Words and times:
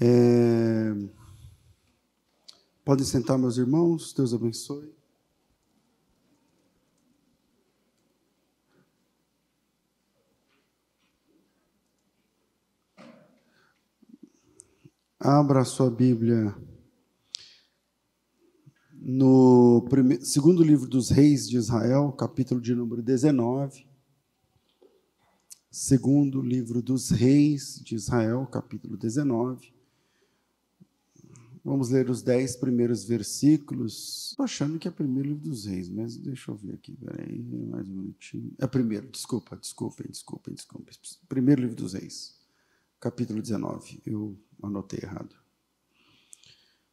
É... 0.00 0.94
Podem 2.82 3.04
sentar, 3.04 3.36
meus 3.36 3.58
irmãos, 3.58 4.14
Deus 4.14 4.32
abençoe. 4.32 4.94
Abra 15.18 15.60
a 15.60 15.64
sua 15.66 15.90
Bíblia 15.90 16.56
no 18.94 19.86
primeiro, 19.90 20.24
segundo 20.24 20.62
livro 20.62 20.88
dos 20.88 21.10
reis 21.10 21.46
de 21.46 21.58
Israel, 21.58 22.10
capítulo 22.12 22.58
de 22.58 22.74
número 22.74 23.02
19. 23.02 23.86
Segundo 25.70 26.40
livro 26.40 26.80
dos 26.80 27.10
reis 27.10 27.82
de 27.84 27.94
Israel, 27.94 28.46
capítulo 28.46 28.96
19. 28.96 29.79
Vamos 31.62 31.90
ler 31.90 32.08
os 32.08 32.22
dez 32.22 32.56
primeiros 32.56 33.04
versículos. 33.04 34.30
Estou 34.30 34.44
achando 34.44 34.78
que 34.78 34.88
é 34.88 34.90
primeiro 34.90 35.28
livro 35.28 35.44
dos 35.44 35.66
reis, 35.66 35.90
mas 35.90 36.16
deixa 36.16 36.50
eu 36.50 36.54
ver 36.54 36.74
aqui, 36.74 36.96
peraí, 36.96 37.42
mais 37.42 37.86
um 37.86 37.96
minutinho. 37.96 38.54
É 38.58 38.66
primeiro, 38.66 39.08
desculpa, 39.08 39.56
desculpem, 39.56 40.06
desculpem, 40.10 40.54
desculpem. 40.54 40.94
Primeiro 41.28 41.60
livro 41.60 41.76
dos 41.76 41.92
reis, 41.92 42.40
capítulo 42.98 43.42
19. 43.42 44.00
Eu 44.06 44.38
anotei 44.62 45.00
errado. 45.02 45.36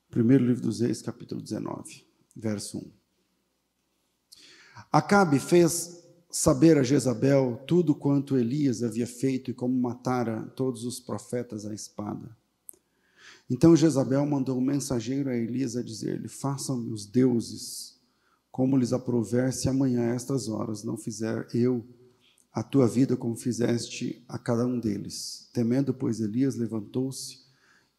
Primeiro 0.10 0.46
livro 0.46 0.64
dos 0.64 0.82
reis, 0.82 1.02
capítulo 1.02 1.42
19, 1.42 2.06
verso 2.36 2.78
1. 2.78 2.92
Acabe 4.92 5.40
fez 5.40 6.04
saber 6.30 6.78
a 6.78 6.84
Jezabel 6.84 7.64
tudo 7.66 7.96
quanto 7.96 8.38
Elias 8.38 8.84
havia 8.84 9.08
feito 9.08 9.50
e 9.50 9.54
como 9.54 9.80
matara 9.80 10.44
todos 10.56 10.84
os 10.84 11.00
profetas 11.00 11.66
à 11.66 11.74
espada. 11.74 12.36
Então 13.50 13.76
Jezabel 13.76 14.26
mandou 14.26 14.58
um 14.58 14.62
mensageiro 14.62 15.30
a 15.30 15.36
Elias 15.36 15.78
a 15.78 15.82
dizer-lhe: 15.82 16.28
Façam-me 16.28 16.92
os 16.92 17.06
deuses, 17.06 17.98
como 18.52 18.76
lhes 18.76 18.92
aprover, 18.92 19.54
se 19.54 19.70
amanhã 19.70 20.02
a 20.02 20.16
estas 20.16 20.50
horas 20.50 20.84
não 20.84 20.98
fizer 20.98 21.48
eu 21.54 21.86
a 22.52 22.64
tua 22.64 22.88
vida 22.88 23.16
como 23.16 23.36
fizeste 23.36 24.26
a 24.28 24.38
cada 24.38 24.66
um 24.66 24.80
deles. 24.80 25.48
Temendo, 25.54 25.94
pois, 25.94 26.20
Elias 26.20 26.56
levantou-se 26.56 27.38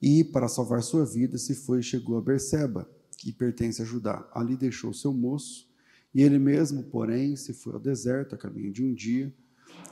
e, 0.03 0.25
para 0.25 0.49
salvar 0.49 0.83
sua 0.83 1.07
vida, 1.07 1.39
se 1.39 1.55
foi 1.55 1.79
e 1.79 1.83
chegou 1.83 2.19
a 2.19 2.21
Berseba, 2.21 2.91
que 3.17 3.33
pertence 3.33 3.81
a 3.81 3.85
Judá. 3.85 4.29
Ali 4.35 4.57
deixou 4.57 4.93
seu 4.93 5.13
moço, 5.13 5.69
e 6.13 6.23
ele 6.23 6.39
mesmo, 6.39 6.83
porém, 6.83 7.37
se 7.37 7.53
foi 7.53 7.75
ao 7.75 7.81
deserto 7.81 8.35
a 8.35 8.39
caminho 8.39 8.73
de 8.73 8.85
um 8.85 8.93
dia, 8.93 9.33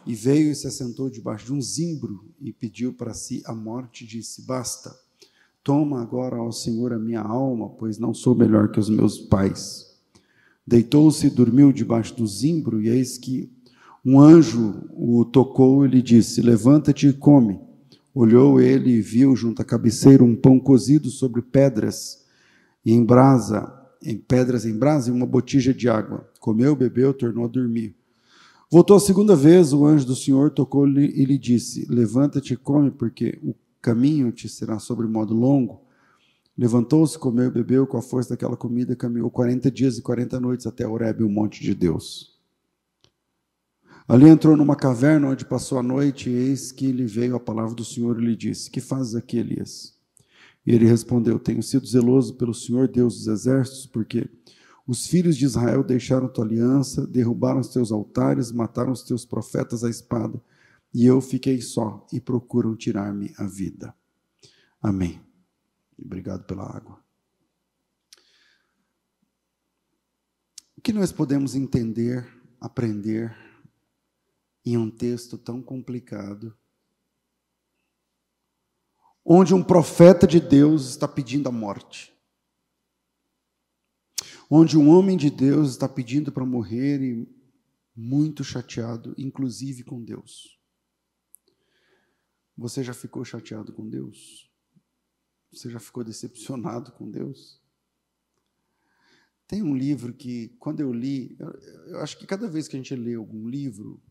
e 0.04 0.14
veio 0.14 0.50
e 0.50 0.54
se 0.54 0.66
assentou 0.66 1.08
debaixo 1.08 1.46
de 1.46 1.52
um 1.52 1.62
zimbro 1.62 2.28
e 2.40 2.52
pediu 2.52 2.92
para 2.92 3.14
si 3.14 3.42
a 3.46 3.54
morte, 3.54 4.04
disse: 4.04 4.42
Basta 4.42 5.05
Toma 5.67 6.00
agora, 6.00 6.41
ó 6.41 6.53
Senhor, 6.53 6.92
a 6.92 6.98
minha 6.98 7.20
alma, 7.20 7.69
pois 7.70 7.98
não 7.98 8.14
sou 8.14 8.36
melhor 8.36 8.70
que 8.70 8.78
os 8.78 8.89
meus 8.89 9.19
pais. 9.19 9.84
Deitou-se 10.64 11.27
e 11.27 11.31
dormiu 11.31 11.73
debaixo 11.73 12.17
do 12.17 12.25
zimbro, 12.25 12.81
e 12.81 12.89
eis 12.89 13.19
que 13.19 13.50
um 14.05 14.20
anjo 14.20 14.89
o 14.92 15.25
tocou 15.25 15.84
e 15.84 15.89
lhe 15.89 16.00
disse: 16.00 16.41
Levanta-te 16.41 17.08
e 17.08 17.12
come. 17.12 17.58
Olhou 18.14 18.61
ele 18.61 18.91
e 18.91 19.00
viu 19.00 19.34
junto 19.34 19.61
à 19.61 19.64
cabeceira 19.64 20.23
um 20.23 20.36
pão 20.36 20.61
cozido 20.61 21.11
sobre 21.11 21.42
pedras 21.42 22.25
e 22.84 22.92
em 22.92 23.05
brasa, 23.05 23.69
em 24.01 24.17
pedras 24.17 24.64
em 24.64 24.78
brasa 24.78 25.11
e 25.11 25.12
uma 25.12 25.27
botija 25.27 25.75
de 25.75 25.89
água. 25.89 26.30
Comeu, 26.39 26.77
bebeu, 26.77 27.12
tornou 27.12 27.45
a 27.45 27.48
dormir. 27.48 27.92
Voltou 28.70 28.97
a 28.97 29.01
segunda 29.01 29.34
vez, 29.34 29.73
o 29.73 29.84
anjo 29.84 30.06
do 30.06 30.14
Senhor 30.14 30.53
tocou-lhe 30.53 31.06
e 31.06 31.25
lhe 31.25 31.36
disse: 31.36 31.84
Levanta-te 31.91 32.55
e 32.55 32.56
come, 32.56 32.92
porque 32.92 33.36
o 33.42 33.53
caminho 33.87 34.33
te 34.33 34.48
será 34.48 34.81
sobre 34.81 35.06
modo 35.06 35.33
longo. 35.33 35.81
Levantou-se, 36.59 37.17
comeu 37.17 37.47
e 37.47 37.51
bebeu, 37.52 37.86
com 37.86 37.97
a 37.97 38.02
força 38.02 38.30
daquela 38.30 38.57
comida, 38.57 38.97
caminhou 38.97 39.30
40 39.30 39.70
dias 39.70 39.97
e 39.97 40.02
40 40.02 40.41
noites 40.41 40.67
até 40.67 40.85
Horebe, 40.85 41.23
o 41.23 41.29
monte 41.29 41.63
de 41.63 41.73
Deus. 41.73 42.36
Ali 44.08 44.29
entrou 44.29 44.57
numa 44.57 44.75
caverna 44.75 45.29
onde 45.29 45.45
passou 45.45 45.79
a 45.79 45.85
noite, 45.85 46.29
e 46.29 46.33
eis 46.33 46.73
que 46.73 46.91
lhe 46.91 47.07
veio 47.07 47.36
a 47.36 47.41
palavra 47.41 47.77
do 47.77 47.85
Senhor 47.85 48.20
e 48.20 48.25
lhe 48.25 48.35
disse: 48.35 48.69
Que 48.69 48.80
fazes 48.80 49.14
aqui, 49.14 49.39
Elias? 49.39 49.95
E 50.67 50.75
ele 50.75 50.86
respondeu: 50.86 51.39
Tenho 51.39 51.63
sido 51.63 51.86
zeloso 51.86 52.35
pelo 52.35 52.55
Senhor 52.55 52.89
Deus 52.89 53.19
dos 53.19 53.29
exércitos, 53.29 53.86
porque 53.86 54.29
os 54.85 55.07
filhos 55.07 55.36
de 55.36 55.45
Israel 55.45 55.85
deixaram 55.85 56.27
tua 56.27 56.45
aliança, 56.45 57.07
derrubaram 57.07 57.61
os 57.61 57.69
teus 57.69 57.92
altares, 57.92 58.51
mataram 58.51 58.91
os 58.91 59.02
teus 59.02 59.25
profetas 59.25 59.85
à 59.85 59.91
espada 59.91 60.42
e 60.96 61.05
eu 61.05 61.20
fiquei 61.20 61.61
só 61.61 62.07
e 62.11 62.18
procuram 62.18 62.74
tirar-me 62.74 63.30
a 63.36 63.45
vida. 63.45 63.95
Amém. 64.80 65.20
Obrigado 65.98 66.46
pela 66.46 66.64
água. 66.64 67.05
O 70.74 70.80
que 70.80 70.95
nós 70.95 71.12
podemos 71.12 71.55
entender, 71.55 72.27
aprender 72.58 73.36
em 74.64 74.79
um 74.79 74.90
texto 74.90 75.36
tão 75.36 75.61
complicado, 75.61 76.57
onde 79.23 79.52
um 79.52 79.63
profeta 79.63 80.27
de 80.27 80.40
Deus 80.40 80.89
está 80.89 81.07
pedindo 81.07 81.46
a 81.46 81.52
morte, 81.52 82.11
onde 84.48 84.78
um 84.78 84.89
homem 84.89 85.18
de 85.18 85.28
Deus 85.28 85.73
está 85.73 85.86
pedindo 85.86 86.33
para 86.33 86.46
morrer 86.46 87.02
e 87.02 87.28
muito 87.95 88.42
chateado, 88.42 89.14
inclusive 89.18 89.84
com 89.84 90.02
Deus. 90.02 90.55
Você 92.56 92.83
já 92.83 92.94
ficou 92.94 93.24
chateado 93.24 93.72
com 93.72 93.89
Deus? 93.89 94.50
Você 95.52 95.70
já 95.70 95.78
ficou 95.78 96.02
decepcionado 96.02 96.92
com 96.92 97.11
Deus? 97.11 97.61
Tem 99.46 99.62
um 99.62 99.77
livro 99.77 100.12
que, 100.12 100.48
quando 100.58 100.80
eu 100.80 100.92
li, 100.92 101.36
eu, 101.39 101.50
eu 101.89 102.00
acho 102.00 102.18
que 102.18 102.27
cada 102.27 102.48
vez 102.48 102.66
que 102.66 102.77
a 102.77 102.78
gente 102.78 102.96
lê 102.96 103.14
algum 103.14 103.48
livro, 103.48 104.02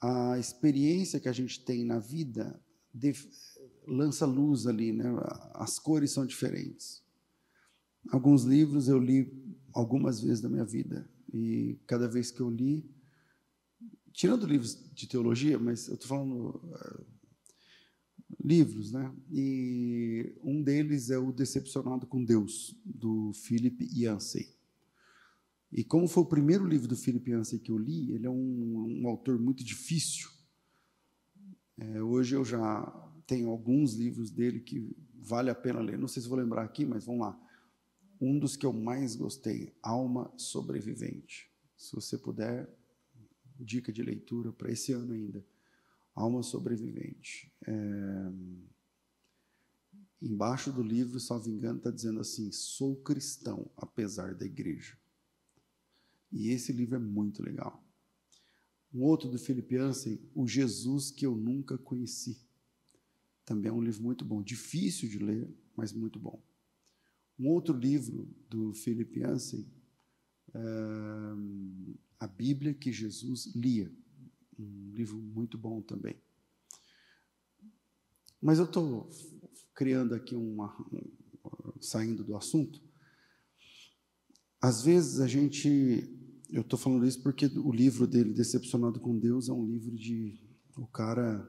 a 0.00 0.38
experiência 0.38 1.18
que 1.18 1.28
a 1.28 1.32
gente 1.32 1.64
tem 1.64 1.84
na 1.84 1.98
vida 1.98 2.60
lança 3.86 4.24
luz 4.26 4.66
ali, 4.66 4.92
né? 4.92 5.04
as 5.54 5.78
cores 5.78 6.12
são 6.12 6.24
diferentes. 6.24 7.02
Alguns 8.10 8.44
livros 8.44 8.88
eu 8.88 8.98
li 8.98 9.32
algumas 9.72 10.20
vezes 10.20 10.42
na 10.42 10.48
minha 10.48 10.64
vida, 10.64 11.08
e 11.32 11.80
cada 11.86 12.06
vez 12.06 12.30
que 12.30 12.40
eu 12.40 12.48
li, 12.48 12.88
tirando 14.12 14.46
livros 14.46 14.78
de 14.94 15.08
teologia, 15.08 15.58
mas 15.58 15.88
eu 15.88 15.94
estou 15.94 16.08
falando 16.08 16.60
eh, 16.74 17.04
livros, 18.42 18.92
né? 18.92 19.14
E 19.32 20.34
um 20.42 20.62
deles 20.62 21.10
é 21.10 21.18
o 21.18 21.32
Decepcionado 21.32 22.06
com 22.06 22.24
Deus, 22.24 22.76
do 22.84 23.32
Philip 23.34 23.88
Yancey. 23.92 24.54
E 25.72 25.82
como 25.82 26.06
foi 26.06 26.22
o 26.22 26.26
primeiro 26.26 26.66
livro 26.66 26.86
do 26.86 26.96
Philip 26.96 27.30
Yancey 27.30 27.58
que 27.58 27.72
eu 27.72 27.78
li, 27.78 28.12
ele 28.12 28.26
é 28.26 28.30
um, 28.30 29.02
um 29.02 29.08
autor 29.08 29.38
muito 29.38 29.64
difícil. 29.64 30.28
É, 31.76 32.02
hoje 32.02 32.36
eu 32.36 32.44
já 32.44 32.84
tenho 33.26 33.48
alguns 33.50 33.94
livros 33.94 34.30
dele 34.30 34.60
que 34.60 34.96
vale 35.14 35.50
a 35.50 35.54
pena 35.54 35.80
ler. 35.80 35.98
Não 35.98 36.06
sei 36.06 36.22
se 36.22 36.28
vou 36.28 36.38
lembrar 36.38 36.62
aqui, 36.62 36.84
mas 36.84 37.04
vamos 37.04 37.22
lá. 37.22 37.40
Um 38.20 38.38
dos 38.38 38.56
que 38.56 38.64
eu 38.64 38.72
mais 38.72 39.16
gostei, 39.16 39.74
Alma 39.82 40.32
Sobrevivente. 40.36 41.50
Se 41.76 41.94
você 41.94 42.16
puder, 42.16 42.68
dica 43.58 43.92
de 43.92 44.02
leitura 44.02 44.52
para 44.52 44.70
esse 44.70 44.92
ano 44.92 45.12
ainda 45.12 45.44
alma 46.14 46.42
sobrevivente. 46.42 47.52
É... 47.66 47.72
Embaixo 50.22 50.72
do 50.72 50.82
livro, 50.82 51.20
salvo 51.20 51.50
engano, 51.50 51.78
está 51.78 51.90
dizendo 51.90 52.20
assim: 52.20 52.50
sou 52.52 52.96
cristão, 52.96 53.70
apesar 53.76 54.34
da 54.34 54.46
igreja. 54.46 54.96
E 56.32 56.48
esse 56.48 56.72
livro 56.72 56.96
é 56.96 56.98
muito 56.98 57.42
legal. 57.42 57.84
Um 58.92 59.02
outro 59.02 59.28
do 59.28 59.38
Filipe 59.38 59.76
Ansem, 59.76 60.20
O 60.34 60.46
Jesus 60.46 61.10
que 61.10 61.26
eu 61.26 61.36
nunca 61.36 61.76
conheci. 61.76 62.38
Também 63.44 63.68
é 63.68 63.72
um 63.72 63.82
livro 63.82 64.02
muito 64.02 64.24
bom, 64.24 64.42
difícil 64.42 65.08
de 65.08 65.18
ler, 65.18 65.52
mas 65.76 65.92
muito 65.92 66.18
bom. 66.18 66.40
Um 67.38 67.48
outro 67.48 67.76
livro 67.76 68.28
do 68.48 68.72
Filipe 68.72 69.22
Ansem, 69.22 69.66
é... 70.54 70.60
A 72.18 72.26
Bíblia 72.26 72.72
que 72.72 72.90
Jesus 72.90 73.52
lia 73.54 73.92
um 74.58 74.92
livro 74.92 75.16
muito 75.16 75.56
bom 75.58 75.80
também. 75.80 76.16
Mas 78.40 78.58
eu 78.58 78.64
estou 78.64 79.10
criando 79.74 80.14
aqui 80.14 80.34
uma, 80.34 80.74
um, 80.92 81.80
saindo 81.80 82.22
do 82.22 82.36
assunto. 82.36 82.80
Às 84.60 84.82
vezes 84.82 85.20
a 85.20 85.26
gente, 85.26 86.08
eu 86.50 86.62
estou 86.62 86.78
falando 86.78 87.06
isso 87.06 87.22
porque 87.22 87.46
o 87.46 87.72
livro 87.72 88.06
dele, 88.06 88.32
Decepcionado 88.32 89.00
com 89.00 89.18
Deus, 89.18 89.48
é 89.48 89.52
um 89.52 89.66
livro 89.66 89.94
de 89.94 90.40
o 90.76 90.86
cara, 90.86 91.46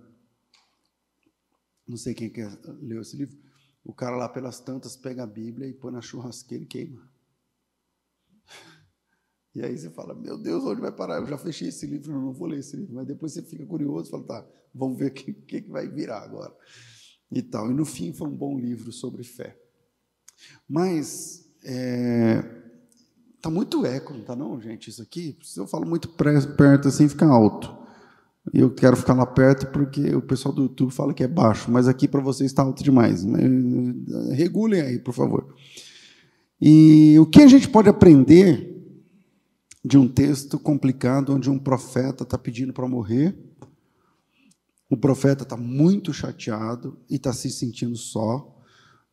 não 1.87 1.97
sei 1.97 2.13
quem 2.13 2.29
quer 2.29 2.51
leu 2.81 3.01
esse 3.01 3.17
livro, 3.17 3.37
o 3.83 3.93
cara 3.93 4.15
lá 4.15 4.27
pelas 4.27 4.59
tantas 4.59 4.95
pega 4.95 5.23
a 5.23 5.27
Bíblia 5.27 5.67
e 5.67 5.73
põe 5.73 5.91
na 5.91 6.01
churrasqueira 6.01 6.63
e 6.63 6.67
queima. 6.67 7.14
E 9.55 9.63
aí 9.63 9.77
você 9.77 9.89
fala, 9.89 10.13
meu 10.13 10.37
Deus, 10.37 10.65
onde 10.65 10.81
vai 10.81 10.91
parar? 10.91 11.21
Eu 11.21 11.25
já 11.25 11.37
fechei 11.37 11.69
esse 11.69 11.85
livro, 11.87 12.11
não 12.11 12.33
vou 12.33 12.49
ler 12.49 12.59
esse 12.59 12.75
livro. 12.75 12.93
Mas 12.93 13.07
depois 13.07 13.31
você 13.31 13.41
fica 13.41 13.65
curioso, 13.65 14.11
fala, 14.11 14.23
tá, 14.23 14.47
vamos 14.73 14.99
ver 14.99 15.07
o 15.07 15.13
que, 15.13 15.31
que, 15.31 15.61
que 15.61 15.69
vai 15.69 15.87
virar 15.87 16.19
agora. 16.19 16.53
e 17.31 17.41
tal. 17.41 17.71
E 17.71 17.73
no 17.73 17.85
fim 17.85 18.11
foi 18.11 18.27
um 18.27 18.35
bom 18.35 18.59
livro 18.59 18.91
sobre 18.91 19.23
fé. 19.23 19.57
Mas 20.67 21.49
é, 21.63 22.43
tá 23.41 23.49
muito 23.49 23.85
eco, 23.85 24.13
não 24.13 24.25
tá 24.25 24.35
não, 24.35 24.59
gente? 24.59 24.89
Isso 24.89 25.01
aqui, 25.01 25.37
se 25.41 25.57
eu 25.57 25.65
falo 25.65 25.85
muito 25.87 26.09
perto 26.09 26.89
assim, 26.89 27.07
fica 27.07 27.25
alto. 27.25 27.73
E 28.53 28.59
eu 28.59 28.69
quero 28.75 28.97
ficar 28.97 29.13
lá 29.13 29.25
perto 29.25 29.67
porque 29.67 30.13
o 30.13 30.21
pessoal 30.21 30.53
do 30.53 30.63
YouTube 30.63 30.91
fala 30.91 31.13
que 31.13 31.23
é 31.23 31.27
baixo, 31.27 31.71
mas 31.71 31.87
aqui 31.87 32.09
para 32.09 32.21
vocês 32.21 32.51
está 32.51 32.61
alto 32.61 32.83
demais. 32.83 33.23
Regulem 34.33 34.81
aí, 34.81 34.99
por 34.99 35.13
favor. 35.13 35.55
E 36.61 37.17
o 37.19 37.25
que 37.25 37.41
a 37.41 37.47
gente 37.47 37.69
pode 37.69 37.87
aprender 37.87 38.74
de 39.85 39.99
um 39.99 40.07
texto 40.07 40.57
complicado 40.57 41.35
onde 41.35 41.47
um 41.47 41.59
profeta 41.59 42.23
está 42.23 42.39
pedindo 42.39 42.73
para 42.73 42.87
morrer? 42.87 43.37
O 44.89 44.97
profeta 44.97 45.43
está 45.43 45.55
muito 45.55 46.11
chateado 46.11 46.97
e 47.07 47.17
está 47.17 47.31
se 47.31 47.51
sentindo 47.51 47.95
só. 47.95 48.51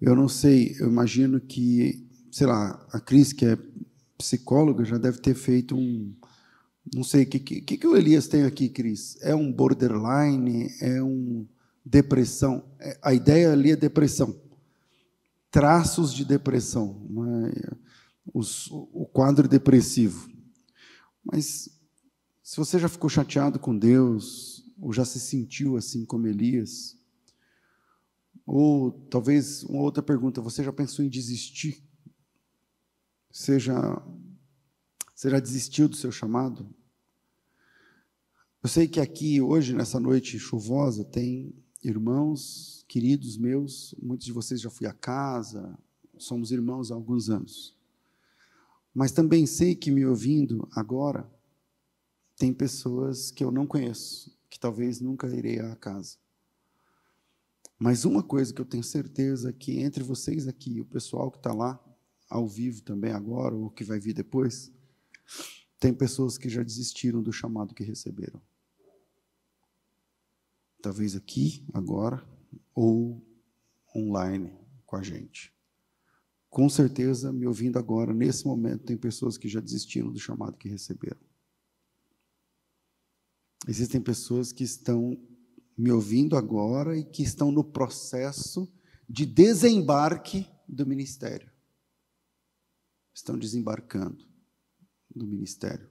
Eu 0.00 0.16
não 0.16 0.28
sei, 0.28 0.74
eu 0.80 0.88
imagino 0.88 1.38
que, 1.38 2.08
sei 2.30 2.46
lá, 2.46 2.84
a 2.90 2.98
Cris, 2.98 3.34
que 3.34 3.44
é 3.44 3.58
psicóloga, 4.16 4.84
já 4.84 4.96
deve 4.96 5.18
ter 5.18 5.34
feito 5.34 5.76
um, 5.76 6.14
não 6.94 7.04
sei, 7.04 7.24
o 7.24 7.26
que, 7.26 7.38
que, 7.38 7.76
que 7.76 7.86
o 7.86 7.96
Elias 7.96 8.26
tem 8.26 8.44
aqui, 8.44 8.68
Cris? 8.68 9.18
É 9.20 9.34
um 9.34 9.52
borderline? 9.52 10.68
É 10.80 11.02
um 11.02 11.46
depressão? 11.84 12.64
É, 12.80 12.98
a 13.02 13.12
ideia 13.12 13.52
ali 13.52 13.72
é 13.72 13.76
depressão. 13.76 14.34
Traços 15.50 16.14
de 16.14 16.24
depressão. 16.24 16.96
É? 17.54 17.74
Os, 18.32 18.68
o 18.70 19.06
quadro 19.12 19.46
depressivo. 19.46 20.31
Mas 21.24 21.68
se 22.42 22.56
você 22.56 22.78
já 22.78 22.88
ficou 22.88 23.08
chateado 23.08 23.58
com 23.58 23.76
Deus, 23.76 24.64
ou 24.80 24.92
já 24.92 25.04
se 25.04 25.20
sentiu 25.20 25.76
assim 25.76 26.04
como 26.04 26.26
Elias, 26.26 26.96
ou 28.44 28.90
talvez 28.90 29.62
uma 29.64 29.82
outra 29.82 30.02
pergunta, 30.02 30.40
você 30.40 30.64
já 30.64 30.72
pensou 30.72 31.04
em 31.04 31.08
desistir? 31.08 31.82
Seja 33.30 33.74
você 35.14 35.30
já 35.30 35.38
desistiu 35.38 35.88
do 35.88 35.94
seu 35.94 36.10
chamado? 36.10 36.68
Eu 38.60 38.68
sei 38.68 38.88
que 38.88 38.98
aqui, 38.98 39.40
hoje, 39.40 39.72
nessa 39.72 40.00
noite 40.00 40.36
chuvosa, 40.36 41.04
tem 41.04 41.54
irmãos 41.80 42.84
queridos 42.88 43.36
meus, 43.36 43.94
muitos 44.02 44.26
de 44.26 44.32
vocês 44.32 44.60
já 44.60 44.68
fui 44.68 44.86
à 44.86 44.92
casa, 44.92 45.78
somos 46.18 46.50
irmãos 46.50 46.90
há 46.90 46.96
alguns 46.96 47.30
anos. 47.30 47.76
Mas 48.94 49.12
também 49.12 49.46
sei 49.46 49.74
que 49.74 49.90
me 49.90 50.04
ouvindo 50.04 50.68
agora, 50.72 51.30
tem 52.36 52.52
pessoas 52.52 53.30
que 53.30 53.42
eu 53.42 53.50
não 53.50 53.66
conheço, 53.66 54.36
que 54.50 54.58
talvez 54.58 55.00
nunca 55.00 55.26
irei 55.28 55.60
à 55.60 55.74
casa. 55.76 56.16
Mas 57.78 58.04
uma 58.04 58.22
coisa 58.22 58.52
que 58.52 58.60
eu 58.60 58.64
tenho 58.64 58.84
certeza 58.84 59.50
é 59.50 59.52
que 59.52 59.80
entre 59.80 60.04
vocês 60.04 60.46
aqui, 60.46 60.80
o 60.80 60.84
pessoal 60.84 61.30
que 61.30 61.38
está 61.38 61.52
lá, 61.52 61.82
ao 62.28 62.46
vivo 62.46 62.82
também 62.82 63.12
agora, 63.12 63.54
ou 63.54 63.70
que 63.70 63.84
vai 63.84 63.98
vir 63.98 64.14
depois, 64.14 64.72
tem 65.78 65.92
pessoas 65.92 66.38
que 66.38 66.48
já 66.48 66.62
desistiram 66.62 67.22
do 67.22 67.32
chamado 67.32 67.74
que 67.74 67.82
receberam. 67.82 68.40
Talvez 70.80 71.16
aqui, 71.16 71.64
agora, 71.72 72.26
ou 72.74 73.20
online 73.94 74.52
com 74.86 74.96
a 74.96 75.02
gente. 75.02 75.51
Com 76.52 76.68
certeza, 76.68 77.32
me 77.32 77.46
ouvindo 77.46 77.78
agora, 77.78 78.12
nesse 78.12 78.44
momento, 78.44 78.84
tem 78.84 78.94
pessoas 78.94 79.38
que 79.38 79.48
já 79.48 79.58
desistiram 79.58 80.12
do 80.12 80.20
chamado 80.20 80.58
que 80.58 80.68
receberam. 80.68 81.18
Existem 83.66 84.02
pessoas 84.02 84.52
que 84.52 84.62
estão 84.62 85.18
me 85.78 85.90
ouvindo 85.90 86.36
agora 86.36 86.94
e 86.94 87.06
que 87.06 87.22
estão 87.22 87.50
no 87.50 87.64
processo 87.64 88.70
de 89.08 89.24
desembarque 89.24 90.46
do 90.68 90.86
ministério. 90.86 91.50
Estão 93.14 93.38
desembarcando 93.38 94.22
do 95.16 95.26
ministério. 95.26 95.90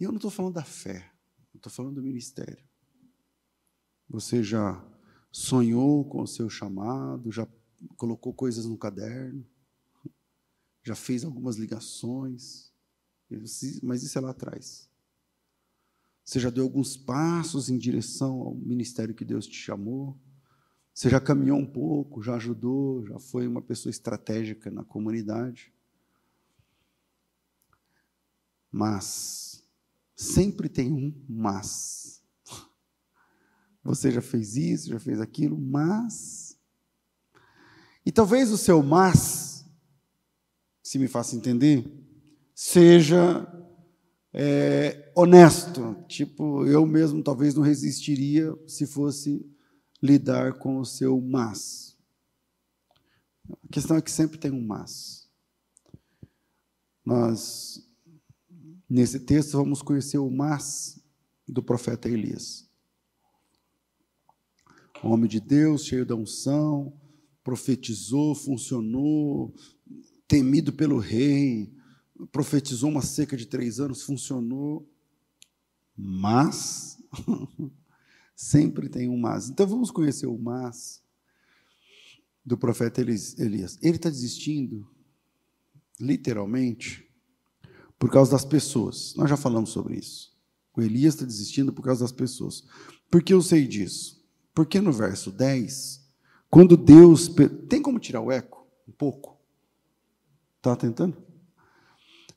E 0.00 0.02
eu 0.02 0.10
não 0.10 0.16
estou 0.16 0.32
falando 0.32 0.54
da 0.54 0.64
fé, 0.64 1.12
estou 1.54 1.70
falando 1.70 1.94
do 1.94 2.02
ministério. 2.02 2.66
Você 4.08 4.42
já 4.42 4.84
sonhou 5.30 6.04
com 6.08 6.22
o 6.22 6.26
seu 6.26 6.50
chamado, 6.50 7.30
já 7.30 7.46
colocou 7.96 8.34
coisas 8.34 8.66
no 8.66 8.76
caderno, 8.76 9.46
já 10.82 10.94
fez 10.94 11.24
algumas 11.24 11.56
ligações, 11.56 12.72
mas 13.82 14.02
isso 14.02 14.18
é 14.18 14.20
lá 14.20 14.30
atrás. 14.30 14.88
Você 16.24 16.38
já 16.38 16.50
deu 16.50 16.64
alguns 16.64 16.96
passos 16.96 17.68
em 17.68 17.76
direção 17.76 18.40
ao 18.40 18.54
ministério 18.54 19.14
que 19.14 19.24
Deus 19.24 19.46
te 19.46 19.56
chamou. 19.56 20.16
Você 20.94 21.08
já 21.08 21.20
caminhou 21.20 21.58
um 21.58 21.66
pouco, 21.66 22.22
já 22.22 22.36
ajudou, 22.36 23.04
já 23.04 23.18
foi 23.18 23.46
uma 23.46 23.62
pessoa 23.62 23.90
estratégica 23.90 24.70
na 24.70 24.84
comunidade. 24.84 25.72
Mas, 28.70 29.64
sempre 30.14 30.68
tem 30.68 30.92
um 30.92 31.12
mas. 31.28 32.22
Você 33.82 34.10
já 34.12 34.22
fez 34.22 34.56
isso, 34.56 34.90
já 34.90 35.00
fez 35.00 35.20
aquilo, 35.20 35.58
mas. 35.58 36.56
E 38.06 38.12
talvez 38.12 38.50
o 38.52 38.58
seu 38.58 38.82
mas, 38.82 39.49
se 40.90 40.98
me 40.98 41.06
faça 41.06 41.36
entender, 41.36 41.88
seja 42.52 43.46
é, 44.34 45.12
honesto. 45.14 45.94
Tipo, 46.08 46.66
eu 46.66 46.84
mesmo 46.84 47.22
talvez 47.22 47.54
não 47.54 47.62
resistiria 47.62 48.52
se 48.66 48.88
fosse 48.88 49.48
lidar 50.02 50.54
com 50.54 50.80
o 50.80 50.84
seu 50.84 51.20
mas. 51.20 51.96
A 53.48 53.68
questão 53.70 53.98
é 53.98 54.02
que 54.02 54.10
sempre 54.10 54.36
tem 54.36 54.50
um 54.50 54.66
mas. 54.66 55.30
Nós 57.06 57.88
Nesse 58.88 59.20
texto, 59.20 59.52
vamos 59.52 59.82
conhecer 59.82 60.18
o 60.18 60.28
mas 60.28 61.00
do 61.46 61.62
profeta 61.62 62.08
Elias. 62.08 62.68
Homem 65.04 65.30
de 65.30 65.38
Deus, 65.38 65.84
cheio 65.84 66.04
da 66.04 66.16
unção, 66.16 66.92
profetizou, 67.44 68.34
funcionou, 68.34 69.54
temido 70.30 70.72
pelo 70.72 70.96
rei, 70.96 71.74
profetizou 72.30 72.88
uma 72.88 73.02
seca 73.02 73.36
de 73.36 73.46
três 73.46 73.80
anos, 73.80 74.02
funcionou, 74.02 74.88
mas 75.96 77.02
sempre 78.36 78.88
tem 78.88 79.08
um 79.08 79.18
mas. 79.18 79.50
Então 79.50 79.66
vamos 79.66 79.90
conhecer 79.90 80.28
o 80.28 80.38
mas 80.38 81.02
do 82.46 82.56
profeta 82.56 83.00
Elias. 83.00 83.76
Ele 83.82 83.96
está 83.96 84.08
desistindo, 84.08 84.88
literalmente, 85.98 87.04
por 87.98 88.08
causa 88.08 88.30
das 88.30 88.44
pessoas. 88.44 89.16
Nós 89.16 89.28
já 89.28 89.36
falamos 89.36 89.70
sobre 89.70 89.98
isso. 89.98 90.32
O 90.76 90.80
Elias 90.80 91.14
está 91.14 91.26
desistindo 91.26 91.72
por 91.72 91.82
causa 91.82 92.04
das 92.04 92.12
pessoas. 92.12 92.64
Por 93.10 93.20
que 93.20 93.34
eu 93.34 93.42
sei 93.42 93.66
disso? 93.66 94.24
Porque 94.54 94.80
no 94.80 94.92
verso 94.92 95.32
10, 95.32 96.08
quando 96.48 96.76
Deus. 96.76 97.28
Tem 97.68 97.82
como 97.82 97.98
tirar 97.98 98.20
o 98.20 98.30
eco? 98.30 98.64
Um 98.86 98.92
pouco? 98.92 99.39
Está 100.60 100.76
tentando? 100.76 101.16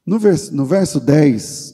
No 0.05 0.17
verso, 0.17 0.55
no 0.55 0.65
verso 0.65 0.97
10, 1.01 1.73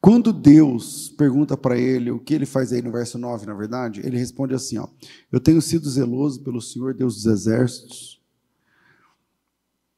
quando 0.00 0.32
Deus 0.32 1.10
pergunta 1.10 1.54
para 1.54 1.76
ele 1.76 2.10
o 2.10 2.18
que 2.18 2.32
ele 2.32 2.46
faz 2.46 2.72
aí 2.72 2.80
no 2.80 2.90
verso 2.90 3.18
9, 3.18 3.44
na 3.44 3.52
verdade, 3.52 4.00
ele 4.02 4.16
responde 4.16 4.54
assim: 4.54 4.78
ó, 4.78 4.88
Eu 5.30 5.38
tenho 5.38 5.60
sido 5.60 5.88
zeloso 5.88 6.42
pelo 6.42 6.62
Senhor, 6.62 6.94
Deus 6.94 7.16
dos 7.16 7.26
exércitos, 7.26 8.22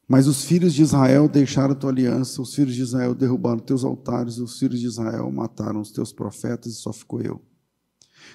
mas 0.09 0.26
os 0.26 0.45
filhos 0.45 0.75
de 0.75 0.83
Israel 0.83 1.28
deixaram 1.28 1.75
a 1.75 1.76
tua 1.76 1.90
aliança, 1.90 2.42
os 2.42 2.52
filhos 2.52 2.75
de 2.75 2.83
Israel 2.83 3.14
derrubaram 3.14 3.61
teus 3.61 3.85
altares, 3.85 4.38
os 4.38 4.59
filhos 4.59 4.81
de 4.81 4.87
Israel 4.87 5.31
mataram 5.31 5.81
os 5.81 5.92
teus 5.92 6.12
profetas 6.12 6.73
e 6.73 6.76
só 6.76 6.92
ficou 6.92 7.21
eu. 7.21 7.40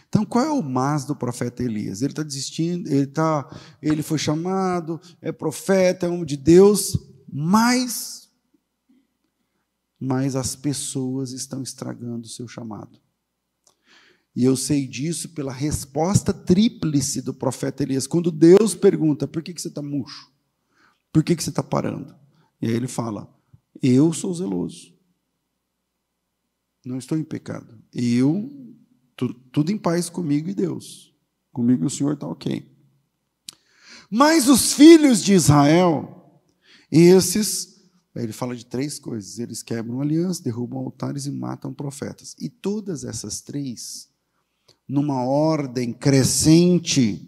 Então, 0.08 0.26
qual 0.26 0.46
é 0.46 0.50
o 0.50 0.64
mas 0.64 1.04
do 1.04 1.16
profeta 1.16 1.62
Elias? 1.62 2.02
Ele 2.02 2.14
está 2.14 2.24
desistindo, 2.24 2.90
ele, 2.90 3.08
tá, 3.08 3.46
ele 3.82 4.02
foi 4.02 4.18
chamado, 4.18 5.00
é 5.22 5.34
profeta, 5.34 6.06
é 6.06 6.10
homem 6.10 6.26
de 6.26 6.38
Deus, 6.38 6.98
mas, 7.28 8.30
mas 10.00 10.36
as 10.36 10.56
pessoas 10.56 11.32
estão 11.32 11.62
estragando 11.62 12.26
o 12.26 12.30
seu 12.30 12.48
chamado. 12.48 13.00
E 14.36 14.44
eu 14.44 14.56
sei 14.56 14.86
disso 14.86 15.30
pela 15.30 15.52
resposta 15.52 16.32
tríplice 16.32 17.24
do 17.24 17.34
profeta 17.34 17.82
Elias. 17.82 18.06
Quando 18.06 18.32
Deus 18.32 18.76
pergunta, 18.76 19.28
por 19.28 19.42
que, 19.42 19.52
que 19.52 19.60
você 19.60 19.68
está 19.68 19.82
murcho? 19.82 20.32
Por 21.12 21.24
que, 21.24 21.36
que 21.36 21.44
você 21.44 21.50
está 21.50 21.64
parando? 21.64 22.16
E 22.62 22.68
aí 22.68 22.74
ele 22.74 22.88
fala: 22.88 23.28
Eu 23.82 24.14
sou 24.14 24.32
zeloso. 24.34 24.96
Não 26.86 27.00
estou 27.00 27.18
em 27.18 27.24
pecado. 27.24 27.78
Eu, 27.92 28.48
tu, 29.16 29.34
tudo 29.52 29.72
em 29.72 29.78
paz 29.78 30.10
comigo 30.10 30.50
e 30.50 30.54
Deus. 30.54 31.12
Comigo 31.52 31.88
o 31.88 31.90
Senhor 31.90 32.14
está 32.14 32.28
ok. 32.28 32.72
Mas 34.10 34.48
os 34.48 34.74
filhos 34.74 35.24
de 35.24 35.34
Israel, 35.34 36.17
esses, 36.92 37.82
ele 38.16 38.34
fala 38.34 38.56
de 38.56 38.66
três 38.66 39.00
coisas: 39.00 39.40
eles 39.40 39.62
quebram 39.62 40.02
aliança, 40.02 40.44
derrubam 40.44 40.80
altares 40.80 41.26
e 41.26 41.32
matam 41.32 41.74
profetas. 41.74 42.36
E 42.40 42.50
todas 42.50 43.04
essas 43.04 43.42
três, 43.42 44.10
numa 44.88 45.24
ordem 45.24 45.94
crescente, 45.94 47.28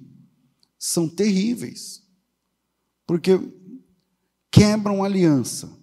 são 0.78 1.10
terríveis, 1.10 2.02
porque 3.06 3.40
quebram 4.50 5.04
aliança. 5.04 5.78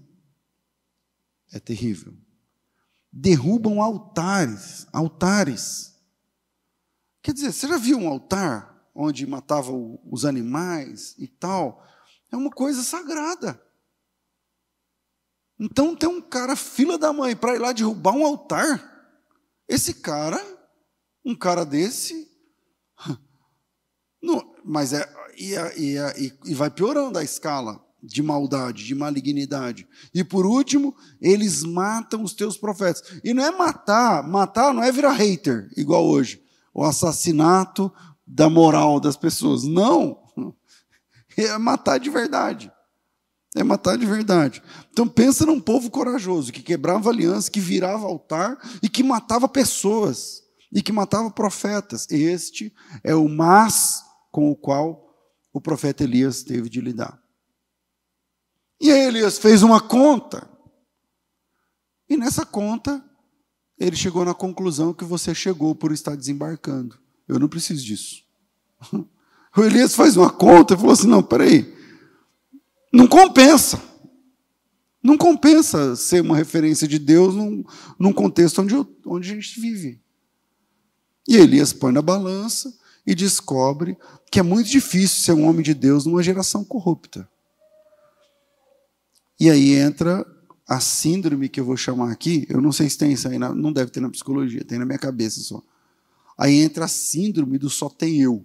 É 1.52 1.60
terrível. 1.60 2.14
Derrubam 3.12 3.80
altares, 3.80 4.86
altares. 4.92 5.94
Quer 7.22 7.32
dizer, 7.32 7.52
você 7.52 7.68
já 7.68 7.78
viu 7.78 7.98
um 7.98 8.08
altar 8.08 8.90
onde 8.94 9.26
matavam 9.26 9.98
os 10.10 10.24
animais 10.24 11.14
e 11.18 11.26
tal? 11.26 11.84
É 12.30 12.36
uma 12.36 12.50
coisa 12.50 12.82
sagrada. 12.82 13.60
Então 15.58 15.96
tem 15.96 16.08
um 16.08 16.20
cara 16.20 16.54
fila 16.54 16.98
da 16.98 17.12
mãe 17.12 17.34
para 17.34 17.54
ir 17.54 17.58
lá 17.58 17.72
derrubar 17.72 18.12
um 18.12 18.26
altar. 18.26 18.94
Esse 19.68 19.94
cara, 19.94 20.42
um 21.24 21.34
cara 21.34 21.64
desse, 21.64 22.30
não, 24.22 24.54
mas 24.64 24.92
é 24.92 25.08
e, 25.36 25.54
e, 25.76 26.32
e 26.46 26.54
vai 26.54 26.70
piorando 26.70 27.18
a 27.18 27.24
escala 27.24 27.84
de 28.02 28.22
maldade, 28.22 28.84
de 28.84 28.94
malignidade. 28.94 29.86
E 30.14 30.22
por 30.22 30.46
último, 30.46 30.94
eles 31.20 31.62
matam 31.62 32.22
os 32.22 32.32
teus 32.32 32.56
profetas. 32.56 33.02
E 33.22 33.34
não 33.34 33.44
é 33.44 33.50
matar, 33.50 34.26
matar 34.26 34.72
não 34.72 34.82
é 34.82 34.90
virar 34.92 35.12
hater, 35.12 35.68
igual 35.76 36.06
hoje, 36.06 36.42
o 36.72 36.84
assassinato 36.84 37.92
da 38.26 38.48
moral 38.48 39.00
das 39.00 39.16
pessoas. 39.16 39.64
Não. 39.64 40.22
É 41.38 41.58
matar 41.58 41.98
de 41.98 42.08
verdade. 42.08 42.72
É 43.56 43.64
matar 43.64 43.96
de 43.96 44.04
verdade. 44.04 44.62
Então 44.92 45.08
pensa 45.08 45.46
num 45.46 45.58
povo 45.58 45.90
corajoso 45.90 46.52
que 46.52 46.62
quebrava 46.62 47.08
aliança, 47.08 47.50
que 47.50 47.58
virava 47.58 48.04
altar 48.04 48.58
e 48.82 48.88
que 48.88 49.02
matava 49.02 49.48
pessoas 49.48 50.42
e 50.70 50.82
que 50.82 50.92
matava 50.92 51.30
profetas. 51.30 52.06
Este 52.10 52.70
é 53.02 53.14
o 53.14 53.26
mas 53.26 54.04
com 54.30 54.50
o 54.50 54.54
qual 54.54 55.08
o 55.54 55.60
profeta 55.60 56.04
Elias 56.04 56.42
teve 56.42 56.68
de 56.68 56.82
lidar. 56.82 57.18
E 58.78 58.92
aí 58.92 59.06
Elias 59.06 59.38
fez 59.38 59.62
uma 59.62 59.80
conta. 59.80 60.46
E 62.10 62.14
nessa 62.14 62.44
conta, 62.44 63.02
ele 63.78 63.96
chegou 63.96 64.22
na 64.22 64.34
conclusão 64.34 64.92
que 64.92 65.02
você 65.04 65.34
chegou 65.34 65.74
por 65.74 65.92
estar 65.92 66.14
desembarcando. 66.14 66.98
Eu 67.26 67.38
não 67.38 67.48
preciso 67.48 67.82
disso. 67.84 68.22
O 69.58 69.64
Elias 69.64 69.94
faz 69.94 70.18
uma 70.18 70.28
conta 70.28 70.74
e 70.74 70.76
falou 70.76 70.92
assim: 70.92 71.06
não, 71.06 71.22
peraí. 71.22 71.75
Não 72.96 73.06
compensa. 73.06 73.78
Não 75.02 75.18
compensa 75.18 75.94
ser 75.94 76.22
uma 76.22 76.34
referência 76.34 76.88
de 76.88 76.98
Deus 76.98 77.34
num, 77.34 77.62
num 77.98 78.12
contexto 78.12 78.62
onde, 78.62 78.74
onde 79.04 79.30
a 79.30 79.34
gente 79.34 79.60
vive. 79.60 80.00
E 81.28 81.36
Elias 81.36 81.74
põe 81.74 81.92
na 81.92 82.00
balança 82.00 82.74
e 83.06 83.14
descobre 83.14 83.98
que 84.30 84.40
é 84.40 84.42
muito 84.42 84.70
difícil 84.70 85.22
ser 85.22 85.32
um 85.32 85.46
homem 85.46 85.62
de 85.62 85.74
Deus 85.74 86.06
numa 86.06 86.22
geração 86.22 86.64
corrupta. 86.64 87.28
E 89.38 89.50
aí 89.50 89.74
entra 89.74 90.26
a 90.66 90.80
síndrome 90.80 91.50
que 91.50 91.60
eu 91.60 91.66
vou 91.66 91.76
chamar 91.76 92.10
aqui, 92.10 92.46
eu 92.48 92.62
não 92.62 92.72
sei 92.72 92.88
se 92.88 92.96
tem 92.96 93.12
isso 93.12 93.28
aí, 93.28 93.38
não 93.38 93.72
deve 93.72 93.90
ter 93.90 94.00
na 94.00 94.08
psicologia, 94.08 94.64
tem 94.64 94.78
na 94.78 94.86
minha 94.86 94.98
cabeça 94.98 95.40
só. 95.40 95.62
Aí 96.38 96.54
entra 96.60 96.86
a 96.86 96.88
síndrome 96.88 97.58
do 97.58 97.68
só 97.68 97.90
tem 97.90 98.22
eu. 98.22 98.42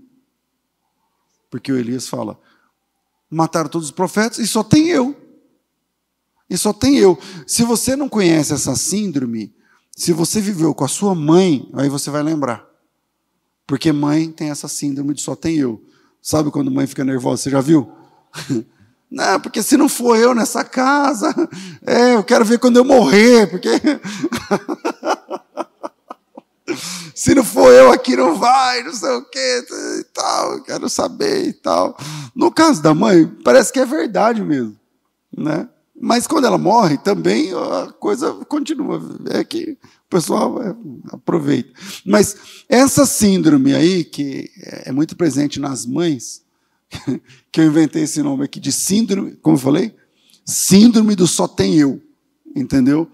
Porque 1.49 1.71
o 1.71 1.77
Elias 1.77 2.07
fala: 2.07 2.39
mataram 3.31 3.69
todos 3.69 3.87
os 3.87 3.93
profetas 3.93 4.37
e 4.37 4.45
só 4.45 4.61
tem 4.63 4.89
eu. 4.89 5.15
E 6.49 6.57
só 6.57 6.73
tem 6.73 6.97
eu. 6.97 7.17
Se 7.47 7.63
você 7.63 7.95
não 7.95 8.09
conhece 8.09 8.53
essa 8.53 8.75
síndrome, 8.75 9.53
se 9.95 10.11
você 10.11 10.41
viveu 10.41 10.75
com 10.75 10.83
a 10.83 10.89
sua 10.89 11.15
mãe, 11.15 11.69
aí 11.73 11.87
você 11.87 12.09
vai 12.09 12.21
lembrar. 12.21 12.65
Porque 13.65 13.91
mãe 13.93 14.29
tem 14.29 14.49
essa 14.49 14.67
síndrome 14.67 15.13
de 15.13 15.21
só 15.21 15.33
tem 15.33 15.55
eu. 15.57 15.81
Sabe 16.21 16.51
quando 16.51 16.69
mãe 16.69 16.85
fica 16.85 17.05
nervosa? 17.05 17.43
Você 17.43 17.49
já 17.49 17.61
viu? 17.61 17.89
Não, 19.09 19.41
porque 19.41 19.61
se 19.61 19.75
não 19.75 19.89
for 19.89 20.17
eu 20.17 20.33
nessa 20.33 20.63
casa, 20.63 21.35
é, 21.85 22.15
eu 22.15 22.23
quero 22.23 22.45
ver 22.45 22.59
quando 22.59 22.77
eu 22.77 22.85
morrer, 22.85 23.45
porque 23.47 23.67
se 27.15 27.33
não 27.35 27.43
for 27.43 27.71
eu 27.71 27.91
aqui 27.91 28.15
não 28.15 28.37
vai, 28.37 28.83
não 28.83 28.93
sei 28.93 29.09
o 29.09 29.25
que 29.25 29.65
e 29.99 30.03
tal, 30.13 30.61
quero 30.63 30.89
saber 30.89 31.47
e 31.47 31.53
tal. 31.53 31.97
No 32.35 32.51
caso 32.51 32.81
da 32.81 32.93
mãe, 32.93 33.25
parece 33.43 33.71
que 33.71 33.79
é 33.79 33.85
verdade 33.85 34.41
mesmo, 34.43 34.77
né? 35.35 35.67
Mas 36.03 36.25
quando 36.25 36.45
ela 36.45 36.57
morre, 36.57 36.97
também 36.97 37.53
a 37.53 37.93
coisa 37.99 38.33
continua. 38.45 38.99
É 39.29 39.43
que 39.43 39.77
o 40.05 40.09
pessoal 40.09 40.59
é, 40.59 40.75
aproveita. 41.11 41.71
Mas 42.03 42.35
essa 42.67 43.05
síndrome 43.05 43.75
aí, 43.75 44.03
que 44.03 44.49
é 44.85 44.91
muito 44.91 45.15
presente 45.15 45.59
nas 45.59 45.85
mães, 45.85 46.41
que 47.51 47.61
eu 47.61 47.67
inventei 47.67 48.01
esse 48.01 48.23
nome 48.23 48.43
aqui 48.43 48.59
de 48.59 48.71
síndrome, 48.71 49.37
como 49.43 49.57
eu 49.57 49.61
falei? 49.61 49.95
Síndrome 50.43 51.15
do 51.15 51.27
só 51.27 51.47
tem 51.47 51.77
eu, 51.77 52.01
entendeu? 52.55 53.07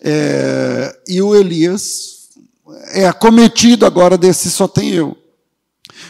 É, 0.00 1.00
e 1.08 1.22
o 1.22 1.34
Elias 1.34 2.17
é 2.88 3.06
acometido 3.06 3.86
agora 3.86 4.18
desse 4.18 4.50
só 4.50 4.68
tem 4.68 4.90
eu. 4.90 5.16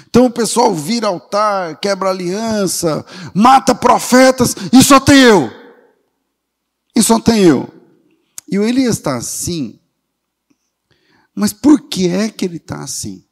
Então 0.09 0.27
o 0.27 0.31
pessoal 0.31 0.75
vira 0.75 1.07
altar, 1.07 1.79
quebra 1.81 2.11
aliança, 2.11 3.05
mata 3.35 3.75
profetas 3.75 4.55
e 4.73 4.83
só 4.83 4.99
tem 4.99 5.21
eu. 5.23 5.50
E 6.95 7.03
só 7.03 7.21
tem 7.21 7.43
eu. 7.45 7.69
E 8.50 8.59
o 8.59 8.65
Elias 8.65 8.97
está 8.97 9.17
assim. 9.17 9.79
Mas 11.35 11.53
por 11.53 11.83
que 11.83 12.09
é 12.09 12.29
que 12.29 12.45
ele 12.45 12.57
está 12.57 12.83
assim? 12.83 13.25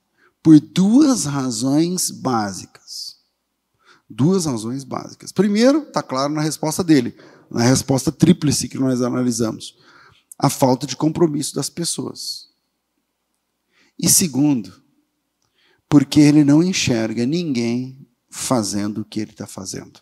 Por 0.42 0.61
duas 0.61 1.25
razões 1.25 2.11
básicas. 2.11 3.16
Duas 4.09 4.47
razões 4.47 4.85
básicas. 4.85 5.33
Primeiro, 5.33 5.78
está 5.78 6.02
claro 6.02 6.33
na 6.33 6.40
resposta 6.40 6.85
dele, 6.85 7.16
na 7.50 7.62
resposta 7.62 8.12
tríplice 8.12 8.68
que 8.68 8.78
nós 8.78 9.02
analisamos: 9.02 9.76
a 10.38 10.49
falta 10.49 10.87
de 10.87 10.95
compromisso 10.95 11.54
das 11.56 11.68
pessoas. 11.68 12.47
E 13.98 14.08
segundo, 14.08 14.82
porque 15.88 16.20
ele 16.20 16.44
não 16.44 16.62
enxerga 16.62 17.24
ninguém 17.24 18.08
fazendo 18.30 19.00
o 19.00 19.04
que 19.04 19.20
ele 19.20 19.30
está 19.30 19.46
fazendo. 19.46 20.00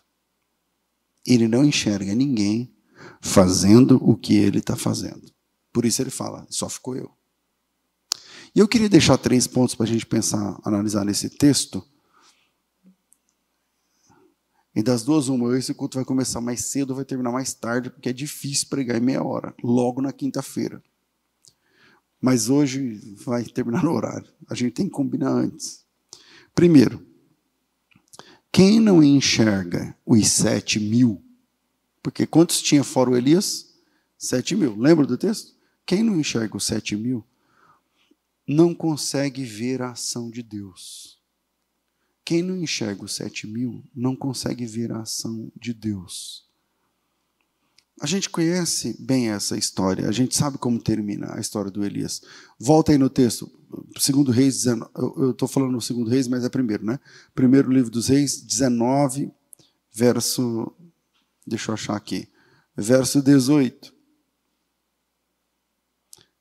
Ele 1.25 1.47
não 1.47 1.63
enxerga 1.63 2.13
ninguém 2.13 2.75
fazendo 3.21 3.97
o 4.03 4.15
que 4.15 4.35
ele 4.35 4.59
está 4.59 4.75
fazendo. 4.75 5.31
Por 5.71 5.85
isso 5.85 6.01
ele 6.01 6.09
fala: 6.11 6.45
só 6.49 6.69
ficou 6.69 6.95
eu. 6.95 7.11
E 8.53 8.59
eu 8.59 8.67
queria 8.67 8.89
deixar 8.89 9.17
três 9.17 9.47
pontos 9.47 9.75
para 9.75 9.85
a 9.85 9.89
gente 9.89 10.05
pensar, 10.05 10.59
analisar 10.63 11.03
nesse 11.03 11.29
texto 11.29 11.85
e 14.75 14.83
das 14.83 15.03
duas, 15.03 15.29
uma, 15.29 15.57
esse 15.57 15.73
culto 15.73 15.97
vai 15.97 16.03
começar 16.03 16.41
mais 16.41 16.65
cedo, 16.65 16.93
vai 16.93 17.05
terminar 17.05 17.31
mais 17.31 17.53
tarde, 17.53 17.89
porque 17.89 18.09
é 18.09 18.13
difícil 18.13 18.67
pregar 18.67 18.97
em 18.97 19.05
meia 19.05 19.23
hora, 19.23 19.55
logo 19.63 20.01
na 20.01 20.11
quinta-feira. 20.11 20.83
Mas 22.25 22.49
hoje 22.49 22.99
vai 23.23 23.43
terminar 23.43 23.83
no 23.83 23.93
horário. 23.93 24.27
A 24.49 24.55
gente 24.55 24.71
tem 24.73 24.87
que 24.87 24.91
combinar 24.91 25.29
antes. 25.29 25.85
Primeiro, 26.55 27.05
quem 28.51 28.79
não 28.79 29.03
enxerga 29.03 29.95
os 30.03 30.27
sete 30.27 30.79
mil, 30.79 31.23
porque 32.01 32.25
quantos 32.25 32.63
tinha 32.63 32.83
fora 32.83 33.11
o 33.11 33.15
Elias? 33.15 33.75
Sete 34.17 34.55
mil. 34.55 34.75
Lembra 34.75 35.05
do 35.05 35.19
texto? 35.19 35.53
Quem 35.85 36.01
não 36.01 36.19
enxerga 36.19 36.57
os 36.57 36.65
sete 36.65 36.95
mil, 36.95 37.23
não 38.47 38.73
consegue 38.73 39.43
ver 39.43 39.83
a 39.83 39.91
ação 39.91 40.31
de 40.31 40.41
Deus. 40.41 41.19
Quem 42.25 42.41
não 42.41 42.57
enxerga 42.57 43.03
os 43.03 43.13
sete 43.13 43.45
mil 43.45 43.83
não 43.95 44.15
consegue 44.15 44.65
ver 44.65 44.91
a 44.91 45.01
ação 45.01 45.51
de 45.55 45.75
Deus. 45.75 46.49
A 48.01 48.05
gente 48.05 48.29
conhece 48.29 48.95
bem 48.99 49.29
essa 49.29 49.57
história, 49.57 50.07
a 50.07 50.11
gente 50.11 50.35
sabe 50.35 50.57
como 50.57 50.81
termina 50.81 51.33
a 51.33 51.39
história 51.39 51.71
do 51.71 51.83
Elias. 51.83 52.21
Volta 52.59 52.91
aí 52.91 52.97
no 52.97 53.09
texto, 53.09 53.49
segundo 53.97 54.31
Reis, 54.31 54.63
19, 54.63 54.91
eu 54.95 55.31
estou 55.31 55.47
falando 55.47 55.71
no 55.71 55.81
segundo 55.81 56.09
Reis, 56.09 56.27
mas 56.27 56.43
é 56.43 56.49
primeiro, 56.49 56.85
né? 56.85 56.99
Primeiro 57.33 57.71
livro 57.71 57.89
dos 57.89 58.09
Reis, 58.09 58.41
19, 58.41 59.31
verso, 59.93 60.73
deixa 61.47 61.71
eu 61.71 61.73
achar 61.73 61.95
aqui, 61.95 62.27
verso 62.75 63.21
18. 63.21 63.93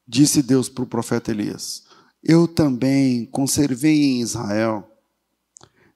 Disse 0.07 0.43
Deus 0.43 0.69
para 0.69 0.85
o 0.85 0.89
profeta 0.89 1.31
Elias: 1.31 1.85
Eu 2.23 2.49
também 2.49 3.27
conservei 3.27 4.03
em 4.03 4.21
Israel 4.21 4.91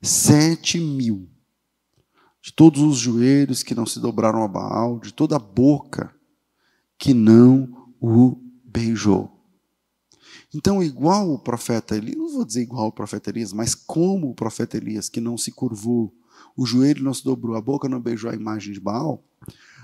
Sete 0.00 0.78
mil. 0.78 1.28
De 2.40 2.52
todos 2.52 2.82
os 2.82 2.98
joelhos 2.98 3.62
que 3.62 3.74
não 3.74 3.84
se 3.84 4.00
dobraram 4.00 4.42
a 4.42 4.48
Baal, 4.48 4.98
de 5.00 5.12
toda 5.12 5.36
a 5.36 5.40
boca 5.40 6.14
que 6.96 7.12
não 7.12 7.88
o 8.00 8.40
beijou. 8.64 9.38
Então, 10.54 10.82
igual 10.82 11.30
o 11.30 11.38
profeta 11.38 11.96
Elias, 11.96 12.16
não 12.16 12.28
vou 12.32 12.44
dizer 12.44 12.62
igual 12.62 12.88
o 12.88 12.92
profeta 12.92 13.30
Elias, 13.30 13.52
mas 13.52 13.74
como 13.74 14.30
o 14.30 14.34
profeta 14.34 14.76
Elias, 14.76 15.08
que 15.08 15.20
não 15.20 15.36
se 15.36 15.52
curvou, 15.52 16.14
o 16.56 16.64
joelho 16.64 17.04
não 17.04 17.12
se 17.12 17.22
dobrou, 17.22 17.54
a 17.54 17.60
boca 17.60 17.88
não 17.88 18.00
beijou 18.00 18.30
a 18.30 18.34
imagem 18.34 18.72
de 18.72 18.80
Baal, 18.80 19.22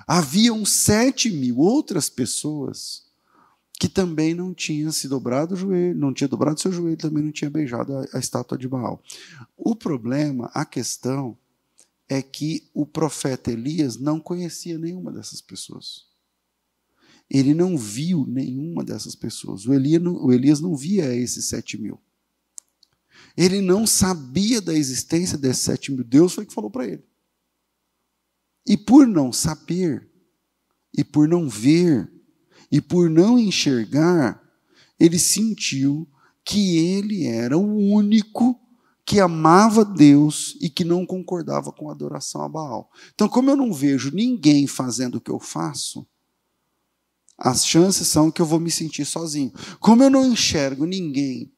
haviam 0.06 0.64
sete 0.64 1.30
mil 1.30 1.58
outras 1.58 2.08
pessoas 2.08 3.04
que 3.78 3.88
também 3.88 4.34
não 4.34 4.54
tinha 4.54 4.90
se 4.92 5.08
dobrado 5.08 5.54
o 5.54 5.56
joelho, 5.56 5.98
não 5.98 6.14
tinha 6.14 6.28
dobrado 6.28 6.60
seu 6.60 6.72
joelho, 6.72 6.96
também 6.96 7.22
não 7.22 7.32
tinha 7.32 7.50
beijado 7.50 7.92
a, 7.96 8.06
a 8.14 8.18
estátua 8.18 8.56
de 8.56 8.68
Baal. 8.68 9.02
O 9.56 9.76
problema, 9.76 10.50
a 10.54 10.64
questão, 10.64 11.36
é 12.08 12.22
que 12.22 12.70
o 12.74 12.84
profeta 12.84 13.50
Elias 13.50 13.98
não 13.98 14.20
conhecia 14.20 14.78
nenhuma 14.78 15.12
dessas 15.12 15.40
pessoas. 15.40 16.06
Ele 17.30 17.54
não 17.54 17.78
viu 17.78 18.26
nenhuma 18.26 18.84
dessas 18.84 19.14
pessoas. 19.14 19.66
O 19.66 19.72
Elias 19.72 20.02
não, 20.02 20.14
o 20.14 20.32
Elias 20.32 20.60
não 20.60 20.76
via 20.76 21.14
esses 21.14 21.46
sete 21.46 21.80
mil. 21.80 22.00
Ele 23.36 23.60
não 23.60 23.86
sabia 23.86 24.60
da 24.60 24.74
existência 24.74 25.38
desses 25.38 25.62
sete 25.62 25.90
mil. 25.90 26.04
Deus 26.04 26.34
foi 26.34 26.44
que 26.44 26.54
falou 26.54 26.70
para 26.70 26.86
ele. 26.86 27.04
E 28.66 28.76
por 28.76 29.06
não 29.06 29.32
saber, 29.32 30.08
e 30.96 31.02
por 31.02 31.26
não 31.26 31.48
ver, 31.48 32.10
e 32.70 32.80
por 32.80 33.10
não 33.10 33.38
enxergar, 33.38 34.42
ele 34.98 35.18
sentiu 35.18 36.08
que 36.44 36.76
ele 36.76 37.24
era 37.24 37.56
o 37.56 37.76
único 37.76 38.60
que 39.04 39.20
amava 39.20 39.84
Deus 39.84 40.56
e 40.60 40.70
que 40.70 40.84
não 40.84 41.04
concordava 41.04 41.70
com 41.70 41.88
a 41.88 41.92
adoração 41.92 42.42
a 42.42 42.48
Baal. 42.48 42.90
Então, 43.14 43.28
como 43.28 43.50
eu 43.50 43.56
não 43.56 43.72
vejo 43.72 44.10
ninguém 44.10 44.66
fazendo 44.66 45.16
o 45.16 45.20
que 45.20 45.30
eu 45.30 45.38
faço, 45.38 46.06
as 47.36 47.66
chances 47.66 48.08
são 48.08 48.30
que 48.30 48.40
eu 48.40 48.46
vou 48.46 48.60
me 48.60 48.70
sentir 48.70 49.04
sozinho. 49.04 49.52
Como 49.78 50.02
eu 50.02 50.08
não 50.08 50.24
enxergo 50.24 50.86
ninguém 50.86 51.52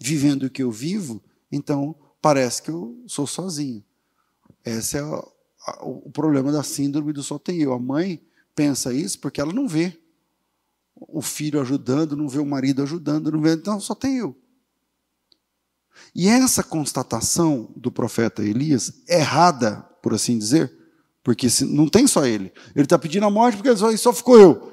vivendo 0.00 0.44
o 0.44 0.50
que 0.50 0.62
eu 0.62 0.72
vivo, 0.72 1.22
então 1.52 1.94
parece 2.20 2.62
que 2.62 2.70
eu 2.70 3.00
sou 3.06 3.26
sozinho. 3.26 3.84
Esse 4.64 4.96
é 4.96 5.04
o, 5.04 5.32
o 6.06 6.10
problema 6.10 6.50
da 6.50 6.62
síndrome 6.62 7.12
do 7.12 7.22
só 7.22 7.38
tem 7.38 7.60
eu. 7.60 7.72
A 7.72 7.78
mãe 7.78 8.20
pensa 8.54 8.92
isso 8.92 9.20
porque 9.20 9.40
ela 9.40 9.52
não 9.52 9.68
vê 9.68 9.96
o 10.96 11.22
filho 11.22 11.60
ajudando, 11.60 12.16
não 12.16 12.28
vê 12.28 12.38
o 12.38 12.46
marido 12.46 12.82
ajudando, 12.82 13.30
não 13.30 13.40
vê, 13.40 13.52
então 13.52 13.78
só 13.78 13.94
tem 13.94 14.16
eu. 14.16 14.36
E 16.14 16.28
essa 16.28 16.62
constatação 16.62 17.70
do 17.76 17.90
profeta 17.90 18.42
Elias, 18.42 18.92
errada, 19.08 19.86
por 20.02 20.14
assim 20.14 20.38
dizer, 20.38 20.72
porque 21.22 21.46
não 21.62 21.88
tem 21.88 22.06
só 22.06 22.26
ele. 22.26 22.52
Ele 22.74 22.84
está 22.84 22.98
pedindo 22.98 23.26
a 23.26 23.30
morte 23.30 23.56
porque 23.56 23.76
só, 23.76 23.94
só 23.96 24.12
ficou 24.12 24.38
eu. 24.38 24.72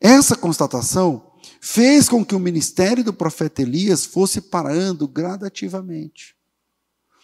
Essa 0.00 0.36
constatação 0.36 1.32
fez 1.60 2.08
com 2.08 2.24
que 2.24 2.34
o 2.34 2.40
ministério 2.40 3.04
do 3.04 3.12
profeta 3.12 3.62
Elias 3.62 4.06
fosse 4.06 4.40
parando 4.40 5.06
gradativamente. 5.06 6.36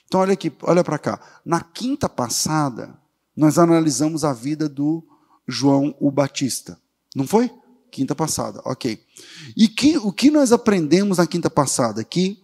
Então, 0.07 0.21
olha 0.21 0.35
aqui, 0.35 0.53
olha 0.63 0.85
para 0.85 0.99
cá. 0.99 1.21
Na 1.45 1.61
quinta 1.61 2.09
passada, 2.09 2.97
nós 3.37 3.59
analisamos 3.59 4.25
a 4.25 4.33
vida 4.33 4.69
do 4.69 5.03
João 5.47 5.95
o 5.99 6.11
Batista. 6.11 6.79
Não 7.15 7.27
foi? 7.27 7.51
Quinta 7.91 8.15
passada, 8.15 8.61
ok. 8.65 9.03
E 9.57 9.69
que, 9.69 9.97
o 9.99 10.13
que 10.13 10.31
nós 10.31 10.53
aprendemos 10.53 11.19
na 11.19 11.27
quinta 11.27 11.49
passada? 11.49 12.03
Que 12.03 12.44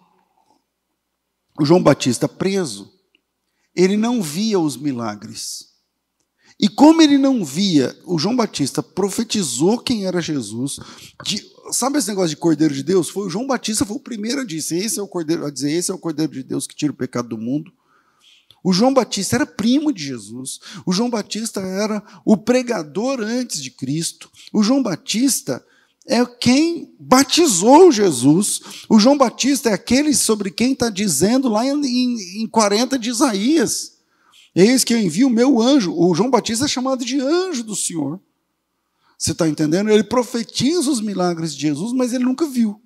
o 1.61 1.65
João 1.67 1.83
Batista 1.83 2.27
preso, 2.27 2.91
ele 3.77 3.95
não 3.95 4.23
via 4.23 4.59
os 4.59 4.79
milagres. 4.79 5.69
E 6.59 6.71
como 6.71 7.03
ele 7.03 7.19
não 7.19 7.45
via, 7.45 7.95
o 8.07 8.19
João 8.19 8.35
Batista 8.35 8.83
profetizou 8.83 9.79
quem 9.79 10.07
era 10.07 10.23
Jesus. 10.23 10.81
De, 11.23 11.47
sabe 11.71 11.99
esse 11.99 12.09
negócio 12.09 12.31
de 12.31 12.37
Cordeiro 12.37 12.73
de 12.73 12.83
Deus? 12.83 13.11
Foi 13.11 13.27
o 13.27 13.31
João 13.31 13.47
Batista 13.47 13.85
foi 13.85 13.97
o 13.97 14.01
primeiro 14.01 14.41
a 14.41 14.45
dizer, 14.45 14.79
esse 14.79 14.99
é 14.99 15.03
o 15.03 15.09
Cordeiro, 15.09 15.45
a 15.45 15.51
dizer, 15.51 15.71
esse 15.71 15.91
é 15.91 15.95
o 15.95 15.99
Cordeiro 15.99 16.33
de 16.33 16.43
Deus 16.43 16.67
que 16.67 16.75
tira 16.75 16.93
o 16.93 16.97
pecado 16.97 17.29
do 17.29 17.37
mundo. 17.39 17.71
O 18.65 18.73
João 18.73 18.95
Batista 18.95 19.37
era 19.37 19.47
primo 19.47 19.93
de 19.93 20.03
Jesus. 20.03 20.61
O 20.87 20.93
João 20.93 21.11
Batista 21.11 21.61
era 21.61 22.03
o 22.25 22.39
pregador 22.39 23.21
antes 23.21 23.63
de 23.63 23.71
Cristo. 23.71 24.31
O 24.51 24.63
João 24.63 24.83
Batista 24.83 25.63
é 26.11 26.27
quem 26.27 26.93
batizou 26.99 27.93
Jesus. 27.93 28.61
O 28.89 28.99
João 28.99 29.17
Batista 29.17 29.71
é 29.71 29.73
aquele 29.73 30.13
sobre 30.13 30.51
quem 30.51 30.73
está 30.73 30.91
dizendo 30.91 31.49
lá 31.49 31.65
em, 31.65 32.43
em 32.43 32.49
40 32.49 32.99
de 32.99 33.11
Isaías. 33.11 33.99
Eis 34.53 34.83
que 34.83 34.93
eu 34.93 34.99
envio 34.99 35.29
o 35.29 35.31
meu 35.31 35.63
anjo. 35.63 35.95
O 35.97 36.13
João 36.13 36.29
Batista 36.29 36.65
é 36.65 36.69
chamado 36.69 37.05
de 37.05 37.21
anjo 37.21 37.63
do 37.63 37.77
Senhor. 37.77 38.21
Você 39.17 39.31
está 39.31 39.47
entendendo? 39.47 39.89
Ele 39.89 40.03
profetiza 40.03 40.91
os 40.91 41.01
milagres 41.01 41.55
de 41.55 41.61
Jesus, 41.61 41.93
mas 41.93 42.13
ele 42.13 42.25
nunca 42.25 42.45
viu. 42.45 42.83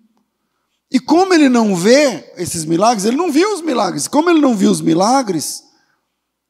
E 0.90 1.00
como 1.00 1.32
ele 1.32 1.48
não 1.48 1.74
vê 1.74 2.30
esses 2.36 2.66
milagres, 2.66 3.06
ele 3.06 3.16
não 3.16 3.32
viu 3.32 3.54
os 3.54 3.62
milagres. 3.62 4.06
Como 4.06 4.28
ele 4.28 4.40
não 4.40 4.54
viu 4.54 4.70
os 4.70 4.82
milagres, 4.82 5.64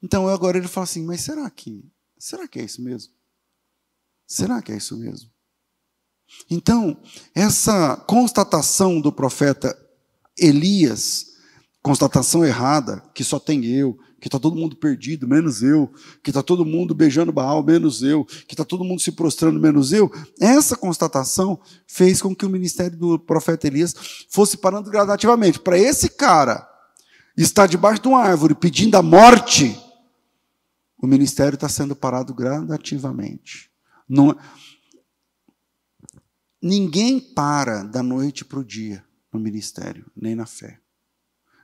então 0.02 0.26
agora 0.26 0.58
ele 0.58 0.66
fala 0.66 0.84
assim: 0.84 1.04
mas 1.04 1.20
será 1.20 1.48
que, 1.50 1.84
será 2.18 2.48
que 2.48 2.58
é 2.58 2.64
isso 2.64 2.82
mesmo? 2.82 3.12
Será 4.26 4.60
que 4.60 4.72
é 4.72 4.76
isso 4.76 4.96
mesmo? 4.96 5.33
Então, 6.50 6.96
essa 7.34 7.96
constatação 7.96 9.00
do 9.00 9.12
profeta 9.12 9.76
Elias, 10.38 11.26
constatação 11.82 12.44
errada, 12.44 13.02
que 13.14 13.24
só 13.24 13.38
tem 13.38 13.64
eu, 13.64 13.98
que 14.24 14.28
está 14.28 14.38
todo 14.38 14.56
mundo 14.56 14.74
perdido, 14.74 15.28
menos 15.28 15.62
eu, 15.62 15.92
que 16.22 16.30
está 16.30 16.42
todo 16.42 16.64
mundo 16.64 16.94
beijando 16.94 17.30
Baal, 17.30 17.62
menos 17.62 18.02
eu, 18.02 18.24
que 18.24 18.54
está 18.54 18.64
todo 18.64 18.82
mundo 18.82 19.02
se 19.02 19.12
prostrando, 19.12 19.60
menos 19.60 19.92
eu, 19.92 20.10
essa 20.40 20.76
constatação 20.76 21.60
fez 21.86 22.22
com 22.22 22.34
que 22.34 22.46
o 22.46 22.48
ministério 22.48 22.96
do 22.96 23.18
profeta 23.18 23.66
Elias 23.66 23.94
fosse 24.30 24.56
parando 24.56 24.90
gradativamente. 24.90 25.60
Para 25.60 25.78
esse 25.78 26.08
cara 26.08 26.66
estar 27.36 27.66
debaixo 27.66 28.00
de 28.00 28.08
uma 28.08 28.22
árvore 28.22 28.54
pedindo 28.54 28.96
a 28.96 29.02
morte, 29.02 29.78
o 30.98 31.06
ministério 31.06 31.56
está 31.56 31.68
sendo 31.68 31.94
parado 31.94 32.32
gradativamente. 32.32 33.70
Não, 34.08 34.34
Ninguém 36.64 37.20
para 37.20 37.82
da 37.82 38.02
noite 38.02 38.42
para 38.42 38.58
o 38.58 38.64
dia 38.64 39.04
no 39.30 39.38
ministério, 39.38 40.10
nem 40.16 40.34
na 40.34 40.46
fé. 40.46 40.80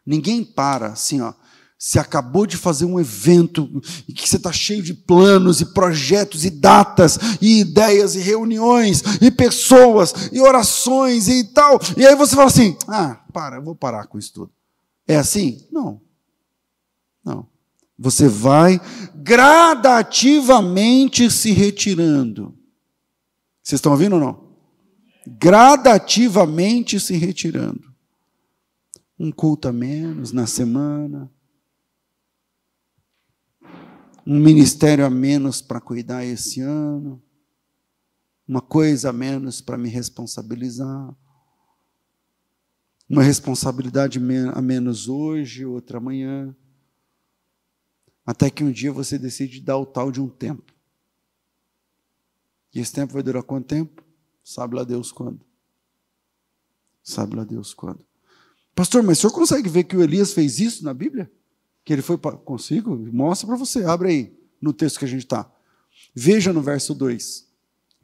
Ninguém 0.04 0.44
para 0.44 0.88
assim, 0.88 1.22
ó. 1.22 1.32
Se 1.78 1.98
acabou 1.98 2.44
de 2.44 2.58
fazer 2.58 2.84
um 2.84 3.00
evento 3.00 3.80
e 4.06 4.12
que 4.12 4.28
você 4.28 4.36
está 4.36 4.52
cheio 4.52 4.82
de 4.82 4.92
planos 4.92 5.62
e 5.62 5.72
projetos 5.72 6.44
e 6.44 6.50
datas 6.50 7.18
e 7.40 7.60
ideias 7.60 8.14
e 8.14 8.18
reuniões 8.18 9.02
e 9.22 9.30
pessoas 9.30 10.12
e 10.30 10.38
orações 10.38 11.28
e 11.28 11.44
tal. 11.44 11.80
E 11.96 12.06
aí 12.06 12.14
você 12.14 12.36
fala 12.36 12.48
assim: 12.48 12.76
ah, 12.86 13.24
para, 13.32 13.56
eu 13.56 13.62
vou 13.62 13.74
parar 13.74 14.06
com 14.06 14.18
isso 14.18 14.34
tudo. 14.34 14.52
É 15.08 15.16
assim? 15.16 15.66
Não. 15.72 15.98
Não. 17.24 17.48
Você 17.98 18.28
vai 18.28 18.78
gradativamente 19.14 21.30
se 21.30 21.52
retirando. 21.52 22.54
Vocês 23.62 23.78
estão 23.78 23.92
ouvindo 23.92 24.16
ou 24.16 24.20
não? 24.20 24.49
Gradativamente 25.26 26.98
se 26.98 27.16
retirando. 27.16 27.90
Um 29.18 29.30
culto 29.30 29.68
a 29.68 29.72
menos 29.72 30.32
na 30.32 30.46
semana, 30.46 31.30
um 34.26 34.38
ministério 34.38 35.04
a 35.04 35.10
menos 35.10 35.60
para 35.60 35.80
cuidar 35.80 36.24
esse 36.24 36.60
ano, 36.60 37.22
uma 38.46 38.60
coisa 38.60 39.10
a 39.10 39.12
menos 39.12 39.60
para 39.60 39.76
me 39.76 39.88
responsabilizar, 39.88 41.14
uma 43.08 43.22
responsabilidade 43.22 44.20
a 44.54 44.62
menos 44.62 45.08
hoje, 45.08 45.66
outra 45.66 45.98
amanhã, 45.98 46.54
até 48.24 48.48
que 48.48 48.62
um 48.62 48.70
dia 48.70 48.92
você 48.92 49.18
decide 49.18 49.60
dar 49.60 49.76
o 49.76 49.84
tal 49.84 50.12
de 50.12 50.20
um 50.20 50.28
tempo. 50.28 50.72
E 52.72 52.78
esse 52.78 52.92
tempo 52.92 53.12
vai 53.12 53.22
durar 53.22 53.42
quanto 53.42 53.66
tempo? 53.66 54.09
Sabe 54.50 54.74
lá 54.74 54.82
Deus 54.82 55.12
quando. 55.12 55.40
Sabe 57.04 57.36
lá 57.36 57.44
Deus 57.44 57.72
quando. 57.72 58.04
Pastor, 58.74 59.00
mas 59.00 59.18
o 59.18 59.20
senhor 59.20 59.32
consegue 59.32 59.68
ver 59.68 59.84
que 59.84 59.96
o 59.96 60.02
Elias 60.02 60.32
fez 60.32 60.58
isso 60.58 60.84
na 60.84 60.92
Bíblia? 60.92 61.30
Que 61.84 61.92
ele 61.92 62.02
foi 62.02 62.18
para. 62.18 62.36
Consigo? 62.36 62.96
Mostra 63.12 63.46
para 63.46 63.56
você, 63.56 63.84
abre 63.84 64.08
aí 64.08 64.38
no 64.60 64.72
texto 64.72 64.98
que 64.98 65.04
a 65.04 65.08
gente 65.08 65.22
está. 65.22 65.48
Veja 66.12 66.52
no 66.52 66.60
verso 66.60 66.96
2. 66.96 67.46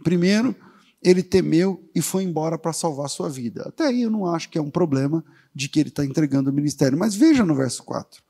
Primeiro, 0.05 0.55
ele 1.03 1.21
temeu 1.21 1.85
e 1.93 2.01
foi 2.01 2.23
embora 2.23 2.57
para 2.57 2.73
salvar 2.73 3.11
sua 3.11 3.29
vida. 3.29 3.65
Até 3.67 3.89
aí 3.89 4.03
eu 4.03 4.11
não 4.11 4.33
acho 4.33 4.49
que 4.49 4.57
é 4.57 4.63
um 4.63 4.71
problema 4.71 5.25
de 5.53 5.69
que 5.69 5.81
ele 5.81 5.89
está 5.89 6.05
entregando 6.05 6.49
o 6.49 6.53
ministério. 6.53 6.97
Mas 6.97 7.17
veja 7.17 7.45
no 7.45 7.57
verso 7.57 7.83
4. 7.83 8.23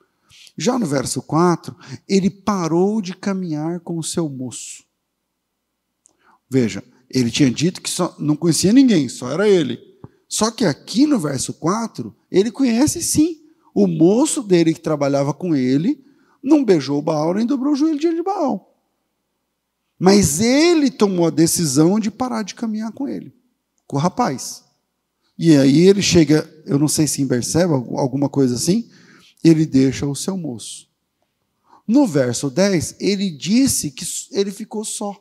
Já 0.57 0.79
no 0.79 0.87
verso 0.87 1.21
4, 1.21 1.77
ele 2.09 2.31
parou 2.31 3.03
de 3.03 3.15
caminhar 3.15 3.81
com 3.81 3.99
o 3.99 4.03
seu 4.03 4.27
moço. 4.27 4.85
Veja, 6.49 6.83
ele 7.11 7.31
tinha 7.31 7.51
dito 7.51 7.81
que 7.81 7.91
só, 7.91 8.15
não 8.19 8.37
conhecia 8.37 8.73
ninguém, 8.73 9.09
só 9.09 9.31
era 9.31 9.49
ele. 9.49 9.79
Só 10.29 10.51
que 10.51 10.65
aqui 10.65 11.07
no 11.07 11.19
verso 11.19 11.55
4, 11.55 12.15
ele 12.31 12.51
conhece 12.51 13.03
sim. 13.03 13.41
O 13.75 13.87
moço 13.87 14.43
dele 14.43 14.75
que 14.75 14.81
trabalhava 14.81 15.33
com 15.33 15.55
ele 15.55 16.05
não 16.43 16.65
beijou 16.65 17.03
Baal 17.03 17.35
nem 17.35 17.47
dobrou 17.47 17.73
o 17.73 17.77
joelho 17.77 17.99
diante 17.99 18.17
de 18.17 18.23
Baal. 18.23 18.75
Mas 19.99 20.41
ele 20.41 20.91
tomou 20.91 21.27
a 21.27 21.31
decisão 21.31 21.99
de 21.99 22.11
parar 22.11 22.43
de 22.43 22.55
caminhar 22.55 22.93
com 22.93 23.09
ele, 23.09 23.35
com 23.87 23.97
o 23.97 24.01
rapaz. 24.01 24.65
E 25.39 25.57
aí 25.57 25.81
ele 25.81 26.03
chega, 26.03 26.49
eu 26.65 26.79
não 26.79 26.89
sei 26.89 27.07
se 27.07 27.23
em 27.23 27.29
alguma 27.99 28.29
coisa 28.29 28.55
assim, 28.55 28.89
ele 29.45 29.67
deixa 29.67 30.07
o 30.07 30.15
seu 30.15 30.37
moço. 30.37 30.89
No 31.87 32.07
verso 32.07 32.51
10, 32.51 32.97
ele 32.99 33.31
disse 33.31 33.91
que 33.91 34.05
ele 34.33 34.51
ficou 34.51 34.85
só. 34.85 35.15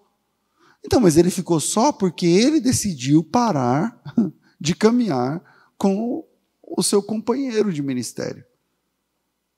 Então, 0.85 1.01
mas 1.01 1.17
ele 1.17 1.31
ficou 1.31 1.59
só 1.59 1.91
porque 1.91 2.27
ele 2.27 2.59
decidiu 2.59 3.23
parar 3.23 3.99
de 4.61 4.75
caminhar 4.75 5.41
com 5.77 6.23
o 6.61 6.83
seu 6.83 7.01
companheiro 7.01 7.73
de 7.73 7.81
ministério. 7.81 8.45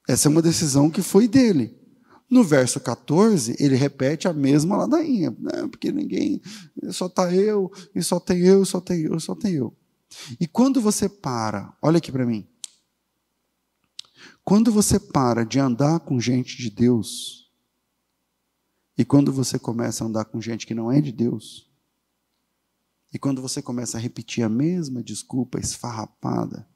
Essa 0.07 0.29
é 0.29 0.31
uma 0.31 0.41
decisão 0.41 0.89
que 0.89 1.01
foi 1.01 1.27
dele. 1.27 1.77
No 2.29 2.43
verso 2.43 2.79
14, 2.79 3.55
ele 3.59 3.75
repete 3.75 4.27
a 4.27 4.33
mesma 4.33 4.77
ladainha, 4.77 5.35
né? 5.39 5.67
porque 5.69 5.91
ninguém, 5.91 6.41
só 6.91 7.07
está 7.07 7.33
eu, 7.33 7.71
e 7.93 8.01
só 8.01 8.19
tem 8.19 8.39
eu, 8.39 8.65
só 8.65 8.79
tem 8.79 9.01
eu, 9.01 9.19
só 9.19 9.35
tem 9.35 9.53
eu. 9.53 9.75
E 10.39 10.47
quando 10.47 10.81
você 10.81 11.09
para, 11.09 11.73
olha 11.81 11.97
aqui 11.97 12.11
para 12.11 12.25
mim, 12.25 12.47
quando 14.43 14.71
você 14.71 14.97
para 14.97 15.45
de 15.45 15.59
andar 15.59 15.99
com 16.01 16.19
gente 16.19 16.57
de 16.57 16.69
Deus, 16.69 17.46
e 18.97 19.05
quando 19.05 19.31
você 19.31 19.59
começa 19.59 20.03
a 20.03 20.07
andar 20.07 20.25
com 20.25 20.41
gente 20.41 20.65
que 20.65 20.73
não 20.73 20.91
é 20.91 20.99
de 20.99 21.11
Deus, 21.11 21.69
e 23.13 23.19
quando 23.19 23.41
você 23.41 23.61
começa 23.61 23.97
a 23.97 24.01
repetir 24.01 24.43
a 24.43 24.49
mesma 24.49 25.03
desculpa 25.03 25.59
esfarrapada, 25.59 26.67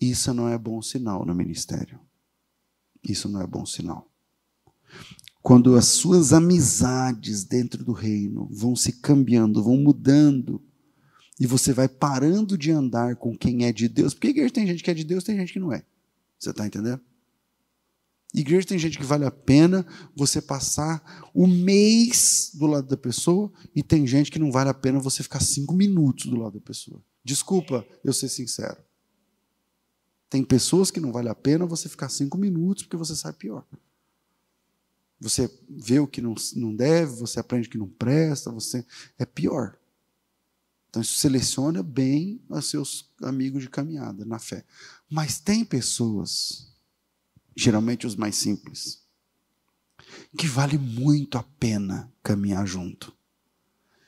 isso 0.00 0.32
não 0.34 0.48
é 0.48 0.58
bom 0.58 0.80
sinal 0.82 1.24
no 1.24 1.34
ministério. 1.34 1.98
Isso 3.02 3.28
não 3.28 3.40
é 3.40 3.46
bom 3.46 3.64
sinal. 3.64 4.10
Quando 5.40 5.76
as 5.76 5.86
suas 5.86 6.32
amizades 6.32 7.44
dentro 7.44 7.84
do 7.84 7.92
reino 7.92 8.48
vão 8.50 8.76
se 8.76 8.92
cambiando, 8.92 9.62
vão 9.62 9.76
mudando, 9.76 10.62
e 11.40 11.46
você 11.46 11.72
vai 11.72 11.88
parando 11.88 12.58
de 12.58 12.70
andar 12.70 13.16
com 13.16 13.36
quem 13.36 13.64
é 13.64 13.72
de 13.72 13.88
Deus, 13.88 14.12
porque 14.12 14.28
igreja 14.28 14.52
tem 14.52 14.66
gente 14.66 14.82
que 14.82 14.90
é 14.90 14.94
de 14.94 15.04
Deus, 15.04 15.24
tem 15.24 15.36
gente 15.36 15.52
que 15.52 15.60
não 15.60 15.72
é. 15.72 15.84
Você 16.38 16.50
está 16.50 16.66
entendendo? 16.66 17.00
Igreja 18.34 18.66
tem 18.66 18.78
gente 18.78 18.98
que 18.98 19.04
vale 19.04 19.24
a 19.24 19.30
pena 19.30 19.86
você 20.14 20.42
passar 20.42 21.30
o 21.32 21.46
mês 21.46 22.50
do 22.54 22.66
lado 22.66 22.86
da 22.86 22.96
pessoa 22.96 23.50
e 23.74 23.82
tem 23.82 24.06
gente 24.06 24.30
que 24.30 24.38
não 24.38 24.52
vale 24.52 24.68
a 24.68 24.74
pena 24.74 24.98
você 25.00 25.22
ficar 25.22 25.40
cinco 25.40 25.74
minutos 25.74 26.26
do 26.26 26.36
lado 26.36 26.54
da 26.54 26.60
pessoa. 26.60 27.02
Desculpa 27.24 27.86
eu 28.04 28.12
ser 28.12 28.28
sincero. 28.28 28.76
Tem 30.28 30.44
pessoas 30.44 30.90
que 30.90 31.00
não 31.00 31.10
vale 31.10 31.28
a 31.28 31.34
pena 31.34 31.64
você 31.64 31.88
ficar 31.88 32.10
cinco 32.10 32.36
minutos 32.36 32.82
porque 32.82 32.98
você 32.98 33.16
sai 33.16 33.32
pior. 33.32 33.64
Você 35.20 35.50
vê 35.68 35.98
o 35.98 36.06
que 36.06 36.20
não, 36.20 36.34
não 36.54 36.74
deve, 36.74 37.16
você 37.16 37.40
aprende 37.40 37.66
o 37.66 37.70
que 37.70 37.78
não 37.78 37.88
presta, 37.88 38.52
você 38.52 38.84
é 39.18 39.24
pior. 39.24 39.76
Então 40.90 41.02
seleciona 41.02 41.82
bem 41.82 42.40
os 42.48 42.70
seus 42.70 43.10
amigos 43.22 43.62
de 43.62 43.70
caminhada 43.70 44.24
na 44.24 44.38
fé. 44.38 44.64
Mas 45.10 45.40
tem 45.40 45.64
pessoas, 45.64 46.67
geralmente 47.58 48.06
os 48.06 48.14
mais 48.14 48.36
simples, 48.36 49.02
que 50.36 50.46
vale 50.46 50.78
muito 50.78 51.36
a 51.36 51.42
pena 51.42 52.12
caminhar 52.22 52.64
junto. 52.64 53.12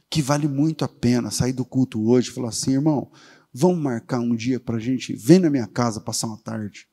Que 0.09 0.23
vale 0.23 0.47
muito 0.47 0.85
a 0.85 0.89
pena 0.89 1.31
sair 1.31 1.53
do 1.53 1.65
culto 1.65 2.09
hoje 2.09 2.31
e 2.31 2.33
falar 2.33 2.51
assim, 2.51 2.75
irmão, 2.75 3.11
vamos 3.53 3.83
marcar 3.83 4.21
um 4.21 4.37
dia 4.37 4.61
para 4.61 4.77
a 4.77 4.81
gente, 4.81 5.15
vem 5.15 5.41
na 5.41 5.51
minha 5.51 5.67
casa 5.67 6.01
passar 6.01 6.29
uma 6.29 6.39
tarde. 6.39 6.89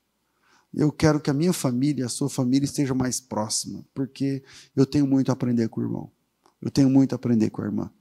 Eu 0.73 0.91
quero 0.91 1.19
que 1.19 1.29
a 1.29 1.33
minha 1.33 1.53
família, 1.53 2.07
a 2.07 2.09
sua 2.09 2.29
família 2.29 2.65
esteja 2.65 2.93
mais 2.93 3.19
próxima, 3.19 3.85
porque 3.93 4.43
eu 4.75 4.85
tenho 4.85 5.05
muito 5.05 5.29
a 5.29 5.33
aprender 5.33 5.69
com 5.69 5.81
o 5.81 5.83
irmão. 5.83 6.11
Eu 6.59 6.71
tenho 6.71 6.89
muito 6.89 7.13
a 7.13 7.17
aprender 7.17 7.51
com 7.51 7.61
a 7.61 7.65
irmã. 7.65 7.91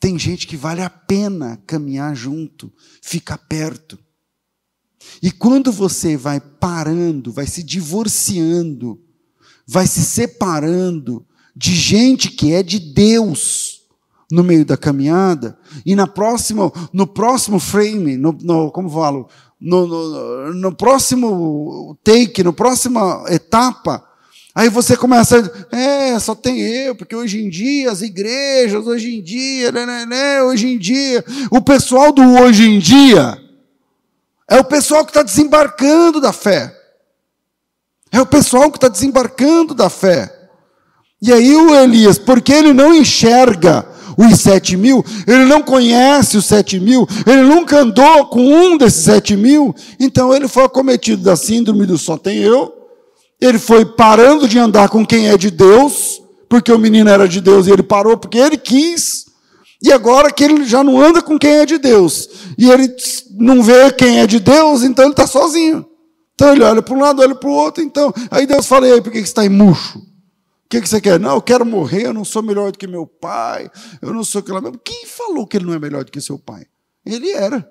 Tem 0.00 0.18
gente 0.18 0.46
que 0.46 0.56
vale 0.56 0.80
a 0.80 0.90
pena 0.90 1.58
caminhar 1.66 2.14
junto, 2.16 2.72
ficar 3.02 3.38
perto. 3.38 3.98
E 5.22 5.30
quando 5.30 5.72
você 5.72 6.16
vai 6.16 6.40
parando, 6.40 7.32
vai 7.32 7.46
se 7.46 7.62
divorciando, 7.62 9.00
vai 9.66 9.86
se 9.86 10.02
separando 10.02 11.24
de 11.54 11.74
gente 11.74 12.30
que 12.30 12.52
é 12.52 12.62
de 12.62 12.78
Deus 12.78 13.82
no 14.30 14.44
meio 14.44 14.64
da 14.64 14.76
caminhada, 14.76 15.58
e 15.86 15.96
na 15.96 16.06
próxima, 16.06 16.70
no 16.92 17.06
próximo 17.06 17.58
frame, 17.58 18.16
no, 18.16 18.36
no 18.42 18.70
como 18.70 18.90
falo, 18.90 19.26
no, 19.58 19.86
no, 19.86 20.54
no 20.54 20.76
próximo 20.76 21.96
take, 22.04 22.42
no 22.42 22.52
próxima 22.52 23.24
etapa, 23.28 24.04
Aí 24.54 24.68
você 24.68 24.96
começa, 24.96 25.68
é, 25.70 26.18
só 26.18 26.34
tem 26.34 26.58
eu, 26.58 26.96
porque 26.96 27.14
hoje 27.14 27.40
em 27.40 27.48
dia 27.48 27.92
as 27.92 28.02
igrejas, 28.02 28.88
hoje 28.88 29.14
em 29.14 29.22
dia, 29.22 29.70
né, 29.70 29.86
né, 29.86 30.04
né, 30.04 30.42
hoje 30.42 30.66
em 30.66 30.76
dia, 30.76 31.24
o 31.48 31.60
pessoal 31.62 32.10
do 32.10 32.22
hoje 32.22 32.68
em 32.68 32.80
dia 32.80 33.38
é 34.48 34.58
o 34.58 34.64
pessoal 34.64 35.04
que 35.04 35.10
está 35.10 35.22
desembarcando 35.22 36.20
da 36.20 36.32
fé. 36.32 36.74
É 38.10 38.20
o 38.20 38.26
pessoal 38.26 38.70
que 38.70 38.78
está 38.78 38.88
desembarcando 38.88 39.74
da 39.74 39.90
fé. 39.90 40.34
E 41.20 41.32
aí 41.32 41.54
o 41.54 41.74
Elias, 41.74 42.16
porque 42.16 42.52
ele 42.52 42.72
não 42.72 42.94
enxerga 42.94 43.86
os 44.16 44.40
sete 44.40 44.76
mil, 44.76 45.04
ele 45.26 45.44
não 45.44 45.62
conhece 45.62 46.36
os 46.36 46.46
sete 46.46 46.80
mil, 46.80 47.06
ele 47.26 47.42
nunca 47.42 47.80
andou 47.80 48.26
com 48.26 48.40
um 48.40 48.76
desses 48.76 49.04
sete 49.04 49.36
mil, 49.36 49.74
então 50.00 50.34
ele 50.34 50.48
foi 50.48 50.64
acometido 50.64 51.22
da 51.22 51.36
síndrome 51.36 51.86
do 51.86 51.96
só 51.96 52.16
tem 52.16 52.38
eu, 52.38 52.74
ele 53.40 53.58
foi 53.58 53.84
parando 53.84 54.48
de 54.48 54.58
andar 54.58 54.88
com 54.88 55.06
quem 55.06 55.28
é 55.28 55.36
de 55.36 55.50
Deus, 55.50 56.20
porque 56.48 56.72
o 56.72 56.78
menino 56.78 57.08
era 57.08 57.28
de 57.28 57.40
Deus 57.40 57.66
e 57.66 57.70
ele 57.70 57.82
parou 57.82 58.16
porque 58.16 58.38
ele 58.38 58.56
quis. 58.56 59.27
E 59.80 59.92
agora 59.92 60.32
que 60.32 60.42
ele 60.42 60.64
já 60.64 60.82
não 60.82 61.00
anda 61.00 61.22
com 61.22 61.38
quem 61.38 61.58
é 61.58 61.66
de 61.66 61.78
Deus, 61.78 62.28
e 62.58 62.68
ele 62.68 62.94
não 63.38 63.62
vê 63.62 63.92
quem 63.92 64.18
é 64.20 64.26
de 64.26 64.40
Deus, 64.40 64.82
então 64.82 65.04
ele 65.04 65.12
está 65.12 65.26
sozinho. 65.26 65.88
Então 66.34 66.52
ele 66.52 66.62
olha 66.62 66.82
para 66.82 66.94
um 66.94 67.00
lado, 67.00 67.22
olha 67.22 67.34
para 67.34 67.48
o 67.48 67.52
outro, 67.52 67.82
então. 67.82 68.12
Aí 68.30 68.46
Deus 68.46 68.66
fala, 68.66 68.88
e 68.88 68.92
aí, 68.92 69.00
por 69.00 69.12
que 69.12 69.18
você 69.18 69.24
está 69.24 69.44
em 69.44 69.48
murcho? 69.48 69.98
O 69.98 70.68
que, 70.68 70.80
que 70.80 70.88
você 70.88 71.00
quer? 71.00 71.18
Não, 71.18 71.34
eu 71.34 71.42
quero 71.42 71.64
morrer, 71.64 72.06
eu 72.06 72.12
não 72.12 72.24
sou 72.24 72.42
melhor 72.42 72.70
do 72.70 72.78
que 72.78 72.86
meu 72.86 73.06
pai, 73.06 73.70
eu 74.02 74.12
não 74.12 74.22
sou 74.22 74.40
aquela. 74.40 74.60
Quem 74.84 75.06
falou 75.06 75.46
que 75.46 75.56
ele 75.56 75.64
não 75.64 75.74
é 75.74 75.78
melhor 75.78 76.04
do 76.04 76.12
que 76.12 76.20
seu 76.20 76.38
pai? 76.38 76.66
Ele 77.06 77.30
era. 77.30 77.68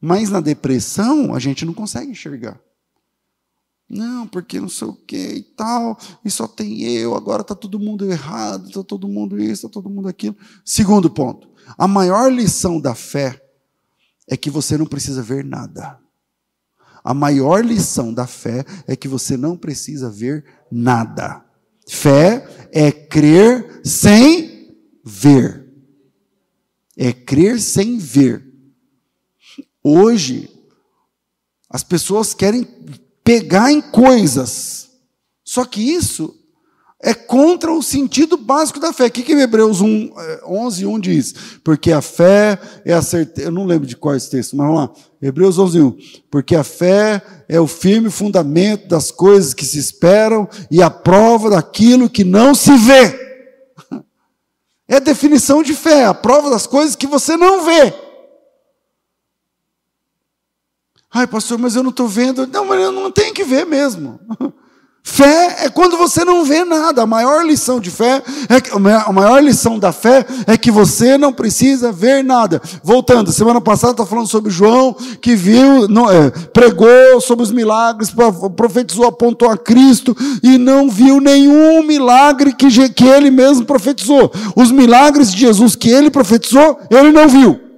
Mas 0.00 0.30
na 0.30 0.40
depressão, 0.40 1.34
a 1.34 1.38
gente 1.38 1.64
não 1.64 1.72
consegue 1.72 2.10
enxergar. 2.10 2.60
Não, 3.90 4.24
porque 4.28 4.60
não 4.60 4.68
sei 4.68 4.86
o 4.86 4.94
que 4.94 5.16
e 5.16 5.42
tal, 5.42 5.98
e 6.24 6.30
só 6.30 6.46
tem 6.46 6.82
eu, 6.82 7.16
agora 7.16 7.42
está 7.42 7.56
todo 7.56 7.80
mundo 7.80 8.08
errado, 8.08 8.68
está 8.68 8.84
todo 8.84 9.08
mundo 9.08 9.36
isso, 9.36 9.66
está 9.66 9.68
todo 9.68 9.90
mundo 9.90 10.06
aquilo. 10.08 10.36
Segundo 10.64 11.10
ponto, 11.10 11.48
a 11.76 11.88
maior 11.88 12.32
lição 12.32 12.80
da 12.80 12.94
fé 12.94 13.44
é 14.28 14.36
que 14.36 14.48
você 14.48 14.78
não 14.78 14.86
precisa 14.86 15.20
ver 15.22 15.44
nada. 15.44 15.98
A 17.02 17.12
maior 17.12 17.64
lição 17.64 18.14
da 18.14 18.28
fé 18.28 18.64
é 18.86 18.94
que 18.94 19.08
você 19.08 19.36
não 19.36 19.56
precisa 19.56 20.08
ver 20.08 20.44
nada. 20.70 21.44
Fé 21.88 22.46
é 22.70 22.92
crer 22.92 23.80
sem 23.84 24.76
ver. 25.04 25.68
É 26.96 27.12
crer 27.12 27.60
sem 27.60 27.98
ver. 27.98 28.46
Hoje, 29.82 30.48
as 31.68 31.82
pessoas 31.82 32.34
querem 32.34 32.68
pegar 33.24 33.72
em 33.72 33.80
coisas. 33.80 34.88
Só 35.44 35.64
que 35.64 35.80
isso 35.80 36.34
é 37.02 37.14
contra 37.14 37.72
o 37.72 37.82
sentido 37.82 38.36
básico 38.36 38.78
da 38.78 38.92
fé. 38.92 39.06
O 39.06 39.10
que, 39.10 39.22
que 39.22 39.32
Hebreus 39.32 39.80
1, 39.80 40.12
11, 40.46 40.86
1 40.86 41.00
diz? 41.00 41.34
Porque 41.64 41.92
a 41.92 42.02
fé 42.02 42.58
é 42.84 42.92
a 42.92 43.00
certeza. 43.00 43.48
Eu 43.48 43.52
não 43.52 43.64
lembro 43.64 43.86
de 43.86 43.96
qual 43.96 44.14
é 44.14 44.18
esse 44.18 44.30
texto, 44.30 44.54
mas 44.54 44.66
vamos 44.66 44.82
lá. 44.82 44.90
Hebreus 45.22 45.58
11, 45.58 45.80
1. 45.80 45.96
Porque 46.30 46.54
a 46.54 46.62
fé 46.62 47.22
é 47.48 47.58
o 47.58 47.66
firme 47.66 48.10
fundamento 48.10 48.86
das 48.86 49.10
coisas 49.10 49.54
que 49.54 49.64
se 49.64 49.78
esperam 49.78 50.46
e 50.70 50.82
a 50.82 50.90
prova 50.90 51.48
daquilo 51.48 52.10
que 52.10 52.22
não 52.22 52.54
se 52.54 52.76
vê. 52.76 53.30
É 54.92 54.96
a 54.96 54.98
definição 54.98 55.62
de 55.62 55.72
fé, 55.72 56.04
a 56.04 56.12
prova 56.12 56.50
das 56.50 56.66
coisas 56.66 56.96
que 56.96 57.06
você 57.06 57.36
não 57.36 57.64
vê. 57.64 57.94
Ai, 61.12 61.26
pastor, 61.26 61.58
mas 61.58 61.74
eu 61.74 61.82
não 61.82 61.90
estou 61.90 62.06
vendo. 62.06 62.46
Não, 62.46 62.64
mas 62.64 62.80
eu 62.80 62.92
não 62.92 63.10
tenho 63.10 63.34
que 63.34 63.44
ver 63.44 63.66
mesmo. 63.66 64.20
Fé 65.02 65.64
é 65.64 65.68
quando 65.70 65.96
você 65.96 66.24
não 66.24 66.44
vê 66.44 66.62
nada. 66.62 67.02
A 67.02 67.06
maior 67.06 67.44
lição 67.44 67.80
de 67.80 67.90
fé, 67.90 68.22
é 68.48 68.60
que, 68.60 68.70
a 68.70 69.12
maior 69.12 69.42
lição 69.42 69.78
da 69.78 69.92
fé 69.92 70.24
é 70.46 70.58
que 70.58 70.70
você 70.70 71.16
não 71.16 71.32
precisa 71.32 71.90
ver 71.90 72.22
nada. 72.22 72.60
Voltando, 72.84 73.32
semana 73.32 73.60
passada 73.60 73.92
está 73.92 74.06
falando 74.06 74.28
sobre 74.28 74.50
João 74.50 74.94
que 75.20 75.34
viu, 75.34 75.88
não, 75.88 76.10
é, 76.10 76.30
pregou 76.52 77.20
sobre 77.20 77.42
os 77.42 77.50
milagres, 77.50 78.12
profetizou, 78.54 79.06
apontou 79.06 79.50
a 79.50 79.56
Cristo 79.56 80.14
e 80.42 80.58
não 80.58 80.90
viu 80.90 81.18
nenhum 81.18 81.82
milagre 81.82 82.52
que, 82.52 82.68
que 82.90 83.04
ele 83.04 83.30
mesmo 83.30 83.64
profetizou. 83.64 84.30
Os 84.54 84.70
milagres 84.70 85.32
de 85.32 85.40
Jesus 85.40 85.74
que 85.74 85.88
ele 85.88 86.10
profetizou, 86.10 86.78
ele 86.90 87.10
não 87.10 87.26
viu. 87.26 87.69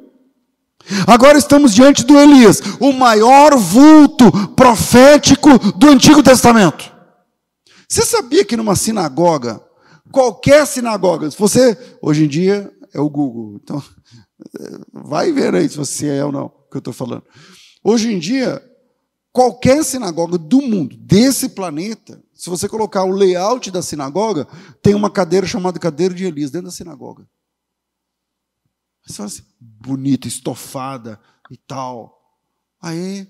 Agora 1.06 1.38
estamos 1.38 1.74
diante 1.74 2.04
do 2.04 2.18
Elias, 2.18 2.60
o 2.80 2.92
maior 2.92 3.56
vulto 3.56 4.30
profético 4.48 5.58
do 5.76 5.88
Antigo 5.88 6.22
Testamento. 6.22 6.92
Você 7.88 8.04
sabia 8.04 8.44
que 8.44 8.56
numa 8.56 8.74
sinagoga, 8.74 9.60
qualquer 10.10 10.66
sinagoga, 10.66 11.30
se 11.30 11.38
você, 11.38 11.76
hoje 12.00 12.24
em 12.24 12.28
dia, 12.28 12.72
é 12.92 13.00
o 13.00 13.10
Google, 13.10 13.60
então, 13.62 13.82
vai 14.92 15.32
ver 15.32 15.54
aí 15.54 15.68
se 15.68 15.76
você 15.76 16.08
é 16.08 16.24
ou 16.24 16.32
não, 16.32 16.46
o 16.46 16.70
que 16.70 16.76
eu 16.76 16.80
estou 16.80 16.94
falando. 16.94 17.24
Hoje 17.84 18.12
em 18.12 18.18
dia, 18.18 18.62
qualquer 19.32 19.84
sinagoga 19.84 20.38
do 20.38 20.62
mundo, 20.62 20.96
desse 20.96 21.50
planeta, 21.50 22.22
se 22.34 22.50
você 22.50 22.68
colocar 22.68 23.04
o 23.04 23.12
layout 23.12 23.70
da 23.70 23.82
sinagoga, 23.82 24.46
tem 24.82 24.94
uma 24.94 25.10
cadeira 25.10 25.46
chamada 25.46 25.78
cadeira 25.78 26.14
de 26.14 26.24
Elias 26.24 26.50
dentro 26.50 26.66
da 26.66 26.72
sinagoga. 26.72 27.26
Você 29.04 29.14
fala 29.14 29.26
assim, 29.26 29.42
bonita, 29.60 30.28
estofada 30.28 31.20
e 31.50 31.56
tal. 31.56 32.20
Aí, 32.80 33.28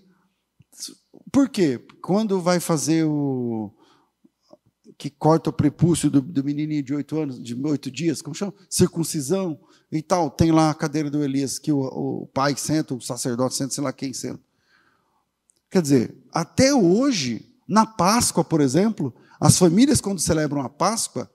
por 1.30 1.48
quê? 1.48 1.78
Quando 2.02 2.40
vai 2.40 2.60
fazer 2.60 3.04
o. 3.04 3.72
que 4.98 5.10
corta 5.10 5.50
o 5.50 5.52
prepúcio 5.52 6.10
do, 6.10 6.20
do 6.20 6.44
menininho 6.44 6.82
de 6.82 6.94
oito 6.94 7.18
anos, 7.18 7.42
de 7.42 7.54
oito 7.66 7.90
dias, 7.90 8.20
como 8.20 8.34
chama? 8.34 8.54
Circuncisão 8.68 9.58
e 9.90 10.02
tal. 10.02 10.30
Tem 10.30 10.52
lá 10.52 10.70
a 10.70 10.74
cadeira 10.74 11.10
do 11.10 11.22
Elias 11.24 11.58
que 11.58 11.72
o, 11.72 11.80
o 11.80 12.26
pai 12.28 12.56
senta, 12.56 12.94
o 12.94 13.00
sacerdote 13.00 13.54
senta, 13.54 13.74
sei 13.74 13.84
lá 13.84 13.92
quem 13.92 14.12
senta. 14.12 14.40
Quer 15.70 15.80
dizer, 15.80 16.16
até 16.30 16.74
hoje, 16.74 17.50
na 17.66 17.86
Páscoa, 17.86 18.44
por 18.44 18.60
exemplo, 18.60 19.14
as 19.40 19.58
famílias, 19.58 20.02
quando 20.02 20.20
celebram 20.20 20.60
a 20.60 20.68
Páscoa, 20.68 21.30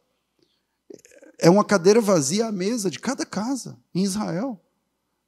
é 1.38 1.50
uma 1.50 1.64
cadeira 1.64 2.02
vazia 2.02 2.48
à 2.48 2.52
mesa 2.52 2.90
de 2.90 3.00
cada 3.00 3.26
casa, 3.26 3.78
em 3.94 4.04
Israel. 4.04 4.60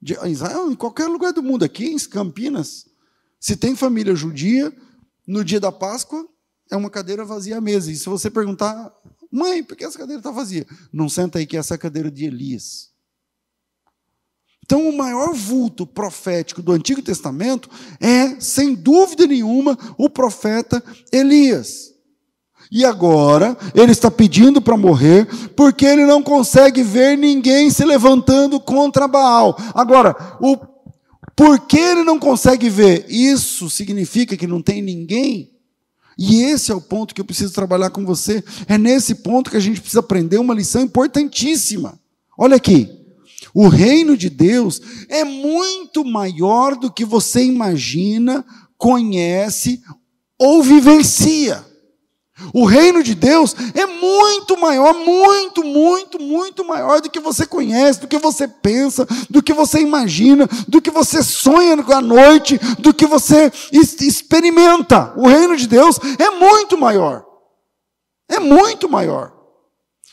De, 0.02 0.14
em 0.14 0.32
Israel, 0.32 0.70
em 0.70 0.74
qualquer 0.74 1.06
lugar 1.06 1.32
do 1.32 1.42
mundo, 1.42 1.64
aqui 1.64 1.86
em 1.86 1.98
Campinas, 1.98 2.86
se 3.38 3.56
tem 3.56 3.76
família 3.76 4.14
judia, 4.14 4.74
no 5.26 5.44
dia 5.44 5.60
da 5.60 5.70
Páscoa, 5.70 6.26
é 6.70 6.76
uma 6.76 6.90
cadeira 6.90 7.24
vazia 7.24 7.58
à 7.58 7.60
mesa. 7.60 7.90
E 7.90 7.96
se 7.96 8.08
você 8.08 8.30
perguntar, 8.30 8.92
mãe, 9.30 9.62
por 9.62 9.76
que 9.76 9.84
essa 9.84 9.98
cadeira 9.98 10.20
está 10.20 10.30
vazia? 10.30 10.66
Não 10.92 11.08
senta 11.08 11.38
aí 11.38 11.46
que 11.46 11.56
essa 11.56 11.74
é 11.74 11.76
a 11.76 11.78
cadeira 11.78 12.10
de 12.10 12.24
Elias. 12.24 12.90
Então, 14.64 14.88
o 14.88 14.96
maior 14.96 15.34
vulto 15.34 15.84
profético 15.84 16.62
do 16.62 16.72
Antigo 16.72 17.02
Testamento 17.02 17.68
é, 17.98 18.38
sem 18.40 18.74
dúvida 18.74 19.26
nenhuma, 19.26 19.76
o 19.98 20.08
profeta 20.08 20.82
Elias. 21.12 21.92
E 22.70 22.84
agora 22.84 23.56
ele 23.74 23.90
está 23.90 24.10
pedindo 24.10 24.62
para 24.62 24.76
morrer 24.76 25.26
porque 25.56 25.84
ele 25.84 26.06
não 26.06 26.22
consegue 26.22 26.82
ver 26.82 27.18
ninguém 27.18 27.68
se 27.70 27.84
levantando 27.84 28.60
contra 28.60 29.08
Baal. 29.08 29.56
Agora, 29.74 30.14
o 30.40 30.56
porque 31.34 31.78
ele 31.78 32.04
não 32.04 32.18
consegue 32.18 32.68
ver, 32.68 33.06
isso 33.08 33.70
significa 33.70 34.36
que 34.36 34.46
não 34.46 34.60
tem 34.60 34.82
ninguém. 34.82 35.50
E 36.18 36.42
esse 36.42 36.70
é 36.70 36.74
o 36.74 36.82
ponto 36.82 37.14
que 37.14 37.20
eu 37.22 37.24
preciso 37.24 37.54
trabalhar 37.54 37.88
com 37.88 38.04
você. 38.04 38.44
É 38.68 38.76
nesse 38.76 39.14
ponto 39.14 39.50
que 39.50 39.56
a 39.56 39.60
gente 39.60 39.80
precisa 39.80 40.00
aprender 40.00 40.36
uma 40.36 40.52
lição 40.52 40.82
importantíssima. 40.82 41.98
Olha 42.36 42.56
aqui. 42.56 42.90
O 43.54 43.68
reino 43.68 44.18
de 44.18 44.28
Deus 44.28 44.82
é 45.08 45.24
muito 45.24 46.04
maior 46.04 46.76
do 46.76 46.92
que 46.92 47.06
você 47.06 47.42
imagina, 47.42 48.44
conhece 48.76 49.80
ou 50.38 50.62
vivencia. 50.62 51.64
O 52.52 52.64
reino 52.64 53.02
de 53.02 53.14
Deus 53.14 53.54
é 53.74 53.86
muito 53.86 54.56
maior, 54.58 54.94
muito, 54.94 55.64
muito, 55.64 56.20
muito 56.20 56.64
maior 56.64 57.00
do 57.00 57.10
que 57.10 57.20
você 57.20 57.46
conhece, 57.46 58.00
do 58.00 58.08
que 58.08 58.18
você 58.18 58.46
pensa, 58.46 59.06
do 59.28 59.42
que 59.42 59.52
você 59.52 59.80
imagina, 59.80 60.48
do 60.68 60.80
que 60.80 60.90
você 60.90 61.22
sonha 61.22 61.74
à 61.74 62.00
noite, 62.00 62.58
do 62.78 62.92
que 62.92 63.06
você 63.06 63.50
experimenta. 63.72 65.12
O 65.16 65.26
reino 65.28 65.56
de 65.56 65.66
Deus 65.66 65.98
é 66.18 66.30
muito 66.30 66.76
maior. 66.76 67.24
É 68.28 68.38
muito 68.38 68.88
maior. 68.88 69.39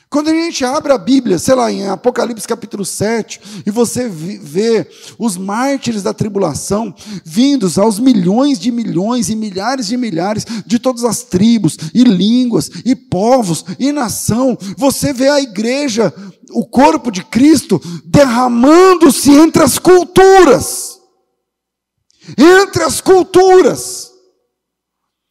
Quando 0.10 0.30
a 0.30 0.34
gente 0.34 0.64
abre 0.64 0.94
a 0.94 0.98
Bíblia, 0.98 1.38
sei 1.38 1.54
lá, 1.54 1.70
em 1.70 1.86
Apocalipse 1.88 2.48
capítulo 2.48 2.86
7, 2.86 3.64
e 3.66 3.72
você 3.72 4.08
vê 4.08 4.90
os 5.20 5.36
mártires 5.36 6.02
da 6.02 6.14
tribulação 6.14 6.96
vindos 7.26 7.78
aos 7.78 8.00
milhões 8.00 8.58
de 8.58 8.72
milhões 8.72 9.30
e 9.30 9.36
milhares 9.36 9.88
de 9.88 9.98
milhares 9.98 10.46
de 10.66 10.80
todas 10.80 11.04
as 11.04 11.24
tribos 11.24 11.78
e 11.94 12.06
línguas 12.06 12.72
e 12.86 12.96
povos 12.96 13.66
e 13.78 13.92
nação, 13.92 14.58
você 14.78 15.12
vê 15.12 15.28
a 15.28 15.42
igreja, 15.42 16.14
o 16.52 16.66
corpo 16.66 17.12
de 17.12 17.26
Cristo, 17.26 17.82
derramando-se 18.06 19.30
entre 19.32 19.62
as 19.62 19.78
culturas. 19.78 21.00
Entre 22.38 22.82
as 22.84 23.02
culturas. 23.02 24.10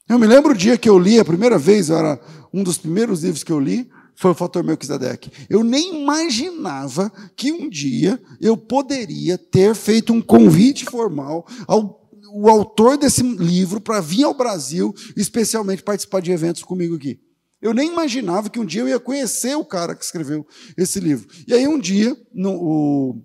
Eu 0.06 0.18
me 0.18 0.26
lembro 0.26 0.52
o 0.52 0.56
dia 0.56 0.76
que 0.76 0.88
eu 0.88 0.98
li 0.98 1.18
a 1.18 1.24
primeira 1.24 1.56
vez, 1.58 1.88
era 1.88 2.20
um 2.52 2.62
dos 2.62 2.76
primeiros 2.76 3.22
livros 3.22 3.42
que 3.42 3.52
eu 3.52 3.58
li, 3.58 3.90
foi 4.16 4.31
o 4.31 4.35
fator 4.35 4.64
Melquisedeque. 4.64 5.31
Eu 5.48 5.62
nem 5.62 6.02
imaginava 6.02 7.12
que 7.37 7.52
um 7.52 7.68
dia 7.68 8.20
eu 8.40 8.57
poderia 8.57 9.37
ter 9.37 9.74
feito 9.74 10.12
um 10.12 10.22
convite 10.22 10.85
formal 10.85 11.46
ao 11.66 12.07
o 12.38 12.50
autor 12.50 12.98
desse 12.98 13.22
livro 13.22 13.81
para 13.81 14.00
vir 14.00 14.24
ao 14.24 14.35
Brasil, 14.35 14.94
especialmente 15.16 15.83
participar 15.83 16.20
de 16.20 16.33
eventos 16.33 16.62
comigo 16.62 16.96
aqui. 16.96 17.18
Eu 17.62 17.72
nem 17.72 17.90
imaginava 17.90 18.50
que 18.50 18.61
um 18.61 18.64
dia 18.64 18.83
eu 18.83 18.88
ia 18.88 19.00
conhecer 19.00 19.57
o 19.57 19.64
cara 19.64 19.94
que 19.94 20.05
escreveu 20.05 20.46
esse 20.76 21.00
livro. 21.00 21.26
E 21.48 21.55
aí 21.55 21.66
um 21.66 21.79
dia, 21.79 22.16
no, 22.35 22.52
o, 22.52 23.22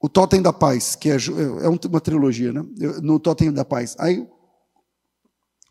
o 0.00 0.08
Totem 0.08 0.42
da 0.42 0.52
Paz, 0.52 0.96
que 0.96 1.08
é, 1.08 1.16
é 1.62 1.68
uma 1.68 2.00
trilogia, 2.00 2.52
né? 2.52 2.64
No 3.00 3.20
Totem 3.20 3.52
da 3.52 3.64
Paz. 3.64 3.94
Aí, 3.98 4.26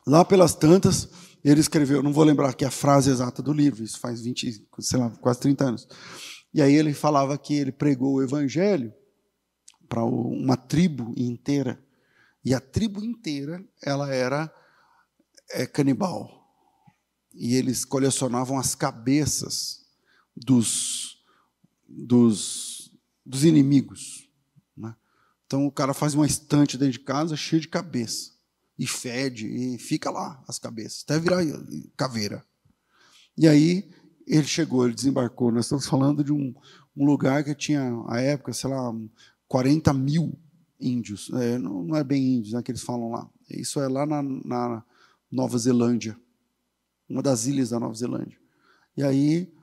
lá 0.08 0.24
pelas 0.24 0.56
tantas, 0.56 1.10
ele 1.52 1.60
escreveu, 1.60 2.02
não 2.02 2.12
vou 2.12 2.24
lembrar 2.24 2.50
aqui 2.50 2.66
a 2.66 2.72
frase 2.72 3.12
exata 3.12 3.40
do 3.40 3.54
livro, 3.54 3.84
isso 3.84 4.00
faz 4.00 4.20
20, 4.20 4.68
sei 4.80 5.00
lá, 5.00 5.12
quase 5.22 5.42
30 5.42 5.64
anos. 5.64 5.88
E 6.52 6.60
aí 6.60 6.74
ele 6.74 6.92
falava 6.92 7.38
que 7.38 7.54
ele 7.54 7.72
pregou 7.72 8.16
o 8.16 8.24
evangelho 8.24 8.92
para 9.88 10.04
uma 10.04 10.58
tribo 10.58 11.14
inteira. 11.16 11.80
E 12.44 12.52
a 12.52 12.60
tribo 12.60 13.04
inteira, 13.04 13.64
ela 13.84 14.12
era 14.12 14.52
é, 15.52 15.68
canibal. 15.68 16.50
E 17.32 17.54
eles 17.54 17.86
colecionavam 17.86 18.58
as 18.58 18.74
cabeças 18.74 19.86
dos, 20.36 21.24
dos, 21.88 22.92
dos 23.24 23.44
inimigos. 23.44 24.28
Né? 24.76 24.96
Então 25.46 25.68
o 25.68 25.72
cara 25.72 25.94
faz 25.94 26.16
uma 26.16 26.26
estante 26.26 26.76
dentro 26.76 26.94
de 26.94 27.00
casa 27.02 27.36
cheia 27.36 27.62
de 27.62 27.68
cabeça 27.68 28.35
e 28.78 28.86
fede, 28.86 29.48
e 29.48 29.78
fica 29.78 30.10
lá 30.10 30.44
as 30.48 30.60
cabeças, 30.60 31.04
até 31.04 31.20
virar 31.20 31.44
caveira. 31.96 32.44
E 33.38 33.48
aí 33.48 33.90
ele 34.28 34.48
chegou, 34.48 34.86
ele 34.86 34.96
desembarcou. 34.96 35.52
Nós 35.52 35.66
estamos 35.66 35.86
falando 35.86 36.24
de 36.24 36.34
um, 36.34 36.54
um 36.96 37.06
lugar 37.06 37.44
que 37.44 37.54
tinha, 37.54 38.04
à 38.08 38.20
época, 38.20 38.54
sei 38.54 38.70
lá, 38.70 38.94
40 39.48 39.94
mil 39.94 40.38
índios. 40.80 41.30
É, 41.34 41.58
não, 41.58 41.84
não, 41.84 41.96
é 41.96 42.04
bem 42.04 42.36
índios 42.36 42.54
né, 42.54 42.62
que 42.62 42.72
eles 42.72 42.82
falam 42.82 43.12
lá. 43.12 43.30
Isso 43.50 43.80
é 43.80 43.88
lá 43.88 44.06
na, 44.06 44.22
na 44.22 44.84
Nova 45.32 45.58
Zelândia, 45.58 46.18
uma 47.08 47.22
das 47.22 47.46
ilhas 47.46 47.70
da 47.70 47.80
Nova 47.80 47.94
Zelândia. 47.94 48.40
E 48.98 49.04
aí, 49.04 49.54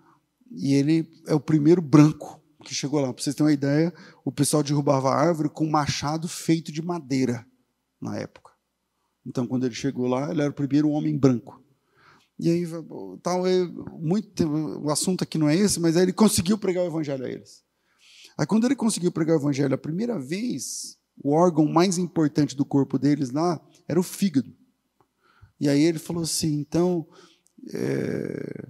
e 0.50 0.74
ele 0.74 1.22
é 1.26 1.34
o 1.34 1.40
primeiro 1.40 1.82
branco 1.82 2.40
que 2.64 2.74
chegou 2.74 3.00
lá. 3.00 3.12
Para 3.12 3.22
vocês 3.22 3.34
terem 3.34 3.48
uma 3.48 3.52
ideia, 3.52 3.92
o 4.24 4.30
pessoal 4.30 4.62
derrubava 4.62 5.10
a 5.10 5.16
árvore 5.16 5.48
com 5.48 5.66
machado 5.68 6.28
feito 6.28 6.70
de 6.70 6.82
madeira 6.82 7.44
na 8.00 8.16
época. 8.16 8.51
Então, 9.24 9.46
quando 9.46 9.64
ele 9.64 9.74
chegou 9.74 10.06
lá, 10.06 10.30
ele 10.30 10.42
era 10.42 10.50
o 10.50 10.54
primeiro 10.54 10.88
homem 10.90 11.16
branco. 11.16 11.62
E 12.38 12.50
aí, 12.50 12.64
tal, 13.22 13.46
é, 13.46 13.64
muito, 13.98 14.44
o 14.44 14.90
assunto 14.90 15.22
aqui 15.22 15.38
não 15.38 15.48
é 15.48 15.56
esse, 15.56 15.78
mas 15.78 15.96
aí 15.96 16.02
ele 16.02 16.12
conseguiu 16.12 16.58
pregar 16.58 16.82
o 16.82 16.88
evangelho 16.88 17.24
a 17.24 17.30
eles. 17.30 17.62
Aí, 18.36 18.46
quando 18.46 18.64
ele 18.64 18.74
conseguiu 18.74 19.12
pregar 19.12 19.36
o 19.36 19.40
evangelho 19.40 19.74
a 19.74 19.78
primeira 19.78 20.18
vez, 20.18 20.98
o 21.22 21.32
órgão 21.32 21.66
mais 21.66 21.98
importante 21.98 22.56
do 22.56 22.64
corpo 22.64 22.98
deles 22.98 23.30
lá 23.30 23.60
era 23.86 24.00
o 24.00 24.02
fígado. 24.02 24.52
E 25.60 25.68
aí 25.68 25.82
ele 25.82 25.98
falou 25.98 26.24
assim: 26.24 26.54
então, 26.54 27.06
é, 27.72 28.68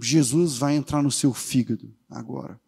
Jesus 0.00 0.56
vai 0.56 0.76
entrar 0.76 1.02
no 1.02 1.10
seu 1.10 1.34
fígado 1.34 1.92
agora. 2.08 2.60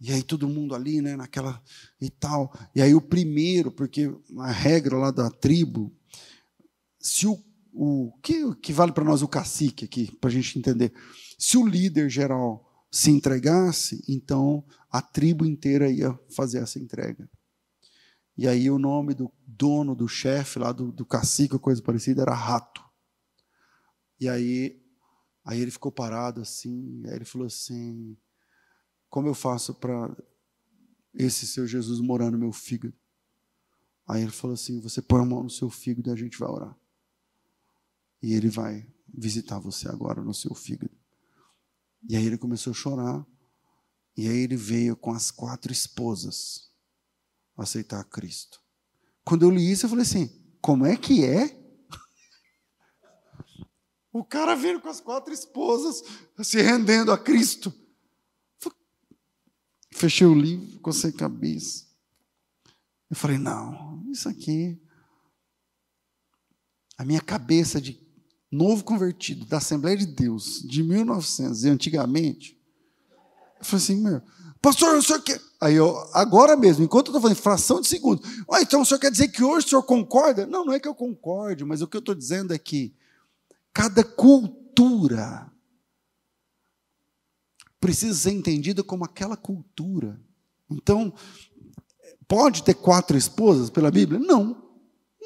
E 0.00 0.12
aí 0.12 0.22
todo 0.22 0.48
mundo 0.48 0.74
ali, 0.74 1.02
né, 1.02 1.16
naquela 1.16 1.62
e 2.00 2.08
tal. 2.08 2.52
E 2.74 2.80
aí 2.80 2.94
o 2.94 3.00
primeiro, 3.00 3.70
porque 3.70 4.10
a 4.38 4.50
regra 4.50 4.96
lá 4.96 5.10
da 5.10 5.28
tribo 5.28 5.92
se 7.08 7.26
o, 7.26 7.42
o 7.72 8.12
que, 8.22 8.54
que 8.56 8.72
vale 8.72 8.92
para 8.92 9.02
nós 9.02 9.22
o 9.22 9.28
cacique 9.28 9.86
aqui, 9.86 10.14
para 10.16 10.28
a 10.28 10.32
gente 10.32 10.58
entender, 10.58 10.92
se 11.38 11.56
o 11.56 11.66
líder 11.66 12.10
geral 12.10 12.86
se 12.90 13.10
entregasse, 13.10 14.04
então 14.06 14.62
a 14.90 15.00
tribo 15.00 15.46
inteira 15.46 15.90
ia 15.90 16.12
fazer 16.28 16.58
essa 16.58 16.78
entrega. 16.78 17.28
E 18.36 18.46
aí 18.46 18.70
o 18.70 18.78
nome 18.78 19.14
do 19.14 19.32
dono, 19.46 19.94
do 19.94 20.06
chefe 20.06 20.58
lá, 20.58 20.70
do, 20.70 20.92
do 20.92 21.06
cacique, 21.06 21.54
ou 21.54 21.60
coisa 21.60 21.82
parecida, 21.82 22.22
era 22.22 22.34
Rato. 22.34 22.84
E 24.20 24.28
aí, 24.28 24.80
aí 25.44 25.60
ele 25.60 25.70
ficou 25.70 25.90
parado 25.90 26.42
assim, 26.42 27.02
aí 27.06 27.14
ele 27.14 27.24
falou 27.24 27.46
assim, 27.46 28.16
como 29.08 29.28
eu 29.28 29.34
faço 29.34 29.74
para 29.74 30.14
esse 31.14 31.46
seu 31.46 31.66
Jesus 31.66 32.00
morar 32.00 32.30
no 32.30 32.38
meu 32.38 32.52
fígado? 32.52 32.94
Aí 34.06 34.22
ele 34.22 34.30
falou 34.30 34.54
assim, 34.54 34.80
você 34.80 35.00
põe 35.00 35.22
a 35.22 35.24
mão 35.24 35.42
no 35.42 35.50
seu 35.50 35.70
fígado 35.70 36.10
e 36.10 36.12
a 36.12 36.16
gente 36.16 36.38
vai 36.38 36.48
orar. 36.48 36.77
E 38.22 38.34
ele 38.34 38.48
vai 38.48 38.86
visitar 39.12 39.58
você 39.58 39.88
agora 39.88 40.22
no 40.22 40.34
seu 40.34 40.54
fígado. 40.54 40.96
E 42.08 42.16
aí 42.16 42.26
ele 42.26 42.38
começou 42.38 42.70
a 42.72 42.74
chorar. 42.74 43.26
E 44.16 44.28
aí 44.28 44.38
ele 44.38 44.56
veio 44.56 44.96
com 44.96 45.12
as 45.12 45.30
quatro 45.30 45.72
esposas 45.72 46.68
aceitar 47.56 48.04
Cristo. 48.04 48.60
Quando 49.24 49.42
eu 49.42 49.50
li 49.50 49.70
isso, 49.70 49.86
eu 49.86 49.90
falei 49.90 50.02
assim: 50.02 50.28
como 50.60 50.86
é 50.86 50.96
que 50.96 51.24
é? 51.24 51.56
O 54.10 54.24
cara 54.24 54.56
vindo 54.56 54.80
com 54.80 54.88
as 54.88 55.00
quatro 55.00 55.32
esposas, 55.32 56.02
se 56.42 56.60
rendendo 56.60 57.12
a 57.12 57.18
Cristo. 57.18 57.72
Fechei 59.92 60.26
o 60.26 60.34
livro, 60.34 60.80
cocei 60.80 61.10
a 61.10 61.16
cabeça. 61.16 61.86
Eu 63.10 63.16
falei, 63.16 63.38
não, 63.38 64.04
isso 64.10 64.28
aqui. 64.28 64.80
A 66.96 67.04
minha 67.04 67.20
cabeça 67.20 67.80
de 67.80 68.07
novo 68.50 68.84
convertido 68.84 69.44
da 69.44 69.58
Assembleia 69.58 69.96
de 69.96 70.06
Deus, 70.06 70.62
de 70.62 70.82
1900 70.82 71.64
e 71.64 71.68
antigamente. 71.68 72.58
Eu 73.58 73.64
falei 73.64 73.84
assim, 73.84 73.96
meu, 73.96 74.22
pastor, 74.62 74.96
o 74.96 75.02
senhor 75.02 75.22
quer. 75.22 75.40
Aí 75.60 75.74
eu, 75.74 75.96
agora 76.14 76.56
mesmo, 76.56 76.84
enquanto 76.84 77.08
eu 77.08 77.10
estou 77.10 77.20
falando, 77.20 77.36
fração 77.36 77.80
de 77.80 77.88
segundo. 77.88 78.22
Ah, 78.50 78.62
então 78.62 78.80
o 78.80 78.84
senhor 78.84 79.00
quer 79.00 79.10
dizer 79.10 79.28
que 79.28 79.42
hoje 79.42 79.66
o 79.66 79.68
senhor 79.70 79.82
concorda? 79.82 80.46
Não, 80.46 80.64
não 80.64 80.72
é 80.72 80.80
que 80.80 80.88
eu 80.88 80.94
concorde, 80.94 81.64
mas 81.64 81.82
o 81.82 81.88
que 81.88 81.96
eu 81.96 82.00
estou 82.00 82.14
dizendo 82.14 82.54
é 82.54 82.58
que 82.58 82.94
cada 83.72 84.04
cultura 84.04 85.50
precisa 87.80 88.14
ser 88.14 88.32
entendida 88.32 88.82
como 88.82 89.04
aquela 89.04 89.36
cultura. 89.36 90.20
Então, 90.70 91.12
pode 92.26 92.62
ter 92.62 92.74
quatro 92.74 93.16
esposas 93.16 93.70
pela 93.70 93.90
Bíblia? 93.90 94.20
Não. 94.20 94.67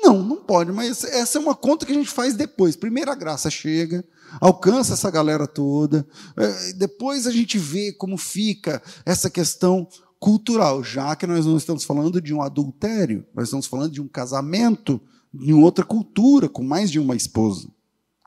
Não, 0.02 0.20
não 0.22 0.36
pode, 0.36 0.72
mas 0.72 1.04
essa 1.04 1.38
é 1.38 1.40
uma 1.40 1.54
conta 1.54 1.86
que 1.86 1.92
a 1.92 1.94
gente 1.94 2.10
faz 2.10 2.34
depois. 2.34 2.74
Primeiro 2.74 3.10
a 3.10 3.14
graça 3.14 3.48
chega, 3.48 4.04
alcança 4.40 4.94
essa 4.94 5.10
galera 5.10 5.46
toda, 5.46 6.06
é, 6.36 6.72
depois 6.72 7.26
a 7.26 7.30
gente 7.30 7.56
vê 7.56 7.92
como 7.92 8.18
fica 8.18 8.82
essa 9.06 9.30
questão 9.30 9.86
cultural, 10.18 10.82
já 10.82 11.14
que 11.14 11.26
nós 11.26 11.46
não 11.46 11.56
estamos 11.56 11.84
falando 11.84 12.20
de 12.20 12.34
um 12.34 12.42
adultério, 12.42 13.26
nós 13.34 13.44
estamos 13.44 13.66
falando 13.66 13.92
de 13.92 14.00
um 14.00 14.08
casamento 14.08 15.00
em 15.34 15.52
outra 15.52 15.84
cultura, 15.84 16.48
com 16.48 16.62
mais 16.62 16.90
de 16.90 16.98
uma 16.98 17.16
esposa. 17.16 17.68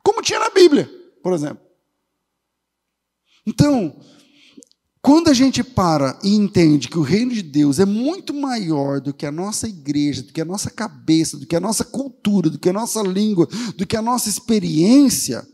Como 0.04 0.22
tinha 0.22 0.40
na 0.40 0.50
Bíblia, 0.50 0.90
por 1.22 1.34
exemplo. 1.34 1.64
Então, 3.46 3.96
quando 5.06 5.28
a 5.28 5.36
gente 5.36 5.64
para 5.64 6.20
e 6.24 6.34
entende 6.34 6.90
que 6.90 6.98
o 6.98 7.04
reino 7.04 7.32
de 7.32 7.44
Deus 7.44 7.78
é 7.78 7.86
muito 7.86 8.34
maior 8.34 9.00
do 9.00 9.14
que 9.14 9.28
a 9.28 9.32
nossa 9.32 9.68
igreja, 9.68 10.24
do 10.24 10.34
que 10.34 10.42
a 10.42 10.46
nossa 10.46 10.72
cabeça, 10.72 11.38
do 11.38 11.46
que 11.46 11.56
a 11.56 11.60
nossa 11.60 11.86
cultura, 11.86 12.50
do 12.50 12.58
que 12.58 12.70
a 12.70 12.74
nossa 12.74 13.04
língua, 13.04 13.48
do 13.78 13.86
que 13.86 13.96
a 13.96 14.02
nossa 14.02 14.30
experiência, 14.30 15.48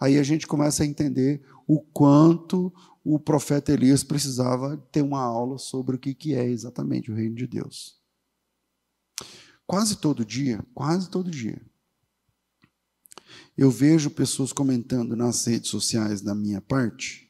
aí 0.00 0.18
a 0.18 0.22
gente 0.22 0.46
começa 0.46 0.82
a 0.82 0.86
entender 0.86 1.42
o 1.68 1.78
quanto 1.78 2.72
o 3.04 3.18
profeta 3.18 3.70
Elias 3.70 4.02
precisava 4.02 4.78
ter 4.90 5.02
uma 5.02 5.20
aula 5.20 5.58
sobre 5.58 5.96
o 5.96 5.98
que 5.98 6.34
é 6.34 6.48
exatamente 6.48 7.12
o 7.12 7.14
reino 7.14 7.34
de 7.34 7.46
Deus. 7.46 8.00
Quase 9.66 9.98
todo 9.98 10.24
dia, 10.24 10.64
quase 10.72 11.10
todo 11.10 11.30
dia, 11.30 11.60
eu 13.58 13.70
vejo 13.70 14.08
pessoas 14.08 14.54
comentando 14.54 15.14
nas 15.14 15.44
redes 15.44 15.68
sociais 15.68 16.22
da 16.22 16.34
minha 16.34 16.62
parte 16.62 17.29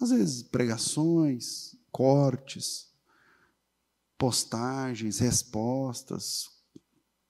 às 0.00 0.10
vezes, 0.10 0.42
pregações, 0.42 1.76
cortes, 1.90 2.88
postagens, 4.16 5.18
respostas, 5.18 6.50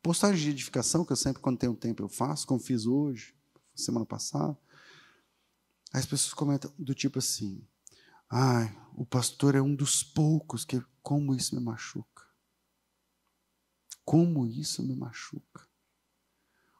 postagens 0.02 0.40
de 0.40 0.50
edificação, 0.50 1.04
que 1.04 1.12
eu 1.12 1.16
sempre, 1.16 1.42
quando 1.42 1.58
tenho 1.58 1.74
tempo, 1.74 2.02
eu 2.02 2.08
faço, 2.08 2.46
como 2.46 2.60
fiz 2.60 2.86
hoje, 2.86 3.34
semana 3.74 4.06
passada. 4.06 4.56
As 5.92 6.04
pessoas 6.04 6.34
comentam 6.34 6.72
do 6.78 6.94
tipo 6.94 7.18
assim: 7.18 7.66
ai, 8.28 8.76
o 8.94 9.06
pastor 9.06 9.54
é 9.54 9.62
um 9.62 9.74
dos 9.74 10.02
poucos 10.02 10.64
que. 10.64 10.82
Como 11.02 11.34
isso 11.34 11.54
me 11.54 11.62
machuca? 11.62 12.24
Como 14.04 14.46
isso 14.46 14.82
me 14.82 14.94
machuca? 14.94 15.66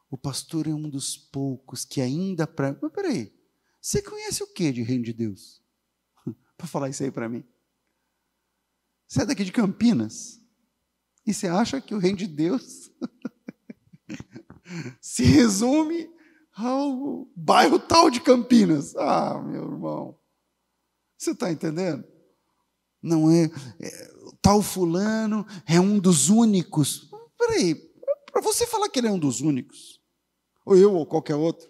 O 0.07 0.15
pastor 0.17 0.67
é 0.67 0.73
um 0.73 0.87
dos 0.87 1.17
poucos 1.17 1.83
que 1.83 1.99
ainda 1.99 2.45
prega. 2.45 2.77
Mas 2.79 2.91
peraí, 2.91 3.33
você 3.81 4.03
conhece 4.03 4.43
o 4.43 4.53
que 4.53 4.71
de 4.71 4.83
reino 4.83 5.03
de 5.03 5.13
Deus? 5.13 5.63
Para 6.59 6.67
falar 6.67 6.89
isso 6.89 7.01
aí 7.01 7.09
para 7.09 7.29
mim. 7.29 7.43
Você 9.07 9.21
é 9.21 9.25
daqui 9.25 9.45
de 9.45 9.51
Campinas 9.51 10.41
e 11.25 11.33
você 11.33 11.47
acha 11.47 11.79
que 11.79 11.95
o 11.95 11.97
reino 11.97 12.17
de 12.17 12.27
Deus 12.27 12.91
se 14.99 15.23
resume 15.23 16.11
ao 16.53 17.25
bairro 17.33 17.79
tal 17.79 18.11
de 18.11 18.19
Campinas? 18.19 18.93
Ah, 18.97 19.41
meu 19.41 19.63
irmão, 19.63 20.19
você 21.17 21.31
está 21.31 21.49
entendendo? 21.49 22.05
Não 23.01 23.31
é, 23.31 23.45
é, 23.79 24.11
tal 24.41 24.61
fulano 24.61 25.47
é 25.65 25.79
um 25.79 25.97
dos 25.97 26.27
únicos. 26.27 27.09
Peraí, 27.37 27.73
para 28.29 28.41
você 28.41 28.67
falar 28.67 28.89
que 28.89 28.99
ele 28.99 29.07
é 29.07 29.11
um 29.11 29.17
dos 29.17 29.39
únicos, 29.39 30.01
ou 30.65 30.75
eu 30.75 30.93
ou 30.93 31.05
qualquer 31.05 31.35
outro, 31.35 31.69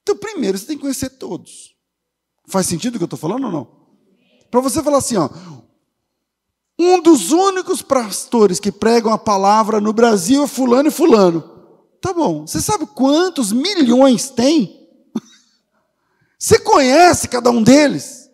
então 0.00 0.16
primeiro 0.16 0.56
você 0.56 0.66
tem 0.66 0.76
que 0.76 0.82
conhecer 0.82 1.10
todos. 1.10 1.76
Faz 2.48 2.66
sentido 2.66 2.94
o 2.94 2.98
que 2.98 3.04
eu 3.04 3.06
estou 3.06 3.18
falando 3.18 3.44
ou 3.44 3.52
não? 3.52 3.81
Para 4.52 4.60
você 4.60 4.82
falar 4.82 4.98
assim, 4.98 5.16
ó, 5.16 5.30
um 6.78 7.00
dos 7.00 7.32
únicos 7.32 7.80
pastores 7.80 8.60
que 8.60 8.70
pregam 8.70 9.10
a 9.10 9.16
palavra 9.16 9.80
no 9.80 9.94
Brasil 9.94 10.44
é 10.44 10.46
fulano 10.46 10.88
e 10.88 10.92
fulano. 10.92 11.42
Tá 12.02 12.12
bom. 12.12 12.46
Você 12.46 12.60
sabe 12.60 12.84
quantos 12.84 13.50
milhões 13.50 14.28
tem? 14.28 14.78
Você 16.38 16.58
conhece 16.58 17.28
cada 17.28 17.50
um 17.50 17.62
deles? 17.62 18.28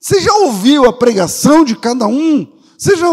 Você 0.00 0.20
já 0.20 0.34
ouviu 0.38 0.86
a 0.86 0.92
pregação 0.92 1.64
de 1.64 1.76
cada 1.76 2.08
um? 2.08 2.52
Você 2.76 2.96
já... 2.96 3.06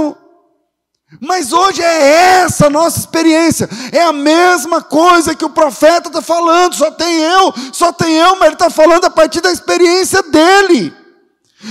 Mas 1.19 1.53
hoje 1.53 1.83
é 1.83 2.39
essa 2.41 2.65
a 2.65 2.69
nossa 2.71 2.97
experiência. 2.97 3.69
É 3.91 4.01
a 4.01 4.13
mesma 4.13 4.81
coisa 4.81 5.35
que 5.35 5.45
o 5.45 5.49
profeta 5.51 6.09
está 6.09 6.23
falando. 6.23 6.73
Só 6.73 6.89
tem 6.89 7.19
eu, 7.19 7.53
só 7.71 7.93
tem 7.93 8.17
eu, 8.17 8.31
mas 8.37 8.45
ele 8.45 8.53
está 8.53 8.71
falando 8.71 9.05
a 9.05 9.11
partir 9.11 9.41
da 9.41 9.51
experiência 9.51 10.23
dele 10.23 11.00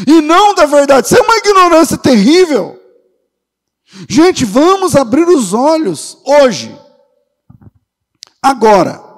e 0.06 0.20
não 0.20 0.54
da 0.54 0.66
verdade. 0.66 1.06
Isso 1.06 1.16
é 1.16 1.20
uma 1.20 1.36
ignorância 1.36 1.96
terrível. 1.96 2.78
Gente, 4.08 4.44
vamos 4.44 4.94
abrir 4.94 5.26
os 5.28 5.52
olhos 5.52 6.18
hoje, 6.24 6.76
agora. 8.42 9.08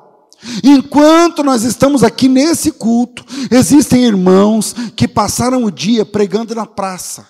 Enquanto 0.64 1.44
nós 1.44 1.62
estamos 1.62 2.02
aqui 2.02 2.26
nesse 2.26 2.72
culto, 2.72 3.24
existem 3.50 4.04
irmãos 4.04 4.74
que 4.96 5.06
passaram 5.06 5.62
o 5.64 5.70
dia 5.70 6.04
pregando 6.04 6.54
na 6.54 6.66
praça. 6.66 7.28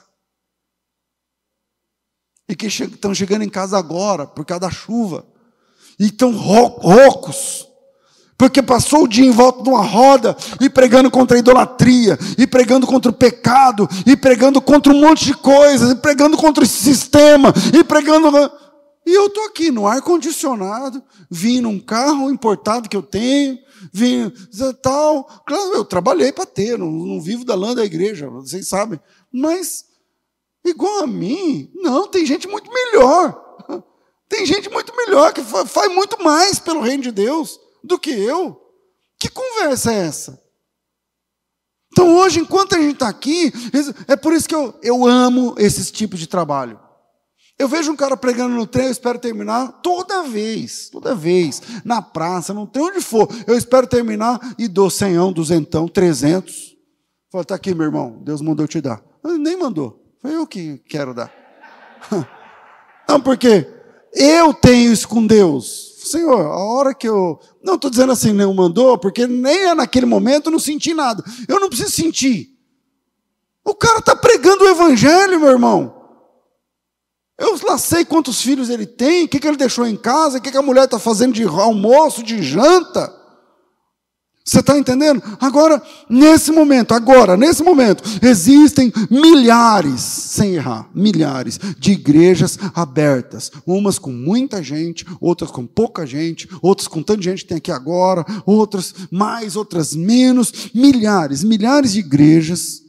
E 2.48 2.56
que 2.56 2.66
estão 2.66 3.14
chegando 3.14 3.42
em 3.42 3.50
casa 3.50 3.76
agora 3.76 4.26
por 4.26 4.44
causa 4.44 4.60
da 4.60 4.70
chuva. 4.70 5.26
E 5.98 6.06
estão 6.06 6.32
roucos 6.32 7.66
porque 8.42 8.60
passou 8.60 9.04
o 9.04 9.08
dia 9.08 9.24
em 9.24 9.30
volta 9.30 9.62
de 9.62 9.68
uma 9.68 9.84
roda 9.84 10.36
e 10.60 10.68
pregando 10.68 11.08
contra 11.12 11.36
a 11.36 11.38
idolatria, 11.38 12.18
e 12.36 12.44
pregando 12.44 12.88
contra 12.88 13.08
o 13.08 13.14
pecado, 13.14 13.88
e 14.04 14.16
pregando 14.16 14.60
contra 14.60 14.92
um 14.92 14.98
monte 14.98 15.26
de 15.26 15.34
coisas, 15.34 15.92
e 15.92 15.94
pregando 15.94 16.36
contra 16.36 16.64
esse 16.64 16.76
sistema, 16.76 17.54
e 17.72 17.84
pregando. 17.84 18.28
E 19.06 19.14
eu 19.14 19.26
estou 19.26 19.44
aqui 19.44 19.70
no 19.70 19.86
ar-condicionado, 19.86 21.00
vim 21.30 21.60
num 21.60 21.78
carro 21.78 22.32
importado 22.32 22.88
que 22.88 22.96
eu 22.96 23.02
tenho, 23.04 23.56
vim 23.92 24.32
tal. 24.82 25.22
Claro, 25.46 25.74
eu 25.74 25.84
trabalhei 25.84 26.32
para 26.32 26.44
ter, 26.44 26.76
não, 26.76 26.90
não 26.90 27.20
vivo 27.20 27.44
da 27.44 27.54
lã 27.54 27.76
da 27.76 27.84
igreja, 27.84 28.28
vocês 28.28 28.66
sabem. 28.66 28.98
Mas, 29.32 29.84
igual 30.64 31.04
a 31.04 31.06
mim, 31.06 31.70
não, 31.76 32.08
tem 32.08 32.26
gente 32.26 32.48
muito 32.48 32.68
melhor. 32.72 33.40
Tem 34.28 34.46
gente 34.46 34.70
muito 34.70 34.96
melhor, 34.96 35.30
que 35.30 35.42
faz 35.42 35.94
muito 35.94 36.24
mais 36.24 36.58
pelo 36.58 36.80
reino 36.80 37.02
de 37.02 37.12
Deus 37.12 37.60
do 37.82 37.98
que 37.98 38.10
eu. 38.10 38.60
Que 39.18 39.28
conversa 39.28 39.92
é 39.92 40.06
essa? 40.06 40.42
Então, 41.92 42.16
hoje, 42.16 42.40
enquanto 42.40 42.74
a 42.74 42.80
gente 42.80 42.94
está 42.94 43.08
aqui, 43.08 43.52
é 44.08 44.16
por 44.16 44.32
isso 44.32 44.48
que 44.48 44.54
eu, 44.54 44.74
eu 44.82 45.06
amo 45.06 45.54
esses 45.58 45.90
tipos 45.90 46.18
de 46.18 46.26
trabalho. 46.26 46.80
Eu 47.58 47.68
vejo 47.68 47.92
um 47.92 47.96
cara 47.96 48.16
pregando 48.16 48.54
no 48.56 48.66
trem, 48.66 48.86
eu 48.86 48.92
espero 48.92 49.18
terminar 49.18 49.80
toda 49.82 50.22
vez, 50.22 50.88
toda 50.90 51.14
vez, 51.14 51.62
na 51.84 52.00
praça, 52.00 52.54
não 52.54 52.66
tem 52.66 52.82
onde 52.82 53.00
for. 53.00 53.28
Eu 53.46 53.56
espero 53.56 53.86
terminar 53.86 54.40
e 54.58 54.66
dou 54.66 54.88
senhão, 54.88 55.32
duzentão, 55.32 55.86
trezentos. 55.86 56.74
Fala, 57.30 57.42
está 57.42 57.54
aqui, 57.54 57.74
meu 57.74 57.86
irmão, 57.86 58.20
Deus 58.24 58.40
mandou 58.40 58.66
te 58.66 58.80
dar. 58.80 59.02
Ele 59.24 59.38
nem 59.38 59.56
mandou, 59.56 60.02
foi 60.20 60.34
eu 60.34 60.46
que 60.46 60.78
quero 60.88 61.14
dar. 61.14 61.32
Não, 63.08 63.20
porque 63.20 63.68
eu 64.14 64.52
tenho 64.54 64.92
isso 64.92 65.06
com 65.06 65.26
Deus. 65.26 65.91
Senhor, 66.06 66.40
a 66.40 66.56
hora 66.56 66.94
que 66.94 67.08
eu. 67.08 67.38
Não 67.62 67.74
estou 67.74 67.90
dizendo 67.90 68.12
assim, 68.12 68.32
não 68.32 68.52
mandou, 68.54 68.98
porque 68.98 69.26
nem 69.26 69.64
é 69.64 69.74
naquele 69.74 70.06
momento 70.06 70.46
eu 70.46 70.52
não 70.52 70.58
senti 70.58 70.94
nada. 70.94 71.22
Eu 71.48 71.60
não 71.60 71.68
preciso 71.68 71.90
sentir. 71.90 72.50
O 73.64 73.74
cara 73.74 73.98
está 73.98 74.16
pregando 74.16 74.64
o 74.64 74.68
evangelho, 74.68 75.38
meu 75.38 75.50
irmão. 75.50 76.02
Eu 77.38 77.58
lá 77.64 77.78
sei 77.78 78.04
quantos 78.04 78.40
filhos 78.40 78.70
ele 78.70 78.86
tem, 78.86 79.24
o 79.24 79.28
que, 79.28 79.40
que 79.40 79.48
ele 79.48 79.56
deixou 79.56 79.86
em 79.86 79.96
casa, 79.96 80.38
o 80.38 80.40
que, 80.40 80.50
que 80.50 80.56
a 80.56 80.62
mulher 80.62 80.84
está 80.84 80.98
fazendo 80.98 81.32
de 81.32 81.44
almoço, 81.44 82.22
de 82.22 82.42
janta. 82.42 83.21
Você 84.44 84.58
está 84.58 84.76
entendendo? 84.76 85.22
Agora, 85.40 85.80
nesse 86.10 86.50
momento, 86.50 86.92
agora, 86.92 87.36
nesse 87.36 87.62
momento, 87.62 88.02
existem 88.20 88.92
milhares, 89.08 90.00
sem 90.00 90.54
errar, 90.54 90.90
milhares 90.92 91.58
de 91.78 91.92
igrejas 91.92 92.58
abertas. 92.74 93.52
Umas 93.64 94.00
com 94.00 94.10
muita 94.10 94.60
gente, 94.60 95.06
outras 95.20 95.50
com 95.50 95.64
pouca 95.64 96.04
gente, 96.04 96.48
outras 96.60 96.88
com 96.88 97.02
tanta 97.02 97.22
gente 97.22 97.42
que 97.42 97.48
tem 97.48 97.58
aqui 97.58 97.70
agora, 97.70 98.24
outras 98.44 98.92
mais, 99.12 99.54
outras 99.54 99.94
menos. 99.94 100.70
Milhares, 100.74 101.44
milhares 101.44 101.92
de 101.92 102.00
igrejas 102.00 102.82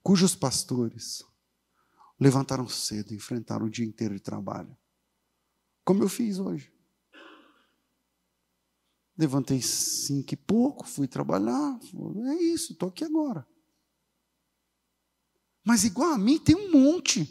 cujos 0.00 0.34
pastores 0.34 1.24
levantaram 2.20 2.68
cedo, 2.68 3.14
enfrentaram 3.14 3.66
o 3.66 3.70
dia 3.70 3.84
inteiro 3.84 4.14
de 4.14 4.20
trabalho. 4.20 4.76
Como 5.84 6.02
eu 6.02 6.08
fiz 6.08 6.38
hoje. 6.38 6.72
Levantei 9.18 9.60
cinco 9.60 10.32
e 10.32 10.36
pouco, 10.36 10.86
fui 10.86 11.08
trabalhar. 11.08 11.76
É 12.28 12.34
isso, 12.34 12.72
estou 12.72 12.88
aqui 12.88 13.02
agora. 13.02 13.44
Mas 15.64 15.82
igual 15.82 16.12
a 16.12 16.18
mim, 16.18 16.38
tem 16.38 16.54
um 16.54 16.70
monte. 16.70 17.28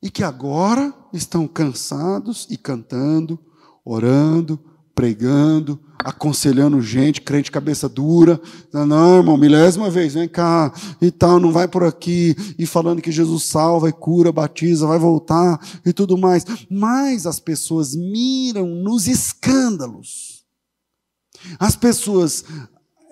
E 0.00 0.08
que 0.08 0.22
agora 0.22 0.94
estão 1.12 1.48
cansados 1.48 2.46
e 2.48 2.56
cantando, 2.56 3.38
orando, 3.84 4.62
pregando, 4.94 5.82
aconselhando 5.98 6.80
gente, 6.80 7.20
crente 7.20 7.50
cabeça 7.50 7.88
dura. 7.88 8.40
Não, 8.72 9.16
irmão, 9.16 9.36
milésima 9.36 9.90
vez, 9.90 10.14
vem 10.14 10.28
cá 10.28 10.72
e 11.02 11.10
tal, 11.10 11.40
não 11.40 11.50
vai 11.50 11.66
por 11.66 11.82
aqui. 11.82 12.36
E 12.56 12.64
falando 12.64 13.02
que 13.02 13.10
Jesus 13.10 13.42
salva 13.42 13.88
e 13.88 13.92
cura, 13.92 14.30
batiza, 14.30 14.86
vai 14.86 15.00
voltar 15.00 15.58
e 15.84 15.92
tudo 15.92 16.16
mais. 16.16 16.44
Mas 16.70 17.26
as 17.26 17.40
pessoas 17.40 17.96
miram 17.96 18.66
nos 18.66 19.08
escândalos 19.08 20.33
as 21.58 21.76
pessoas, 21.76 22.44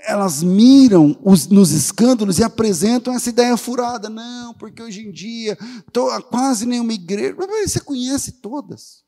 elas 0.00 0.42
miram 0.42 1.18
os, 1.22 1.48
nos 1.48 1.70
escândalos 1.70 2.38
e 2.38 2.44
apresentam 2.44 3.14
essa 3.14 3.28
ideia 3.28 3.56
furada. 3.56 4.08
Não, 4.08 4.54
porque 4.54 4.82
hoje 4.82 5.06
em 5.06 5.12
dia 5.12 5.56
tô, 5.92 6.08
quase 6.24 6.66
nenhuma 6.66 6.92
igreja. 6.92 7.34
Mas 7.36 7.72
você 7.72 7.80
conhece 7.80 8.32
todas. 8.32 9.02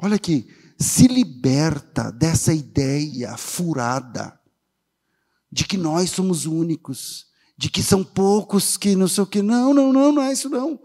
Olha 0.00 0.16
aqui, 0.16 0.48
se 0.78 1.08
liberta 1.08 2.12
dessa 2.12 2.52
ideia 2.52 3.36
furada 3.36 4.38
de 5.50 5.64
que 5.64 5.76
nós 5.76 6.10
somos 6.10 6.46
únicos, 6.46 7.26
de 7.56 7.68
que 7.68 7.82
são 7.82 8.04
poucos 8.04 8.76
que 8.76 8.94
não 8.94 9.08
sei 9.08 9.24
o 9.24 9.26
que. 9.26 9.42
Não, 9.42 9.74
não, 9.74 9.92
não, 9.92 10.12
não 10.12 10.22
é 10.22 10.32
isso 10.32 10.48
não. 10.48 10.78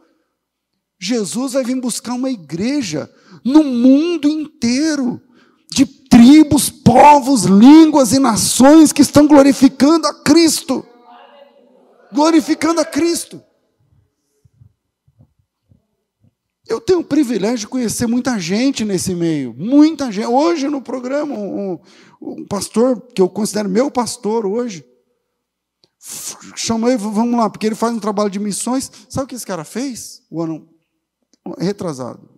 Jesus 1.00 1.54
vai 1.54 1.64
vir 1.64 1.80
buscar 1.80 2.14
uma 2.14 2.30
igreja 2.30 3.14
no 3.44 3.64
mundo 3.64 4.28
inteiro 4.28 5.22
de 5.74 5.86
tribos, 5.86 6.70
povos, 6.70 7.44
línguas 7.44 8.14
e 8.14 8.20
nações 8.20 8.92
que 8.92 9.02
estão 9.02 9.28
glorificando 9.28 10.08
a 10.08 10.14
Cristo. 10.14 10.86
Glorificando 12.14 12.80
a 12.82 12.86
Cristo. 12.86 13.42
Eu 16.68 16.80
tenho 16.80 17.00
o 17.00 17.04
privilégio 17.04 17.60
de 17.60 17.68
conhecer 17.68 18.08
muita 18.08 18.40
gente 18.40 18.86
nesse 18.86 19.14
meio, 19.14 19.54
muita 19.58 20.12
gente. 20.12 20.28
Hoje 20.28 20.70
no 20.70 20.82
programa, 20.82 21.36
um, 21.36 21.80
um 22.22 22.46
pastor 22.46 23.02
que 23.14 23.22
eu 23.22 23.28
considero 23.28 23.68
meu 23.68 23.92
pastor 23.92 24.46
hoje, 24.46 24.86
chamou 26.56 26.90
ele, 26.90 26.98
vamos 26.98 27.38
lá, 27.38 27.50
porque 27.50 27.66
ele 27.66 27.76
faz 27.76 27.94
um 27.94 28.00
trabalho 28.00 28.30
de 28.30 28.40
missões. 28.40 28.92
Sabe 29.10 29.26
o 29.26 29.28
que 29.28 29.36
esse 29.36 29.46
cara 29.46 29.64
fez? 29.64 30.22
O 30.32 30.42
ano 30.42 30.68
retrasado. 31.60 32.30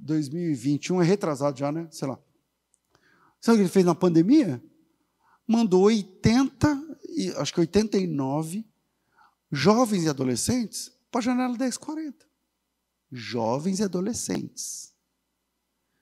2021 0.00 1.02
é 1.02 1.04
retrasado 1.04 1.58
já, 1.58 1.70
né? 1.70 1.88
Sei 1.90 2.08
lá. 2.08 2.18
Sabe 3.40 3.56
o 3.56 3.58
que 3.58 3.62
ele 3.62 3.72
fez 3.72 3.84
na 3.84 3.94
pandemia? 3.94 4.62
Mandou 5.46 5.82
80, 5.82 6.98
acho 7.38 7.54
que 7.54 7.60
89 7.60 8.64
jovens 9.50 10.04
e 10.04 10.08
adolescentes 10.08 10.92
para 11.10 11.20
a 11.20 11.22
janela 11.22 11.56
1040. 11.56 12.26
Jovens 13.10 13.80
e 13.80 13.82
adolescentes. 13.82 14.94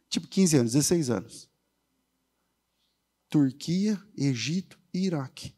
Tipo 0.09 0.26
15 0.26 0.57
anos, 0.57 0.72
16 0.72 1.11
anos. 1.11 1.51
Turquia, 3.28 4.01
Egito 4.16 4.78
e 4.92 5.07
Iraque. 5.07 5.55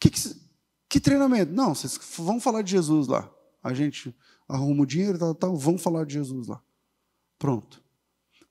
Que, 0.00 0.10
que, 0.10 0.20
que 0.88 1.00
treinamento? 1.00 1.52
Não, 1.52 1.74
vocês 1.74 1.98
vão 2.16 2.40
falar 2.40 2.62
de 2.62 2.72
Jesus 2.72 3.08
lá. 3.08 3.30
A 3.62 3.74
gente 3.74 4.14
arruma 4.48 4.82
o 4.82 4.86
dinheiro, 4.86 5.18
tal, 5.18 5.34
tal, 5.34 5.56
vão 5.56 5.76
falar 5.76 6.04
de 6.04 6.14
Jesus 6.14 6.46
lá. 6.46 6.62
Pronto. 7.38 7.82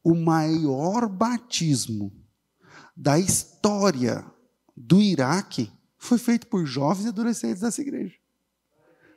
O 0.03 0.15
maior 0.15 1.07
batismo 1.07 2.11
da 2.95 3.19
história 3.19 4.25
do 4.75 5.01
Iraque 5.01 5.71
foi 5.97 6.17
feito 6.17 6.47
por 6.47 6.65
jovens 6.65 7.05
e 7.05 7.09
adolescentes 7.09 7.61
dessa 7.61 7.81
igreja. 7.81 8.15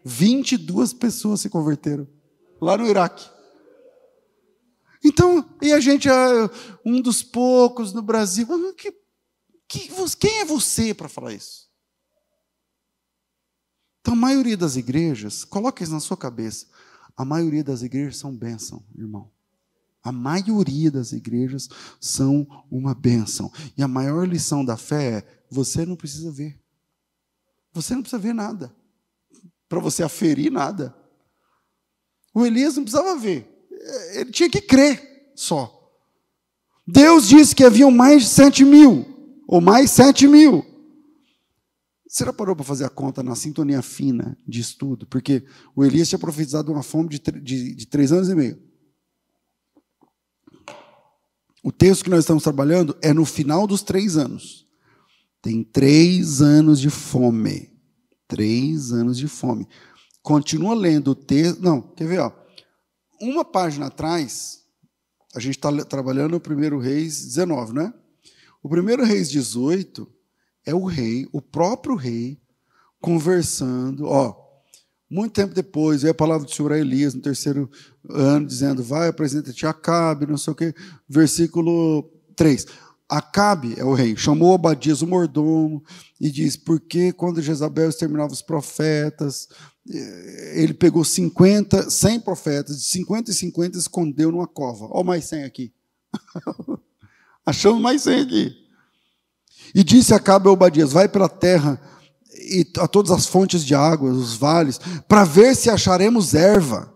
22 0.04 0.92
pessoas 0.94 1.40
se 1.40 1.50
converteram 1.50 2.08
lá 2.60 2.76
no 2.76 2.86
Iraque. 2.86 3.28
Então, 5.04 5.48
e 5.62 5.72
a 5.72 5.80
gente 5.80 6.08
é 6.08 6.12
um 6.84 7.00
dos 7.00 7.22
poucos 7.22 7.92
no 7.92 8.02
Brasil. 8.02 8.46
Que, 8.74 8.92
que, 9.66 9.90
quem 10.18 10.40
é 10.40 10.44
você 10.44 10.92
para 10.92 11.08
falar 11.08 11.32
isso? 11.32 11.70
Então, 14.00 14.14
a 14.14 14.16
maioria 14.16 14.56
das 14.56 14.76
igrejas, 14.76 15.44
coloque 15.44 15.82
isso 15.82 15.92
na 15.92 16.00
sua 16.00 16.16
cabeça, 16.16 16.66
a 17.16 17.24
maioria 17.24 17.62
das 17.62 17.82
igrejas 17.82 18.16
são 18.16 18.34
bênção, 18.34 18.84
irmão. 18.96 19.30
A 20.02 20.10
maioria 20.10 20.90
das 20.90 21.12
igrejas 21.12 21.68
são 22.00 22.46
uma 22.70 22.94
bênção. 22.94 23.52
E 23.76 23.82
a 23.82 23.88
maior 23.88 24.26
lição 24.26 24.64
da 24.64 24.76
fé 24.76 25.18
é: 25.18 25.44
você 25.50 25.84
não 25.84 25.96
precisa 25.96 26.30
ver. 26.30 26.58
Você 27.72 27.94
não 27.94 28.02
precisa 28.02 28.20
ver 28.20 28.32
nada. 28.32 28.74
Para 29.68 29.78
você 29.78 30.02
aferir 30.02 30.50
nada. 30.50 30.94
O 32.34 32.46
Elias 32.46 32.76
não 32.76 32.84
precisava 32.84 33.16
ver. 33.16 33.46
Ele 34.14 34.30
tinha 34.30 34.48
que 34.48 34.60
crer 34.60 35.32
só. 35.34 35.76
Deus 36.86 37.28
disse 37.28 37.54
que 37.54 37.64
haviam 37.64 37.90
mais 37.90 38.22
de 38.22 38.28
sete 38.28 38.64
mil, 38.64 39.42
ou 39.46 39.60
mais 39.60 39.90
sete 39.90 40.26
mil. 40.26 40.64
Você 42.08 42.24
já 42.24 42.32
parou 42.32 42.56
para 42.56 42.64
fazer 42.64 42.84
a 42.84 42.90
conta 42.90 43.22
na 43.22 43.36
sintonia 43.36 43.82
fina 43.82 44.36
de 44.46 44.60
estudo? 44.60 45.06
Porque 45.06 45.44
o 45.76 45.84
Elias 45.84 46.08
tinha 46.08 46.18
profetizado 46.18 46.72
uma 46.72 46.82
fome 46.82 47.08
de, 47.08 47.18
de, 47.18 47.74
de 47.74 47.86
três 47.86 48.10
anos 48.10 48.28
e 48.28 48.34
meio. 48.34 48.69
O 51.62 51.70
texto 51.70 52.04
que 52.04 52.10
nós 52.10 52.20
estamos 52.20 52.42
trabalhando 52.42 52.96
é 53.02 53.12
no 53.12 53.24
final 53.24 53.66
dos 53.66 53.82
três 53.82 54.16
anos. 54.16 54.66
Tem 55.42 55.62
três 55.62 56.40
anos 56.40 56.80
de 56.80 56.90
fome. 56.90 57.70
Três 58.26 58.92
anos 58.92 59.18
de 59.18 59.28
fome. 59.28 59.66
Continua 60.22 60.74
lendo 60.74 61.12
o 61.12 61.14
texto. 61.14 61.60
Não, 61.60 61.80
quer 61.80 62.06
ver? 62.06 62.20
Ó. 62.20 62.32
Uma 63.20 63.44
página 63.44 63.86
atrás, 63.86 64.60
a 65.34 65.40
gente 65.40 65.56
está 65.56 65.70
trabalhando 65.84 66.34
o 66.34 66.40
primeiro 66.40 66.78
Reis 66.78 67.24
19, 67.24 67.74
né? 67.74 67.92
O 68.62 68.68
primeiro 68.68 69.04
Reis 69.04 69.30
18 69.30 70.06
é 70.64 70.74
o 70.74 70.84
rei, 70.84 71.26
o 71.32 71.40
próprio 71.42 71.94
rei, 71.94 72.40
conversando. 73.00 74.06
Ó, 74.06 74.49
muito 75.10 75.32
tempo 75.32 75.52
depois, 75.52 76.02
veio 76.02 76.12
a 76.12 76.14
palavra 76.14 76.46
do 76.46 76.54
Senhor 76.54 76.72
a 76.72 76.78
Elias, 76.78 77.14
no 77.14 77.20
terceiro 77.20 77.68
ano, 78.08 78.46
dizendo: 78.46 78.80
Vai, 78.80 79.08
apresenta-te 79.08 79.66
a 79.66 79.70
Acabe, 79.70 80.24
não 80.24 80.38
sei 80.38 80.52
o 80.52 80.56
quê. 80.56 80.72
Versículo 81.08 82.08
3. 82.36 82.66
Acabe 83.08 83.74
é 83.76 83.84
o 83.84 83.92
rei, 83.92 84.16
chamou 84.16 84.54
Abadias, 84.54 85.02
o 85.02 85.06
mordomo, 85.08 85.82
e 86.20 86.30
diz: 86.30 86.56
Porque 86.56 87.12
quando 87.12 87.42
Jezabel 87.42 87.88
exterminava 87.88 88.32
os 88.32 88.40
profetas, 88.40 89.48
eh, 89.92 90.62
ele 90.62 90.74
pegou 90.74 91.04
50, 91.04 91.90
100 91.90 92.20
profetas, 92.20 92.76
de 92.76 92.84
50 92.84 93.32
e 93.32 93.34
50 93.34 93.78
escondeu 93.78 94.30
numa 94.30 94.46
cova. 94.46 94.86
Olha 94.92 95.04
mais 95.04 95.24
100 95.24 95.42
aqui. 95.42 95.72
Achamos 97.44 97.82
mais 97.82 98.02
100 98.02 98.20
aqui. 98.20 98.54
E 99.74 99.82
disse 99.82 100.14
Acabe 100.14 100.46
a 100.46 100.52
Obadias: 100.52 100.92
Vai 100.92 101.08
pela 101.08 101.28
terra 101.28 101.80
e 102.34 102.66
a 102.78 102.88
todas 102.88 103.10
as 103.10 103.26
fontes 103.26 103.64
de 103.64 103.74
água, 103.74 104.10
os 104.10 104.36
vales, 104.36 104.80
para 105.08 105.24
ver 105.24 105.54
se 105.54 105.70
acharemos 105.70 106.34
erva, 106.34 106.92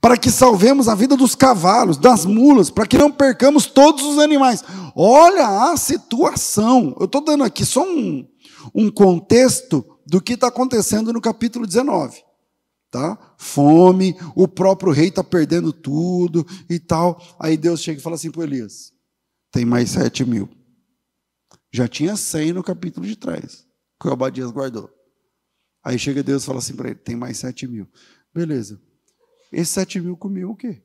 para 0.00 0.16
que 0.16 0.30
salvemos 0.30 0.88
a 0.88 0.94
vida 0.94 1.16
dos 1.16 1.34
cavalos, 1.34 1.96
das 1.96 2.24
mulas, 2.26 2.70
para 2.70 2.86
que 2.86 2.98
não 2.98 3.10
percamos 3.10 3.66
todos 3.66 4.04
os 4.04 4.18
animais. 4.18 4.62
Olha 4.94 5.70
a 5.70 5.76
situação. 5.76 6.94
Eu 6.98 7.06
estou 7.06 7.24
dando 7.24 7.44
aqui 7.44 7.64
só 7.64 7.82
um, 7.82 8.26
um 8.74 8.90
contexto 8.90 9.84
do 10.06 10.20
que 10.20 10.34
está 10.34 10.48
acontecendo 10.48 11.12
no 11.12 11.20
capítulo 11.20 11.66
19. 11.66 12.22
Tá? 12.90 13.16
Fome, 13.38 14.16
o 14.34 14.48
próprio 14.48 14.92
rei 14.92 15.08
está 15.08 15.22
perdendo 15.22 15.72
tudo 15.72 16.46
e 16.68 16.78
tal. 16.78 17.22
Aí 17.38 17.56
Deus 17.56 17.80
chega 17.80 18.00
e 18.00 18.02
fala 18.02 18.16
assim 18.16 18.30
para 18.30 18.42
Elias: 18.42 18.92
tem 19.50 19.64
mais 19.64 19.90
sete 19.90 20.24
mil. 20.24 20.48
Já 21.72 21.86
tinha 21.86 22.16
cem 22.16 22.52
no 22.52 22.64
capítulo 22.64 23.06
de 23.06 23.14
trás 23.14 23.69
que 24.00 24.08
o 24.08 24.12
Abadias 24.12 24.50
guardou. 24.50 24.90
Aí 25.84 25.98
chega 25.98 26.22
Deus 26.22 26.42
e 26.42 26.46
fala 26.46 26.58
assim 26.58 26.74
para 26.74 26.90
ele: 26.90 26.98
tem 26.98 27.14
mais 27.14 27.38
sete 27.38 27.66
mil. 27.66 27.86
Beleza. 28.32 28.80
Esses 29.52 29.70
sete 29.70 30.00
mil 30.00 30.16
comiam 30.16 30.50
o 30.50 30.56
quê? 30.56 30.82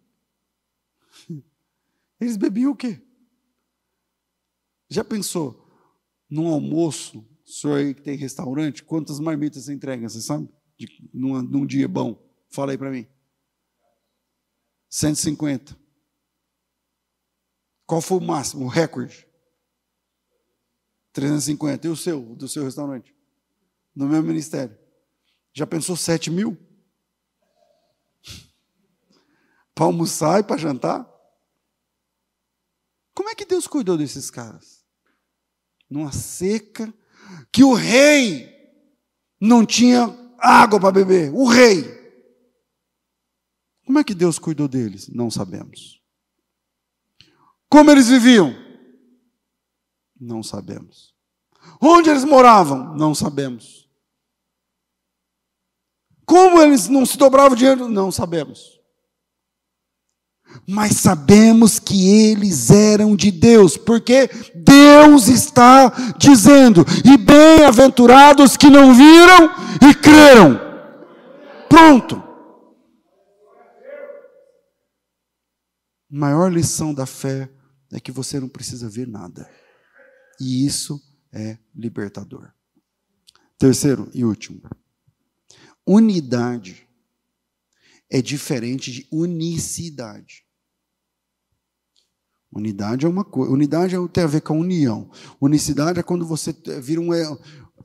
Eles 2.19 2.37
bebiam 2.37 2.71
o 2.71 2.75
quê? 2.75 3.01
Já 4.89 5.03
pensou 5.03 5.63
num 6.29 6.47
almoço, 6.47 7.19
o 7.45 7.49
senhor 7.49 7.77
aí 7.77 7.93
que 7.93 8.01
tem 8.01 8.17
restaurante, 8.17 8.83
quantas 8.83 9.19
marmitas 9.19 9.65
você 9.65 9.73
entrega, 9.73 10.07
você 10.09 10.21
sabe? 10.21 10.49
De, 10.77 11.09
num, 11.13 11.41
num 11.41 11.65
dia 11.65 11.87
bom. 11.87 12.21
Fala 12.49 12.71
aí 12.71 12.77
para 12.77 12.91
mim. 12.91 13.07
150. 14.89 15.77
Qual 17.85 18.01
foi 18.01 18.17
o 18.17 18.21
máximo, 18.21 18.65
o 18.65 18.69
recorde? 18.69 19.27
350. 21.15 21.87
E 21.87 21.89
o 21.89 21.95
seu, 21.95 22.21
do 22.35 22.47
seu 22.47 22.65
restaurante? 22.65 23.15
No 23.95 24.07
meu 24.07 24.21
ministério. 24.21 24.77
Já 25.53 25.65
pensou 25.65 25.95
7 25.95 26.29
mil? 26.29 26.57
Para 29.73 29.85
almoçar 29.85 30.41
e 30.41 30.43
para 30.43 30.57
jantar? 30.57 31.09
Como 33.13 33.29
é 33.29 33.35
que 33.35 33.45
Deus 33.45 33.65
cuidou 33.65 33.97
desses 33.97 34.29
caras? 34.29 34.83
Numa 35.89 36.11
seca, 36.11 36.93
que 37.51 37.63
o 37.63 37.73
rei 37.73 38.53
não 39.39 39.65
tinha 39.65 40.13
água 40.37 40.79
para 40.79 40.91
beber. 40.91 41.33
O 41.33 41.45
rei. 41.45 41.95
Como 43.85 43.99
é 43.99 44.03
que 44.03 44.13
Deus 44.13 44.37
cuidou 44.37 44.67
deles? 44.67 45.07
Não 45.07 45.31
sabemos. 45.31 46.01
Como 47.69 47.89
eles 47.89 48.09
viviam? 48.09 48.64
Não 50.19 50.41
sabemos. 50.41 51.13
Onde 51.81 52.09
eles 52.09 52.23
moravam? 52.23 52.95
Não 52.95 53.13
sabemos. 53.13 53.89
Como 56.25 56.61
eles 56.61 56.87
não 56.87 57.05
se 57.05 57.17
dobravam 57.17 57.55
dinheiro? 57.55 57.87
Não 57.87 58.11
sabemos. 58.11 58.79
Mas 60.67 60.97
sabemos 60.97 61.79
que 61.79 62.07
eles 62.07 62.69
eram 62.69 63.15
de 63.15 63.29
Deus, 63.29 63.75
porque 63.75 64.29
Deus 64.55 65.27
está 65.27 65.89
dizendo: 66.17 66.85
e 67.03 67.17
bem-aventurados 67.17 68.55
que 68.55 68.69
não 68.69 68.93
viram 68.93 69.49
e 69.89 69.93
creram. 69.95 70.59
Pronto. 71.67 72.25
maior 76.15 76.51
lição 76.51 76.93
da 76.93 77.05
fé 77.05 77.49
é 77.91 77.99
que 77.99 78.11
você 78.11 78.39
não 78.39 78.47
precisa 78.47 78.89
ver 78.89 79.07
nada. 79.07 79.49
E 80.39 80.65
isso 80.65 81.01
é 81.31 81.57
libertador. 81.73 82.51
Terceiro 83.57 84.09
e 84.13 84.23
último. 84.23 84.61
Unidade 85.85 86.87
é 88.09 88.21
diferente 88.21 88.91
de 88.91 89.07
unicidade. 89.11 90.45
Unidade 92.51 93.05
é 93.05 93.09
uma 93.09 93.25
coisa. 93.25 93.51
Unidade 93.51 93.95
é 93.95 94.07
tem 94.07 94.23
a 94.23 94.27
ver 94.27 94.41
com 94.41 94.53
a 94.53 94.57
união. 94.57 95.11
Unicidade 95.41 95.99
é 95.99 96.03
quando 96.03 96.25
você 96.25 96.53
vira 96.81 97.01
um 97.01 97.13
é, 97.13 97.25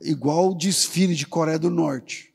igual 0.01 0.55
desfile 0.55 1.13
de 1.13 1.27
Coreia 1.27 1.59
do 1.59 1.69
Norte. 1.69 2.33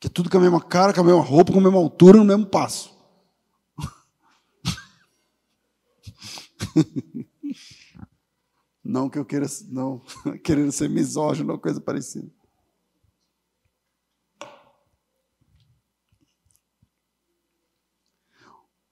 Que 0.00 0.08
é 0.08 0.10
tudo 0.10 0.28
com 0.28 0.38
a 0.38 0.40
mesma 0.40 0.60
cara, 0.60 0.92
com 0.92 1.00
a 1.00 1.04
mesma 1.04 1.22
roupa, 1.22 1.52
com 1.52 1.60
a 1.60 1.62
mesma 1.62 1.78
altura, 1.78 2.18
no 2.18 2.24
mesmo 2.24 2.46
passo. 2.46 2.96
Não 8.86 9.10
que 9.10 9.18
eu 9.18 9.24
queira, 9.24 9.46
não, 9.68 10.00
querendo 10.44 10.70
ser 10.70 10.88
misógino 10.88 11.52
ou 11.52 11.58
coisa 11.58 11.80
parecida. 11.80 12.30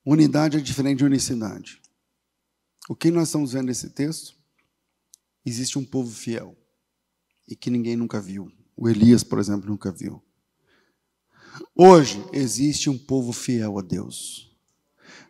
Unidade 0.04 0.56
é 0.56 0.60
diferente 0.60 0.98
de 0.98 1.04
unicidade. 1.04 1.80
O 2.88 2.96
que 2.96 3.10
nós 3.10 3.28
estamos 3.28 3.52
vendo 3.52 3.66
nesse 3.66 3.88
texto? 3.90 4.36
Existe 5.46 5.78
um 5.78 5.84
povo 5.84 6.10
fiel 6.10 6.58
e 7.46 7.54
que 7.54 7.70
ninguém 7.70 7.94
nunca 7.94 8.20
viu. 8.20 8.50
O 8.76 8.88
Elias, 8.88 9.22
por 9.22 9.38
exemplo, 9.38 9.70
nunca 9.70 9.92
viu. 9.92 10.20
Hoje 11.74 12.22
existe 12.32 12.90
um 12.90 12.98
povo 12.98 13.32
fiel 13.32 13.78
a 13.78 13.82
Deus, 13.82 14.52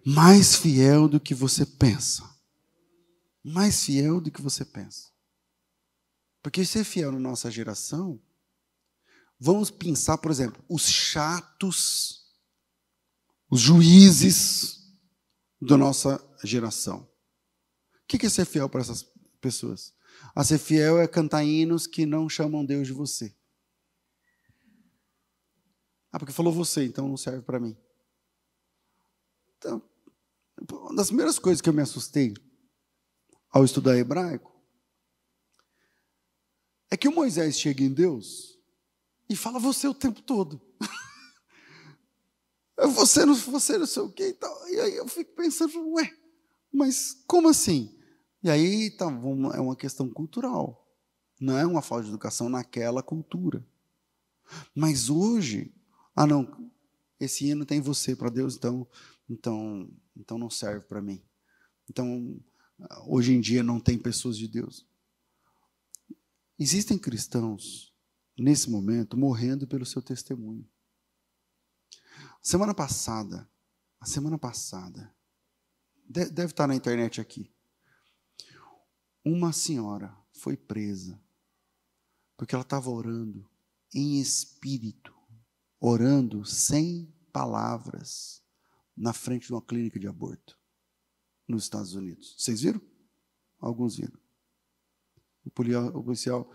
mais 0.04 0.56
fiel 0.56 1.06
do 1.06 1.20
que 1.20 1.34
você 1.34 1.66
pensa 1.66 2.33
mais 3.44 3.84
fiel 3.84 4.20
do 4.20 4.30
que 4.30 4.40
você 4.40 4.64
pensa. 4.64 5.10
Porque 6.42 6.64
ser 6.64 6.82
fiel 6.84 7.12
na 7.12 7.20
nossa 7.20 7.50
geração, 7.50 8.20
vamos 9.38 9.70
pensar, 9.70 10.16
por 10.18 10.30
exemplo, 10.30 10.64
os 10.68 10.88
chatos, 10.88 12.34
os 13.50 13.60
juízes 13.60 14.82
da 15.60 15.76
nossa 15.76 16.22
geração. 16.42 17.08
O 18.02 18.06
que 18.06 18.24
é 18.24 18.30
ser 18.30 18.46
fiel 18.46 18.68
para 18.68 18.80
essas 18.80 19.02
pessoas? 19.40 19.94
A 20.34 20.42
ser 20.42 20.58
fiel 20.58 20.98
é 20.98 21.06
cantar 21.06 21.44
hinos 21.44 21.86
que 21.86 22.06
não 22.06 22.28
chamam 22.28 22.64
Deus 22.64 22.86
de 22.86 22.92
você. 22.92 23.34
Ah, 26.10 26.18
porque 26.18 26.32
falou 26.32 26.52
você, 26.52 26.84
então 26.84 27.08
não 27.08 27.16
serve 27.16 27.42
para 27.42 27.58
mim. 27.58 27.76
Então, 29.58 29.82
uma 30.70 30.94
das 30.94 31.08
primeiras 31.08 31.38
coisas 31.38 31.60
que 31.60 31.68
eu 31.68 31.72
me 31.72 31.82
assustei 31.82 32.34
ao 33.54 33.64
estudar 33.64 33.96
hebraico 33.96 34.52
é 36.90 36.96
que 36.96 37.06
o 37.06 37.14
Moisés 37.14 37.56
chega 37.56 37.84
em 37.84 37.92
Deus 37.92 38.58
e 39.28 39.36
fala 39.36 39.60
você 39.60 39.86
o 39.86 39.94
tempo 39.94 40.20
todo. 40.20 40.60
você 42.94 43.24
não, 43.24 43.34
você 43.34 43.78
não 43.78 43.86
sei 43.86 44.02
o 44.02 44.12
que 44.12 44.26
e 44.26 44.32
tal. 44.32 44.68
E 44.68 44.80
aí 44.80 44.96
eu 44.96 45.06
fico 45.06 45.32
pensando, 45.36 45.92
ué, 45.92 46.12
mas 46.72 47.22
como 47.28 47.48
assim? 47.48 47.96
E 48.42 48.50
aí 48.50 48.90
tá, 48.90 49.06
é 49.06 49.60
uma 49.60 49.76
questão 49.76 50.10
cultural. 50.10 50.92
Não 51.40 51.56
é 51.56 51.64
uma 51.64 51.80
falta 51.80 52.04
de 52.04 52.10
educação 52.10 52.48
naquela 52.48 53.04
cultura. 53.04 53.64
Mas 54.74 55.08
hoje, 55.08 55.72
ah 56.14 56.26
não, 56.26 56.70
esse 57.20 57.46
hino 57.46 57.64
tem 57.64 57.80
você 57.80 58.16
para 58.16 58.30
Deus, 58.30 58.56
então, 58.56 58.86
então, 59.30 59.88
então 60.16 60.38
não 60.38 60.50
serve 60.50 60.86
para 60.86 61.00
mim. 61.00 61.22
Então, 61.88 62.40
hoje 63.06 63.32
em 63.32 63.40
dia 63.40 63.62
não 63.62 63.80
tem 63.80 63.98
pessoas 63.98 64.36
de 64.36 64.48
Deus. 64.48 64.86
Existem 66.58 66.98
cristãos, 66.98 67.92
nesse 68.38 68.70
momento, 68.70 69.16
morrendo 69.16 69.66
pelo 69.66 69.86
seu 69.86 70.02
testemunho. 70.02 70.68
Semana 72.42 72.74
passada, 72.74 73.48
a 74.00 74.06
semana 74.06 74.38
passada, 74.38 75.14
deve 76.08 76.52
estar 76.52 76.66
na 76.66 76.74
internet 76.74 77.20
aqui, 77.20 77.50
uma 79.24 79.52
senhora 79.52 80.14
foi 80.32 80.56
presa 80.56 81.18
porque 82.36 82.54
ela 82.54 82.62
estava 82.62 82.90
orando 82.90 83.48
em 83.94 84.20
espírito, 84.20 85.14
orando 85.80 86.44
sem 86.44 87.10
palavras, 87.32 88.42
na 88.96 89.12
frente 89.12 89.46
de 89.46 89.52
uma 89.52 89.62
clínica 89.62 89.98
de 89.98 90.06
aborto 90.06 90.58
nos 91.46 91.64
Estados 91.64 91.94
Unidos. 91.94 92.34
Vocês 92.38 92.62
viram? 92.62 92.80
Alguns 93.58 93.96
viram. 93.96 94.18
O 95.44 95.50
policial, 95.50 96.50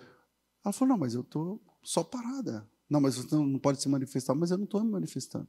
ela 0.64 0.74
falou: 0.74 0.90
não, 0.90 0.98
mas 0.98 1.14
eu 1.14 1.22
estou 1.22 1.64
só 1.84 2.04
parada. 2.04 2.70
Não, 2.90 3.00
mas 3.00 3.16
você 3.16 3.36
não 3.36 3.60
pode 3.60 3.82
se 3.82 3.88
manifestar, 3.88 4.34
mas 4.34 4.52
eu 4.52 4.58
não 4.58 4.66
estou 4.66 4.84
me 4.84 4.92
manifestando. 4.92 5.48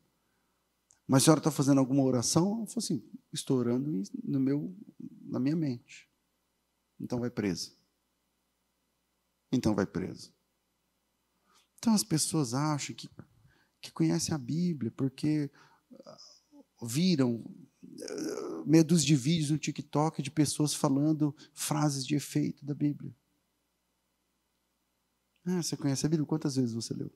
Mas 1.07 1.23
a 1.23 1.25
senhora 1.25 1.41
está 1.41 1.51
fazendo 1.51 1.79
alguma 1.79 2.03
oração? 2.05 2.59
Ela 2.59 2.67
falou 2.67 2.75
assim: 2.77 3.03
estou 3.33 3.59
orando 3.59 3.91
no 4.23 4.39
meu, 4.39 4.77
na 5.23 5.41
minha 5.41 5.57
mente. 5.57 6.09
Então 7.01 7.19
vai 7.19 7.31
presa. 7.31 7.73
Então 9.51 9.75
vai 9.75 9.87
preso. 9.87 10.33
Então 11.79 11.95
as 11.95 12.05
pessoas 12.05 12.53
acham 12.53 12.95
que, 12.95 13.09
que 13.81 13.91
conhecem 13.91 14.35
a 14.35 14.39
Bíblia 14.39 14.91
porque 14.91 15.51
viram 16.83 17.45
meia 18.67 18.85
dúzia 18.85 19.07
de 19.07 19.17
vídeos 19.17 19.51
no 19.51 19.59
TikTok 19.59 20.23
de 20.23 20.31
pessoas 20.31 20.75
falando 20.75 21.35
frases 21.53 22.05
de 22.07 22.15
efeito 22.15 22.65
da 22.65 22.75
Bíblia. 22.75 23.15
Ah, 25.45 25.63
você 25.63 25.77
conhece 25.77 26.05
a 26.07 26.09
Bíblia? 26.09 26.27
Quantas 26.27 26.57
vezes 26.57 26.75
você 26.75 26.95
leu? 26.95 27.11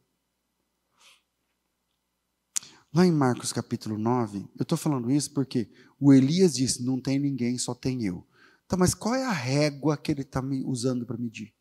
Lá 2.93 3.05
em 3.05 3.12
Marcos 3.12 3.53
capítulo 3.53 3.99
9, 3.99 4.49
eu 4.57 4.62
estou 4.62 4.79
falando 4.79 5.11
isso 5.11 5.33
porque 5.33 5.71
o 5.99 6.12
Elias 6.12 6.55
disse: 6.55 6.85
não 6.85 7.01
tem 7.01 7.19
ninguém, 7.19 7.59
só 7.59 7.75
tem 7.75 8.05
eu. 8.05 8.27
Tá, 8.67 8.77
mas 8.77 8.95
qual 8.95 9.15
é 9.15 9.25
a 9.25 9.33
régua 9.33 9.97
que 9.97 10.11
ele 10.11 10.23
está 10.23 10.41
usando 10.65 11.05
para 11.05 11.19
medir? 11.19 11.55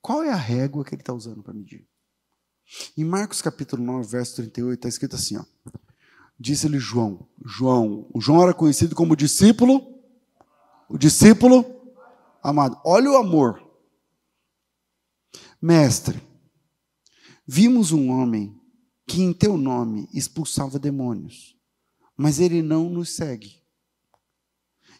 Qual 0.00 0.22
é 0.22 0.30
a 0.30 0.36
régua 0.36 0.84
que 0.84 0.94
ele 0.94 1.02
está 1.02 1.12
usando 1.12 1.42
para 1.42 1.54
medir? 1.54 1.88
Em 2.96 3.04
Marcos 3.04 3.40
capítulo 3.40 3.82
9, 3.82 4.10
verso 4.10 4.36
38, 4.36 4.74
está 4.74 4.88
escrito 4.88 5.16
assim: 5.16 5.36
ó, 5.36 5.44
Disse-lhe 6.42 6.80
João. 6.80 7.28
João, 7.44 8.10
o 8.12 8.20
João 8.20 8.42
era 8.42 8.52
conhecido 8.52 8.96
como 8.96 9.14
discípulo, 9.14 9.80
o 10.88 10.98
discípulo 10.98 11.64
amado. 12.42 12.80
Olha 12.84 13.12
o 13.12 13.16
amor. 13.16 13.64
Mestre, 15.60 16.20
vimos 17.46 17.92
um 17.92 18.10
homem 18.10 18.60
que 19.06 19.22
em 19.22 19.32
teu 19.32 19.56
nome 19.56 20.08
expulsava 20.12 20.80
demônios, 20.80 21.56
mas 22.16 22.40
ele 22.40 22.60
não 22.60 22.90
nos 22.90 23.10
segue. 23.10 23.62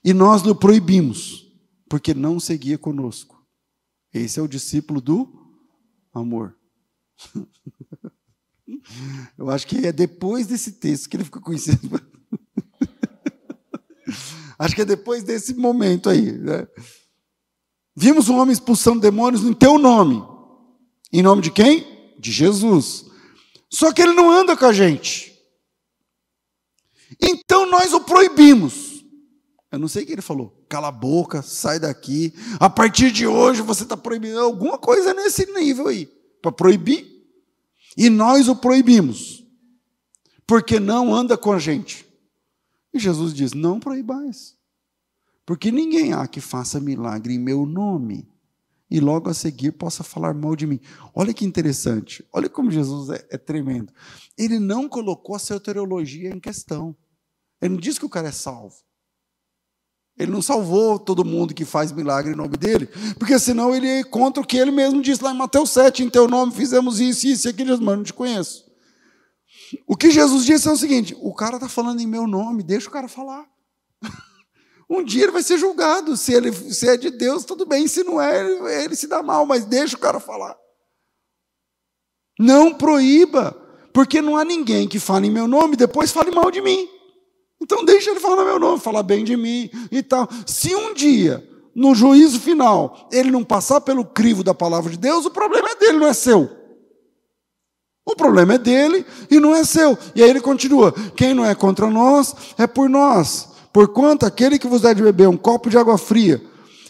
E 0.05 0.13
nós 0.13 0.43
lhe 0.43 0.55
proibimos, 0.55 1.53
porque 1.89 2.15
não 2.15 2.39
seguia 2.39 2.79
conosco. 2.79 3.45
Esse 4.15 4.39
é 4.39 4.43
o 4.43 4.49
discípulo 4.49 5.01
do 5.01 5.59
amor. 6.15 6.57
Eu 9.37 9.51
acho 9.51 9.67
que 9.67 9.87
é 9.87 9.93
depois 9.93 10.47
desse 10.47 10.73
texto 10.73 11.09
que 11.09 11.17
ele 11.17 11.25
ficou 11.25 11.43
conhecido. 11.43 12.01
Acho 14.59 14.77
que 14.77 14.83
é 14.83 14.85
depois 14.85 15.25
desse 15.25 15.55
momento 15.55 16.09
aí. 16.09 16.33
Né? 16.33 16.69
Vimos 17.97 18.29
um 18.29 18.39
homem 18.39 18.53
expulsando 18.53 19.01
demônios 19.01 19.43
em 19.43 19.53
teu 19.53 19.77
nome. 19.77 20.23
Em 21.13 21.21
nome 21.21 21.43
de 21.43 21.51
quem? 21.51 22.15
De 22.19 22.31
Jesus. 22.31 23.05
Só 23.69 23.93
que 23.93 24.01
ele 24.01 24.13
não 24.13 24.31
anda 24.31 24.57
com 24.57 24.65
a 24.65 24.73
gente. 24.73 25.33
Então 27.21 27.69
nós 27.69 27.93
o 27.93 28.01
proibimos. 28.01 29.05
Eu 29.71 29.79
não 29.79 29.89
sei 29.89 30.05
o 30.05 30.07
que 30.07 30.13
ele 30.13 30.23
falou. 30.23 30.65
Cala 30.69 30.89
a 30.89 30.93
boca, 30.93 31.43
sai 31.43 31.81
daqui. 31.81 32.33
A 32.61 32.71
partir 32.71 33.11
de 33.11 33.27
hoje 33.27 33.63
você 33.63 33.83
está 33.83 33.97
proibindo 33.97 34.39
alguma 34.39 34.79
coisa 34.79 35.13
nesse 35.13 35.47
nível 35.53 35.89
aí. 35.89 36.07
Para 36.41 36.53
proibir. 36.53 37.12
E 37.97 38.09
nós 38.11 38.49
o 38.49 38.57
proibimos. 38.57 39.47
Porque 40.47 40.81
não 40.81 41.15
anda 41.15 41.37
com 41.37 41.53
a 41.53 41.59
gente. 41.59 42.07
E 42.93 42.99
Jesus 42.99 43.33
diz: 43.33 43.53
Não 43.53 43.81
proibais. 43.81 44.57
Porque 45.45 45.71
ninguém 45.71 46.13
há 46.13 46.27
que 46.27 46.41
faça 46.41 46.81
milagre 46.81 47.35
em 47.35 47.39
meu 47.39 47.67
nome 47.67 48.29
e 48.93 49.01
logo 49.01 49.31
a 49.31 49.35
seguir 49.35 49.73
possa 49.73 50.05
falar 50.05 50.35
mal 50.35 50.55
de 50.55 50.67
mim. 50.67 50.79
Olha 51.15 51.33
que 51.33 51.47
interessante. 51.47 52.23
Olha 52.31 52.49
como 52.49 52.71
Jesus 52.71 53.09
é, 53.09 53.27
é 53.31 53.39
tremendo. 53.39 53.93
Ele 54.37 54.59
não 54.59 54.87
colocou 54.89 55.35
a 55.35 55.39
soteriologia 55.39 56.29
em 56.29 56.39
questão. 56.39 56.95
Ele 57.61 57.75
não 57.75 57.81
disse 57.81 57.99
que 57.99 58.05
o 58.05 58.11
cara 58.11 58.29
é 58.29 58.33
salvo. 58.33 58.77
Ele 60.19 60.31
não 60.31 60.43
salvou 60.43 60.99
todo 60.99 61.25
mundo 61.25 61.55
que 61.55 61.65
faz 61.65 61.91
milagre 61.91 62.33
em 62.33 62.37
nome 62.37 62.57
dele, 62.57 62.87
porque 63.19 63.39
senão 63.39 63.75
ele 63.75 63.87
ia 63.87 64.05
contra 64.05 64.43
o 64.43 64.47
que 64.47 64.59
ele 64.59 64.71
mesmo 64.71 65.01
disse 65.01 65.25
lá 65.25 65.33
em 65.33 65.37
Mateus 65.37 65.71
7, 65.71 66.03
em 66.03 66.11
teu 66.11 66.29
nome 66.29 66.53
fizemos 66.53 67.01
isso, 67.01 67.27
isso 67.27 67.49
e 67.49 67.51
aquilo, 67.51 67.71
mas 67.81 67.97
não 67.97 68.05
te 68.05 68.13
conheço. 68.13 68.71
O 69.87 69.97
que 69.97 70.11
Jesus 70.11 70.45
disse 70.45 70.69
é 70.69 70.73
o 70.73 70.77
seguinte: 70.77 71.17
o 71.21 71.35
cara 71.35 71.57
está 71.57 71.69
falando 71.69 72.01
em 72.01 72.07
meu 72.07 72.27
nome, 72.27 72.63
deixa 72.63 72.89
o 72.89 72.93
cara 72.93 73.09
falar. 73.09 73.47
Um 74.91 75.03
dia 75.03 75.23
ele 75.23 75.33
vai 75.33 75.43
ser 75.43 75.57
julgado. 75.57 76.19
Se 76.19 76.35
ele 76.35 76.53
se 76.53 76.87
é 76.87 76.99
de 76.99 77.09
Deus, 77.09 77.47
tudo 77.47 77.65
bem. 77.65 77.89
Se 77.89 78.05
não 78.05 78.21
é, 78.21 78.41
ele, 78.41 78.85
ele 78.85 78.95
se 78.95 79.07
dá 79.07 79.23
mal, 79.23 79.47
mas 79.47 79.65
deixa 79.65 79.97
o 79.97 79.99
cara 79.99 80.21
falar. 80.21 80.55
Não 82.39 82.75
proíba, 82.75 83.53
porque 83.95 84.21
não 84.21 84.37
há 84.37 84.45
ninguém 84.45 84.87
que 84.87 84.99
fale 84.99 85.29
em 85.29 85.31
meu 85.31 85.49
nome 85.49 85.73
e 85.73 85.79
depois 85.79 86.11
fale 86.11 86.31
mal 86.31 86.51
de 86.51 86.61
mim. 86.61 86.87
Então 87.63 87.85
deixa 87.85 88.11
ele 88.11 88.19
falar 88.19 88.45
meu 88.45 88.59
nome, 88.59 88.81
falar 88.81 89.05
bem 89.05 89.23
de 89.23 89.37
mim 89.37 89.71
e 89.91 90.03
tal. 90.03 90.29
Se 90.45 90.75
um 90.75 90.93
dia, 90.93 91.49
no 91.73 91.95
juízo 91.95 92.41
final, 92.41 93.09
ele 93.13 93.31
não 93.31 93.45
passar 93.45 93.81
pelo 93.81 94.05
crivo 94.05 94.43
da 94.43 94.53
palavra 94.53 94.91
de 94.91 94.99
Deus, 94.99 95.25
o 95.25 95.31
problema 95.31 95.71
é 95.71 95.77
dele, 95.77 95.99
não 95.99 96.09
é 96.09 96.13
seu. 96.13 96.51
O 98.05 98.17
problema 98.17 98.55
é 98.55 98.59
dele 98.59 99.07
e 99.31 99.39
não 99.39 99.55
é 99.55 99.63
seu. 99.63 99.97
E 100.13 100.25
aí 100.25 100.29
ele 100.29 100.41
continua: 100.41 100.93
quem 101.15 101.33
não 101.33 101.45
é 101.45 101.55
contra 101.55 101.89
nós 101.89 102.35
é 102.59 102.67
por 102.67 102.89
nós. 102.89 103.51
Porquanto 103.73 104.27
aquele 104.27 104.59
que 104.59 104.67
vos 104.67 104.83
dá 104.83 104.93
de 104.93 105.01
beber 105.01 105.29
um 105.29 105.37
copo 105.37 105.71
de 105.71 105.79
água 105.79 105.97
fria, 105.97 106.43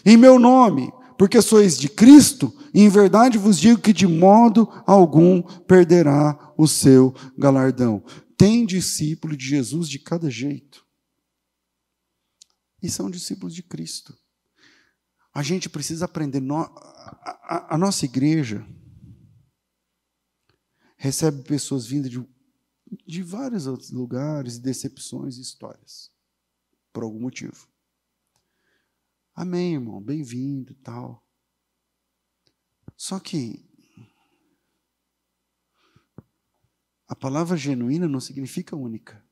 em 0.03 0.17
meu 0.17 0.39
nome, 0.39 0.91
porque 1.19 1.39
sois 1.39 1.77
de 1.77 1.87
Cristo, 1.87 2.51
em 2.73 2.89
verdade 2.89 3.37
vos 3.37 3.59
digo 3.59 3.79
que 3.79 3.93
de 3.93 4.07
modo 4.07 4.67
algum 4.87 5.43
perderá 5.67 6.35
o 6.57 6.67
seu 6.67 7.13
galardão 7.37 8.01
tem 8.37 8.65
discípulo 8.65 9.35
de 9.35 9.45
Jesus 9.45 9.89
de 9.89 9.99
cada 9.99 10.29
jeito. 10.29 10.85
E 12.81 12.89
são 12.89 13.09
discípulos 13.09 13.55
de 13.55 13.63
Cristo. 13.63 14.17
A 15.33 15.41
gente 15.41 15.69
precisa 15.69 16.05
aprender. 16.05 16.41
A, 17.43 17.77
nossa 17.77 18.05
igreja 18.05 18.67
recebe 20.97 21.43
pessoas 21.43 21.85
vindas 21.85 22.11
de, 22.11 22.23
de 23.05 23.23
vários 23.23 23.65
outros 23.65 23.89
lugares, 23.89 24.59
decepções 24.59 25.37
e 25.37 25.41
histórias. 25.41 26.11
Por 26.91 27.03
algum 27.03 27.19
motivo. 27.19 27.67
Amém, 29.33 29.73
irmão. 29.73 30.01
Bem-vindo 30.01 30.75
tal. 30.75 31.25
Só 32.95 33.19
que 33.19 33.72
A 37.07 37.15
palavra 37.15 37.57
genuína 37.57 38.07
não 38.07 38.19
significa 38.19 38.75
única. 38.75 39.23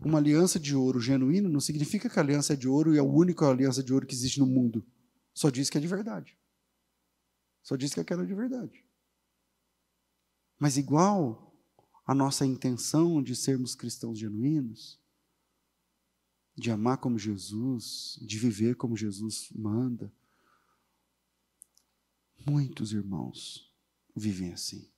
Uma 0.00 0.18
aliança 0.18 0.58
de 0.58 0.74
ouro 0.74 1.00
genuína 1.00 1.48
não 1.48 1.60
significa 1.60 2.10
que 2.10 2.18
a 2.18 2.22
aliança 2.22 2.54
é 2.54 2.56
de 2.56 2.68
ouro 2.68 2.92
e 2.92 2.96
é 2.96 3.00
a 3.00 3.04
única 3.04 3.48
aliança 3.48 3.82
de 3.82 3.92
ouro 3.92 4.06
que 4.06 4.14
existe 4.14 4.40
no 4.40 4.46
mundo. 4.46 4.84
Só 5.32 5.48
diz 5.48 5.70
que 5.70 5.78
é 5.78 5.80
de 5.80 5.86
verdade. 5.86 6.36
Só 7.62 7.76
diz 7.76 7.94
que 7.94 8.00
aquela 8.00 8.24
é 8.24 8.26
de 8.26 8.34
verdade. 8.34 8.84
Mas 10.58 10.76
igual 10.76 11.56
a 12.04 12.12
nossa 12.14 12.44
intenção 12.44 13.22
de 13.22 13.36
sermos 13.36 13.76
cristãos 13.76 14.18
genuínos, 14.18 15.00
de 16.56 16.70
amar 16.70 16.98
como 16.98 17.16
Jesus, 17.16 18.18
de 18.20 18.38
viver 18.38 18.74
como 18.74 18.96
Jesus 18.96 19.48
manda, 19.54 20.12
muitos 22.44 22.92
irmãos 22.92 23.71
vivem 24.14 24.52
assim. 24.52 24.90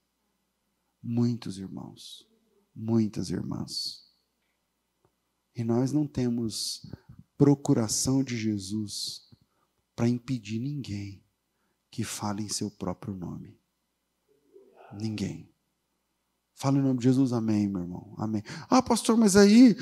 Muitos 1.02 1.58
irmãos, 1.58 2.28
muitas 2.74 3.30
irmãs. 3.30 4.04
E 5.54 5.62
nós 5.62 5.92
não 5.92 6.06
temos 6.06 6.86
procuração 7.36 8.24
de 8.24 8.36
Jesus 8.36 9.28
para 9.94 10.08
impedir 10.08 10.58
ninguém 10.58 11.22
que 11.90 12.02
fale 12.02 12.42
em 12.42 12.48
seu 12.48 12.70
próprio 12.70 13.14
nome. 13.14 13.56
Ninguém. 14.92 15.54
Fala 16.56 16.78
em 16.78 16.82
nome 16.82 16.98
de 16.98 17.04
Jesus, 17.04 17.32
amém, 17.32 17.68
meu 17.68 17.82
irmão. 17.82 18.14
Amém. 18.16 18.42
Ah, 18.68 18.80
pastor, 18.80 19.16
mas 19.16 19.36
aí, 19.36 19.76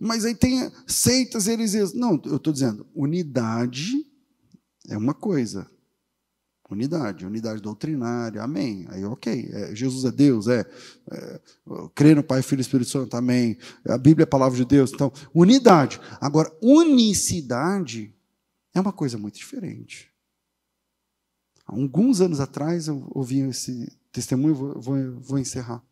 mas 0.00 0.24
aí 0.24 0.34
tem 0.34 0.70
seitas, 0.86 1.46
heresias. 1.46 1.92
Não, 1.92 2.20
eu 2.24 2.36
estou 2.36 2.52
dizendo, 2.52 2.86
unidade 2.94 4.04
é 4.88 4.96
uma 4.96 5.14
coisa, 5.14 5.70
Unidade, 6.72 7.26
unidade 7.26 7.60
doutrinária, 7.60 8.42
amém. 8.42 8.86
Aí, 8.88 9.04
ok. 9.04 9.48
É, 9.52 9.74
Jesus 9.74 10.04
é 10.04 10.10
Deus, 10.10 10.48
é. 10.48 10.66
é 11.10 11.40
crer 11.94 12.16
no 12.16 12.22
Pai, 12.22 12.42
Filho 12.42 12.60
e 12.60 12.62
Espírito 12.62 12.90
Santo, 12.90 13.16
amém. 13.16 13.58
A 13.86 13.98
Bíblia 13.98 14.24
é 14.24 14.26
a 14.26 14.30
palavra 14.30 14.56
de 14.56 14.64
Deus. 14.64 14.92
Então, 14.92 15.12
unidade. 15.34 16.00
Agora, 16.20 16.50
unicidade 16.62 18.14
é 18.74 18.80
uma 18.80 18.92
coisa 18.92 19.18
muito 19.18 19.36
diferente. 19.36 20.10
Há 21.66 21.74
alguns 21.74 22.20
anos 22.20 22.40
atrás, 22.40 22.88
eu 22.88 23.06
ouvi 23.14 23.40
esse 23.40 23.96
testemunho, 24.10 24.54
vou, 24.54 24.80
vou, 24.80 25.20
vou 25.20 25.38
encerrar. 25.38 25.82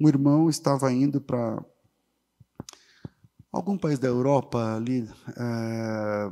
Um 0.00 0.08
irmão 0.08 0.48
estava 0.48 0.92
indo 0.92 1.20
para 1.20 1.64
algum 3.52 3.76
país 3.76 3.98
da 3.98 4.08
Europa 4.08 4.76
ali. 4.76 5.08
É, 5.36 6.30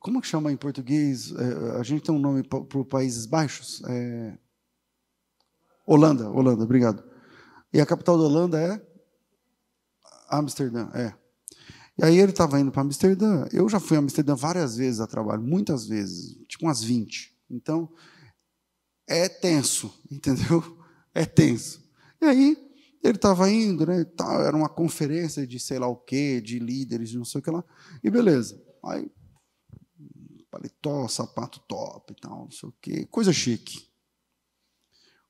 como 0.00 0.20
que 0.20 0.26
chama 0.26 0.52
em 0.52 0.56
português? 0.56 1.32
É, 1.32 1.78
a 1.78 1.82
gente 1.82 2.02
tem 2.02 2.14
um 2.14 2.18
nome 2.18 2.42
para 2.42 2.78
os 2.78 2.86
Países 2.86 3.26
Baixos? 3.26 3.82
É... 3.86 4.38
Holanda, 5.86 6.30
Holanda, 6.30 6.64
obrigado. 6.64 7.02
E 7.72 7.80
a 7.80 7.86
capital 7.86 8.18
da 8.18 8.24
Holanda 8.24 8.60
é 8.60 8.86
Amsterdã, 10.30 10.90
é. 10.94 11.14
E 11.98 12.04
aí 12.04 12.18
ele 12.18 12.30
estava 12.30 12.60
indo 12.60 12.70
para 12.70 12.82
Amsterdã. 12.82 13.46
Eu 13.52 13.68
já 13.68 13.80
fui 13.80 13.96
a 13.96 14.00
Amsterdã 14.00 14.34
várias 14.34 14.76
vezes 14.76 15.00
a 15.00 15.06
trabalho, 15.06 15.42
muitas 15.42 15.86
vezes, 15.86 16.36
tipo 16.46 16.66
umas 16.66 16.82
20. 16.82 17.36
Então, 17.50 17.90
é 19.06 19.28
tenso, 19.28 19.92
entendeu? 20.10 20.78
É 21.14 21.24
tenso. 21.24 21.82
E 22.20 22.26
aí, 22.26 22.56
ele 23.02 23.16
estava 23.16 23.50
indo, 23.50 23.86
né? 23.86 24.06
Era 24.46 24.56
uma 24.56 24.68
conferência 24.68 25.46
de 25.46 25.58
sei 25.58 25.78
lá 25.78 25.88
o 25.88 25.96
quê, 25.96 26.40
de 26.40 26.58
líderes, 26.58 27.14
não 27.14 27.24
sei 27.24 27.40
o 27.40 27.42
que 27.42 27.50
lá. 27.50 27.64
E 28.02 28.10
beleza. 28.10 28.62
Aí 28.84 29.10
paletó, 30.58 31.06
sapato 31.06 31.60
top 31.60 32.12
e 32.12 32.16
tal, 32.20 32.44
não 32.44 32.50
sei 32.50 32.68
o 32.68 32.74
quê, 32.80 33.06
coisa 33.06 33.32
chique. 33.32 33.88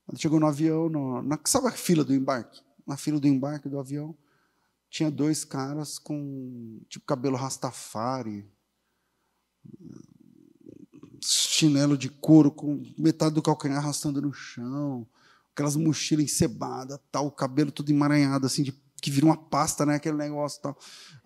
Quando 0.05 0.19
chegou 0.19 0.39
no 0.39 0.47
avião, 0.47 0.89
no, 0.89 1.21
na, 1.21 1.39
sabe 1.45 1.67
a 1.67 1.71
fila 1.71 2.03
do 2.03 2.13
embarque? 2.13 2.61
Na 2.85 2.97
fila 2.97 3.19
do 3.19 3.27
embarque 3.27 3.69
do 3.69 3.79
avião, 3.79 4.17
tinha 4.89 5.11
dois 5.11 5.45
caras 5.45 5.99
com 5.99 6.81
tipo 6.89 7.05
cabelo 7.05 7.37
rastafari, 7.37 8.51
chinelo 11.21 11.95
de 11.95 12.09
couro 12.09 12.51
com 12.51 12.81
metade 12.97 13.35
do 13.35 13.41
calcanhar 13.41 13.77
arrastando 13.77 14.19
no 14.19 14.33
chão, 14.33 15.07
aquelas 15.53 15.75
mochilas 15.75 16.25
encebadas, 16.25 16.99
tal, 17.11 17.27
o 17.27 17.31
cabelo 17.31 17.71
todo 17.71 17.91
emaranhado 17.91 18.47
assim 18.47 18.63
de 18.63 18.71
que 19.01 19.11
vira 19.11 19.25
uma 19.25 19.37
pasta, 19.37 19.85
né, 19.85 19.95
aquele 19.95 20.17
negócio 20.17 20.61
tal. 20.61 20.77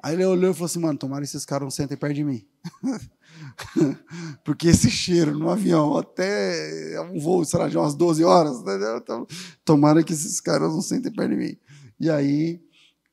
Aí 0.02 0.14
ele 0.14 0.26
olhou 0.26 0.52
e 0.52 0.54
falou 0.54 0.66
assim, 0.66 0.80
mano, 0.80 0.98
tomara 0.98 1.24
esses 1.24 1.46
caras 1.46 1.64
não 1.64 1.72
sentem 1.72 1.98
perto 1.98 2.16
de 2.16 2.24
mim. 2.24 2.46
Porque 4.44 4.68
esse 4.68 4.90
cheiro 4.90 5.38
no 5.38 5.50
avião, 5.50 5.98
até 5.98 7.00
um 7.02 7.20
voo, 7.20 7.44
sei 7.46 7.60
lá, 7.60 7.68
de 7.68 7.78
umas 7.78 7.96
12 7.96 8.24
horas? 8.24 8.58
Então, 8.98 9.26
tomara 9.66 10.04
que 10.04 10.14
esses 10.14 10.40
caras 10.40 10.74
não 10.74 10.82
sentem 10.82 11.12
perto 11.12 11.32
de 11.32 11.36
mim. 11.38 11.58
E 12.00 12.10
aí, 12.10 12.62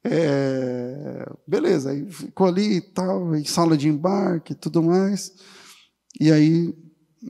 É, 0.02 1.26
beleza, 1.46 1.90
aí 1.90 2.10
ficou 2.10 2.46
ali 2.46 2.76
e 2.76 2.80
tal, 2.80 3.34
em 3.36 3.44
sala 3.44 3.76
de 3.76 3.86
embarque 3.86 4.52
e 4.52 4.56
tudo 4.56 4.82
mais. 4.82 5.34
E 6.18 6.32
aí, 6.32 6.74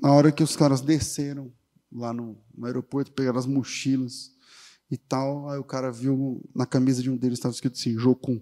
na 0.01 0.13
hora 0.13 0.31
que 0.31 0.43
os 0.43 0.55
caras 0.55 0.81
desceram 0.81 1.53
lá 1.93 2.13
no, 2.13 2.39
no 2.57 2.67
aeroporto, 2.67 3.11
pegaram 3.13 3.39
as 3.41 3.47
mochilas 3.47 4.31
e 4.91 4.97
tal, 4.97 5.49
aí 5.49 5.59
o 5.59 5.65
cara 5.65 5.93
viu 5.93 6.43
na 6.55 6.67
camisa 6.67 7.03
de 7.03 7.11
um 7.11 7.17
deles 7.17 7.39
estava 7.39 7.55
escrito 7.55 7.75
assim, 7.75 7.97
Jocum. 7.97 8.41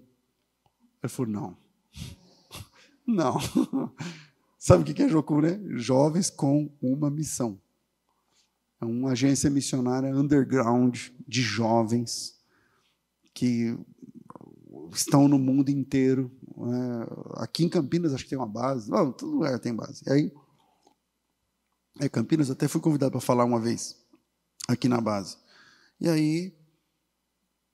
Ele 1.01 1.09
falou, 1.09 1.31
não. 1.31 1.57
não. 3.05 3.37
Sabe 4.57 4.81
o 4.81 4.93
que 4.93 5.03
é 5.03 5.07
Jocum, 5.07 5.41
né? 5.41 5.59
Jovens 5.77 6.29
com 6.29 6.69
uma 6.81 7.09
missão. 7.09 7.59
É 8.81 8.85
uma 8.85 9.11
agência 9.11 9.49
missionária 9.49 10.15
underground 10.15 10.97
de 11.27 11.41
jovens 11.41 12.39
que 13.33 13.77
estão 14.91 15.27
no 15.27 15.37
mundo 15.37 15.69
inteiro. 15.69 16.31
É, 16.57 17.43
aqui 17.43 17.63
em 17.63 17.69
Campinas 17.69 18.13
acho 18.13 18.23
que 18.23 18.29
tem 18.29 18.39
uma 18.39 18.47
base. 18.47 18.89
Não, 18.89 19.11
todo 19.11 19.33
lugar 19.33 19.59
tem 19.59 19.73
base. 19.73 20.01
E 20.07 20.11
aí, 20.11 20.33
é, 21.99 22.09
Campinas 22.09 22.49
até 22.49 22.67
fui 22.67 22.81
convidado 22.81 23.11
para 23.11 23.21
falar 23.21 23.43
uma 23.43 23.59
vez 23.59 23.97
aqui 24.67 24.87
na 24.87 25.01
base. 25.01 25.37
E 25.99 26.07
aí, 26.07 26.57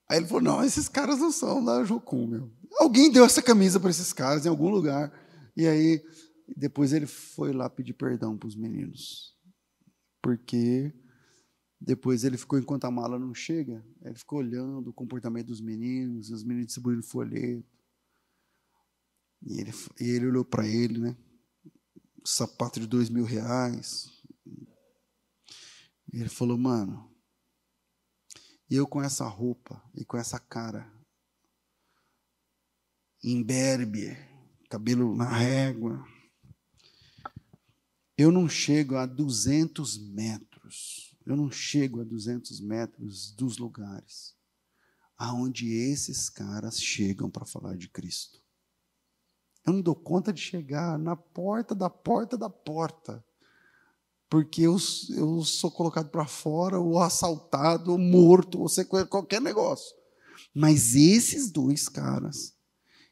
aí 0.09 0.17
ele 0.17 0.27
falou: 0.27 0.43
não, 0.43 0.63
esses 0.63 0.87
caras 0.87 1.19
não 1.19 1.31
são 1.31 1.63
da 1.63 1.83
Jocum, 1.83 2.27
meu. 2.27 2.51
Alguém 2.79 3.11
deu 3.11 3.23
essa 3.23 3.41
camisa 3.41 3.79
para 3.79 3.89
esses 3.89 4.11
caras 4.11 4.45
em 4.45 4.49
algum 4.49 4.69
lugar. 4.69 5.11
E 5.55 5.67
aí, 5.67 6.03
depois 6.57 6.91
ele 6.91 7.05
foi 7.05 7.53
lá 7.53 7.69
pedir 7.69 7.93
perdão 7.93 8.37
para 8.37 8.47
os 8.47 8.55
meninos 8.55 9.35
porque 10.25 10.91
depois 11.79 12.23
ele 12.23 12.35
ficou, 12.35 12.57
enquanto 12.57 12.85
a 12.85 12.89
mala 12.89 13.19
não 13.19 13.31
chega, 13.31 13.85
ele 14.01 14.15
ficou 14.15 14.39
olhando 14.39 14.89
o 14.89 14.93
comportamento 14.93 15.45
dos 15.45 15.61
meninos, 15.61 16.31
os 16.31 16.43
meninos 16.43 16.65
distribuindo 16.65 17.03
folheto. 17.03 17.63
E 19.43 19.61
ele, 19.61 19.71
e 20.01 20.09
ele 20.09 20.25
olhou 20.25 20.43
para 20.43 20.67
ele, 20.67 20.97
né? 20.97 21.15
Sapato 22.25 22.79
de 22.79 22.87
dois 22.87 23.07
mil 23.07 23.23
reais. 23.23 24.09
E 26.11 26.19
ele 26.21 26.29
falou, 26.29 26.57
mano, 26.57 27.14
eu 28.69 28.87
com 28.87 29.01
essa 29.01 29.27
roupa 29.27 29.81
e 29.93 30.03
com 30.03 30.17
essa 30.17 30.39
cara, 30.39 30.91
imberbe, 33.23 34.17
cabelo 34.69 35.15
na 35.15 35.29
régua, 35.29 36.05
eu 38.17 38.31
não 38.31 38.47
chego 38.47 38.95
a 38.95 39.05
200 39.05 39.97
metros, 39.97 41.17
eu 41.25 41.35
não 41.35 41.51
chego 41.51 42.01
a 42.01 42.03
200 42.03 42.59
metros 42.61 43.31
dos 43.31 43.57
lugares 43.57 44.35
aonde 45.17 45.71
esses 45.71 46.29
caras 46.29 46.79
chegam 46.79 47.29
para 47.29 47.45
falar 47.45 47.77
de 47.77 47.89
Cristo. 47.89 48.43
Eu 49.65 49.73
não 49.73 49.81
dou 49.81 49.95
conta 49.95 50.31
de 50.31 50.41
chegar 50.41 50.97
na 50.99 51.15
porta 51.15 51.73
da 51.73 51.89
porta 51.89 52.37
da 52.37 52.49
porta, 52.49 53.24
porque 54.29 54.61
eu, 54.63 54.77
eu 55.09 55.43
sou 55.43 55.71
colocado 55.71 56.09
para 56.09 56.25
fora, 56.25 56.79
ou 56.79 56.99
assaltado, 56.99 57.91
ou 57.91 57.97
morto, 57.97 58.61
ou 58.61 58.67
qualquer 59.07 59.41
negócio. 59.41 59.95
Mas 60.53 60.95
esses 60.95 61.51
dois 61.51 61.87
caras, 61.87 62.53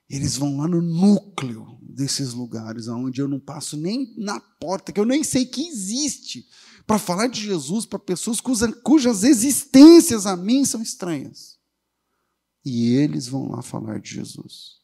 eles 0.09 0.37
vão 0.37 0.57
lá 0.57 0.67
no 0.67 0.81
núcleo 0.81 1.77
desses 1.81 2.33
lugares, 2.33 2.87
onde 2.87 3.21
eu 3.21 3.27
não 3.27 3.39
passo 3.39 3.77
nem 3.77 4.13
na 4.17 4.39
porta, 4.39 4.91
que 4.91 4.99
eu 4.99 5.05
nem 5.05 5.23
sei 5.23 5.45
que 5.45 5.67
existe, 5.67 6.45
para 6.85 6.99
falar 6.99 7.27
de 7.27 7.41
Jesus 7.41 7.85
para 7.85 7.99
pessoas 7.99 8.41
cuja, 8.41 8.71
cujas 8.81 9.23
existências 9.23 10.25
a 10.25 10.35
mim 10.35 10.65
são 10.65 10.81
estranhas. 10.81 11.57
E 12.65 12.93
eles 12.93 13.27
vão 13.27 13.49
lá 13.49 13.61
falar 13.61 13.99
de 13.99 14.11
Jesus. 14.11 14.81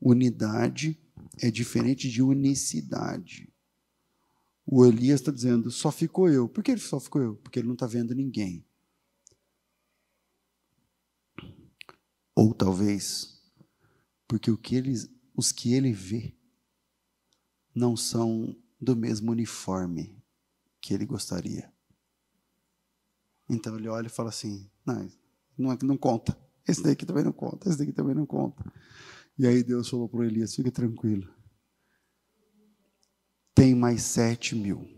Unidade 0.00 0.98
é 1.38 1.50
diferente 1.50 2.08
de 2.08 2.22
unicidade. 2.22 3.52
O 4.70 4.84
Elias 4.84 5.20
está 5.20 5.32
dizendo, 5.32 5.70
só 5.70 5.90
ficou 5.90 6.28
eu. 6.28 6.46
Por 6.46 6.62
que 6.62 6.72
ele 6.72 6.80
só 6.80 7.00
ficou 7.00 7.22
eu? 7.22 7.36
Porque 7.36 7.58
ele 7.58 7.66
não 7.66 7.72
está 7.72 7.86
vendo 7.86 8.14
ninguém. 8.14 8.62
Ou 12.34 12.52
talvez 12.52 13.42
porque 14.28 14.54
que 14.58 14.76
ele, 14.76 14.92
os 15.34 15.50
que 15.50 15.72
ele 15.72 15.90
vê 15.90 16.36
não 17.74 17.96
são 17.96 18.54
do 18.78 18.94
mesmo 18.94 19.32
uniforme 19.32 20.22
que 20.82 20.92
ele 20.92 21.06
gostaria. 21.06 21.72
Então 23.48 23.74
ele 23.78 23.88
olha 23.88 24.08
e 24.08 24.10
fala 24.10 24.28
assim: 24.28 24.70
não, 24.84 25.10
não, 25.56 25.78
não 25.82 25.96
conta. 25.96 26.38
Esse 26.66 26.82
daqui 26.82 27.06
também 27.06 27.24
não 27.24 27.32
conta, 27.32 27.70
esse 27.70 27.78
daqui 27.78 27.92
também 27.92 28.14
não 28.14 28.26
conta. 28.26 28.70
E 29.38 29.46
aí 29.46 29.62
Deus 29.62 29.88
falou 29.88 30.10
para 30.10 30.26
Elias: 30.26 30.54
fica 30.54 30.70
tranquilo. 30.70 31.37
Tem 33.58 33.74
mais 33.74 34.02
sete 34.02 34.54
mil. 34.54 34.88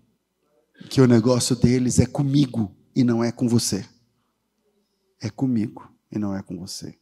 Que 0.91 1.01
o 1.01 1.07
negócio 1.07 1.57
deles 1.57 1.99
é 1.99 2.05
comigo 2.05 2.77
e 2.95 3.03
não 3.03 3.25
é 3.25 3.33
com 3.33 3.49
você. 3.49 3.89
É 5.19 5.31
comigo 5.31 5.91
e 6.13 6.19
não 6.19 6.37
é 6.37 6.43
com 6.43 6.59
você. 6.59 6.99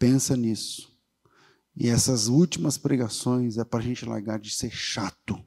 Pensa 0.00 0.36
nisso. 0.36 0.92
E 1.76 1.88
essas 1.88 2.26
últimas 2.26 2.76
pregações 2.76 3.56
é 3.56 3.62
para 3.62 3.78
a 3.78 3.82
gente 3.82 4.04
largar 4.04 4.40
de 4.40 4.50
ser 4.50 4.72
chato. 4.72 5.40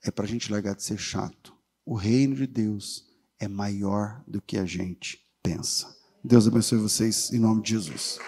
É 0.00 0.12
para 0.12 0.24
a 0.24 0.28
gente 0.28 0.48
largar 0.48 0.76
de 0.76 0.84
ser 0.84 0.98
chato. 0.98 1.52
O 1.84 1.96
reino 1.96 2.36
de 2.36 2.46
Deus 2.46 3.08
é 3.40 3.48
maior 3.48 4.22
do 4.24 4.40
que 4.40 4.56
a 4.56 4.64
gente 4.64 5.28
pensa. 5.42 5.92
Deus 6.22 6.46
abençoe 6.46 6.78
vocês 6.78 7.32
em 7.32 7.40
nome 7.40 7.60
de 7.60 7.70
Jesus. 7.70 8.20